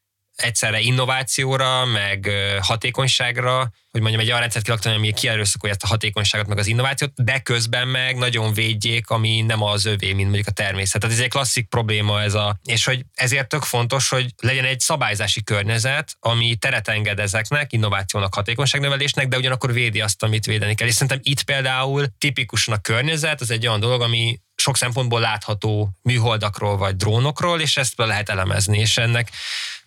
[0.42, 6.46] egyszerre innovációra, meg hatékonyságra, hogy mondjam, egy olyan rendszert kilakítani, ami kierőszakolja ezt a hatékonyságot,
[6.46, 10.50] meg az innovációt, de közben meg nagyon védjék, ami nem az övé, mint mondjuk a
[10.50, 11.00] természet.
[11.00, 14.80] Tehát ez egy klasszik probléma ez a, és hogy ezért tök fontos, hogy legyen egy
[14.80, 20.86] szabályzási környezet, ami teret enged ezeknek, innovációnak, hatékonyságnövelésnek, de ugyanakkor védi azt, amit védeni kell.
[20.86, 25.90] És szerintem itt például tipikusan a környezet, az egy olyan dolog, ami sok szempontból látható
[26.02, 29.30] műholdakról vagy drónokról, és ezt be lehet elemezni, és ennek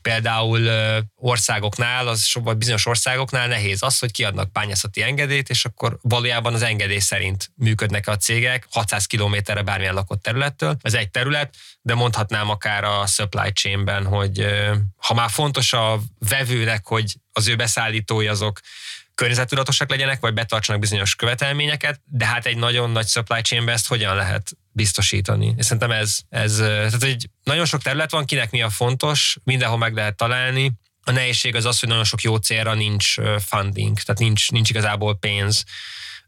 [0.02, 0.70] például
[1.16, 6.62] országoknál, az vagy bizonyos országoknál nehéz az, hogy kiadnak bányászati engedélyt, és akkor valójában az
[6.62, 10.78] engedély szerint működnek a cégek 600 kilométerre bármilyen lakott területtől.
[10.82, 14.46] Ez egy terület, de mondhatnám akár a supply chain-ben, hogy
[14.98, 16.00] ha már fontos a
[16.30, 18.60] vevőnek, hogy az ő beszállítói azok
[19.22, 24.16] környezettudatosak legyenek, vagy betartsanak bizonyos követelményeket, de hát egy nagyon nagy supply chain ezt hogyan
[24.16, 25.54] lehet biztosítani.
[25.58, 29.78] És szerintem ez, ez tehát egy nagyon sok terület van, kinek mi a fontos, mindenhol
[29.78, 30.72] meg lehet találni.
[31.04, 35.18] A nehézség az az, hogy nagyon sok jó célra nincs funding, tehát nincs, nincs igazából
[35.18, 35.64] pénz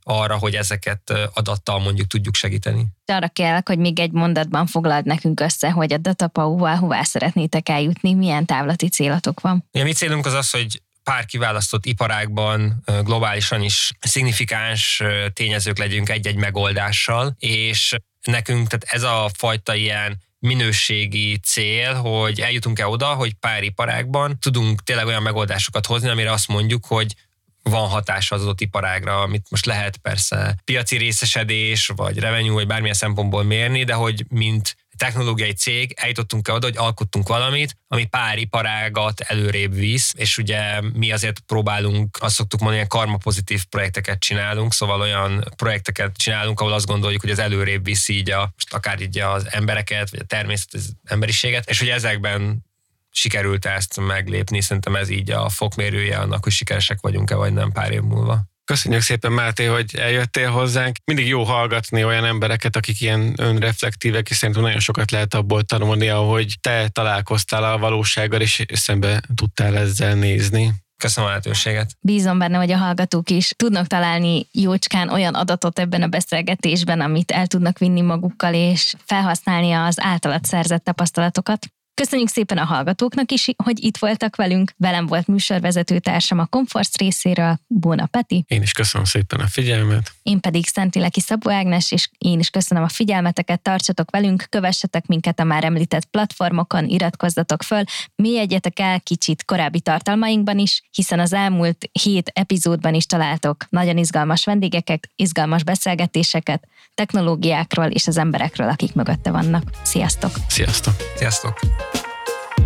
[0.04, 2.86] arra, hogy ezeket adattal mondjuk tudjuk segíteni.
[3.06, 8.14] Arra kell, hogy még egy mondatban foglald nekünk össze, hogy a datapau hová szeretnétek eljutni,
[8.14, 9.68] milyen távlati célotok van.
[9.72, 15.02] Ja, mi célunk az az, hogy pár kiválasztott iparágban globálisan is szignifikáns
[15.34, 22.88] tényezők legyünk egy-egy megoldással, és nekünk tehát ez a fajta ilyen minőségi cél, hogy eljutunk-e
[22.88, 27.16] oda, hogy pár iparágban tudunk tényleg olyan megoldásokat hozni, amire azt mondjuk, hogy
[27.64, 32.96] van hatása az adott iparágra, amit most lehet persze piaci részesedés, vagy revenue, vagy bármilyen
[32.96, 38.38] szempontból mérni, de hogy mint technológiai cég eljutottunk el oda, hogy alkottunk valamit, ami pár
[38.38, 44.20] iparágat előrébb visz, és ugye mi azért próbálunk, azt szoktuk mondani, ilyen karma pozitív projekteket
[44.20, 48.74] csinálunk, szóval olyan projekteket csinálunk, ahol azt gondoljuk, hogy az előrébb viszi így a, most
[48.74, 52.66] akár így az embereket, vagy a természet, az emberiséget, és hogy ezekben
[53.10, 57.92] sikerült ezt meglépni, szerintem ez így a fokmérője annak, hogy sikeresek vagyunk-e, vagy nem pár
[57.92, 58.53] év múlva.
[58.66, 60.96] Köszönjük szépen, Máté, hogy eljöttél hozzánk.
[61.06, 66.10] Mindig jó hallgatni olyan embereket, akik ilyen önreflektívek, és szerintem nagyon sokat lehet abból tanulni,
[66.10, 70.74] ahogy te találkoztál a valósággal, és szembe tudtál ezzel nézni.
[70.98, 71.92] Köszönöm a lehetőséget.
[72.02, 77.32] Bízom benne, hogy a hallgatók is tudnak találni jócskán olyan adatot ebben a beszélgetésben, amit
[77.32, 81.68] el tudnak vinni magukkal, és felhasználni az általad szerzett tapasztalatokat.
[81.96, 84.72] Köszönjük szépen a hallgatóknak is, hogy itt voltak velünk.
[84.78, 88.46] Velem volt műsorvezető társam a Comforts részéről, Bóna Peti.
[88.48, 90.12] Én is köszönöm szépen a figyelmet.
[90.24, 95.40] Én pedig Szentileki Szabó Ágnes, és én is köszönöm a figyelmeteket, tartsatok velünk, kövessetek minket
[95.40, 97.84] a már említett platformokon, iratkozzatok föl,
[98.16, 104.46] mélyedjetek el kicsit korábbi tartalmainkban is, hiszen az elmúlt hét epizódban is találtok nagyon izgalmas
[104.46, 109.64] vendégeket, izgalmas beszélgetéseket, technológiákról és az emberekről, akik mögötte vannak.
[109.84, 110.32] Sziasztok!
[110.48, 110.96] Sziasztok!
[111.16, 111.83] Sziasztok!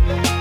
[0.08, 0.37] Bye.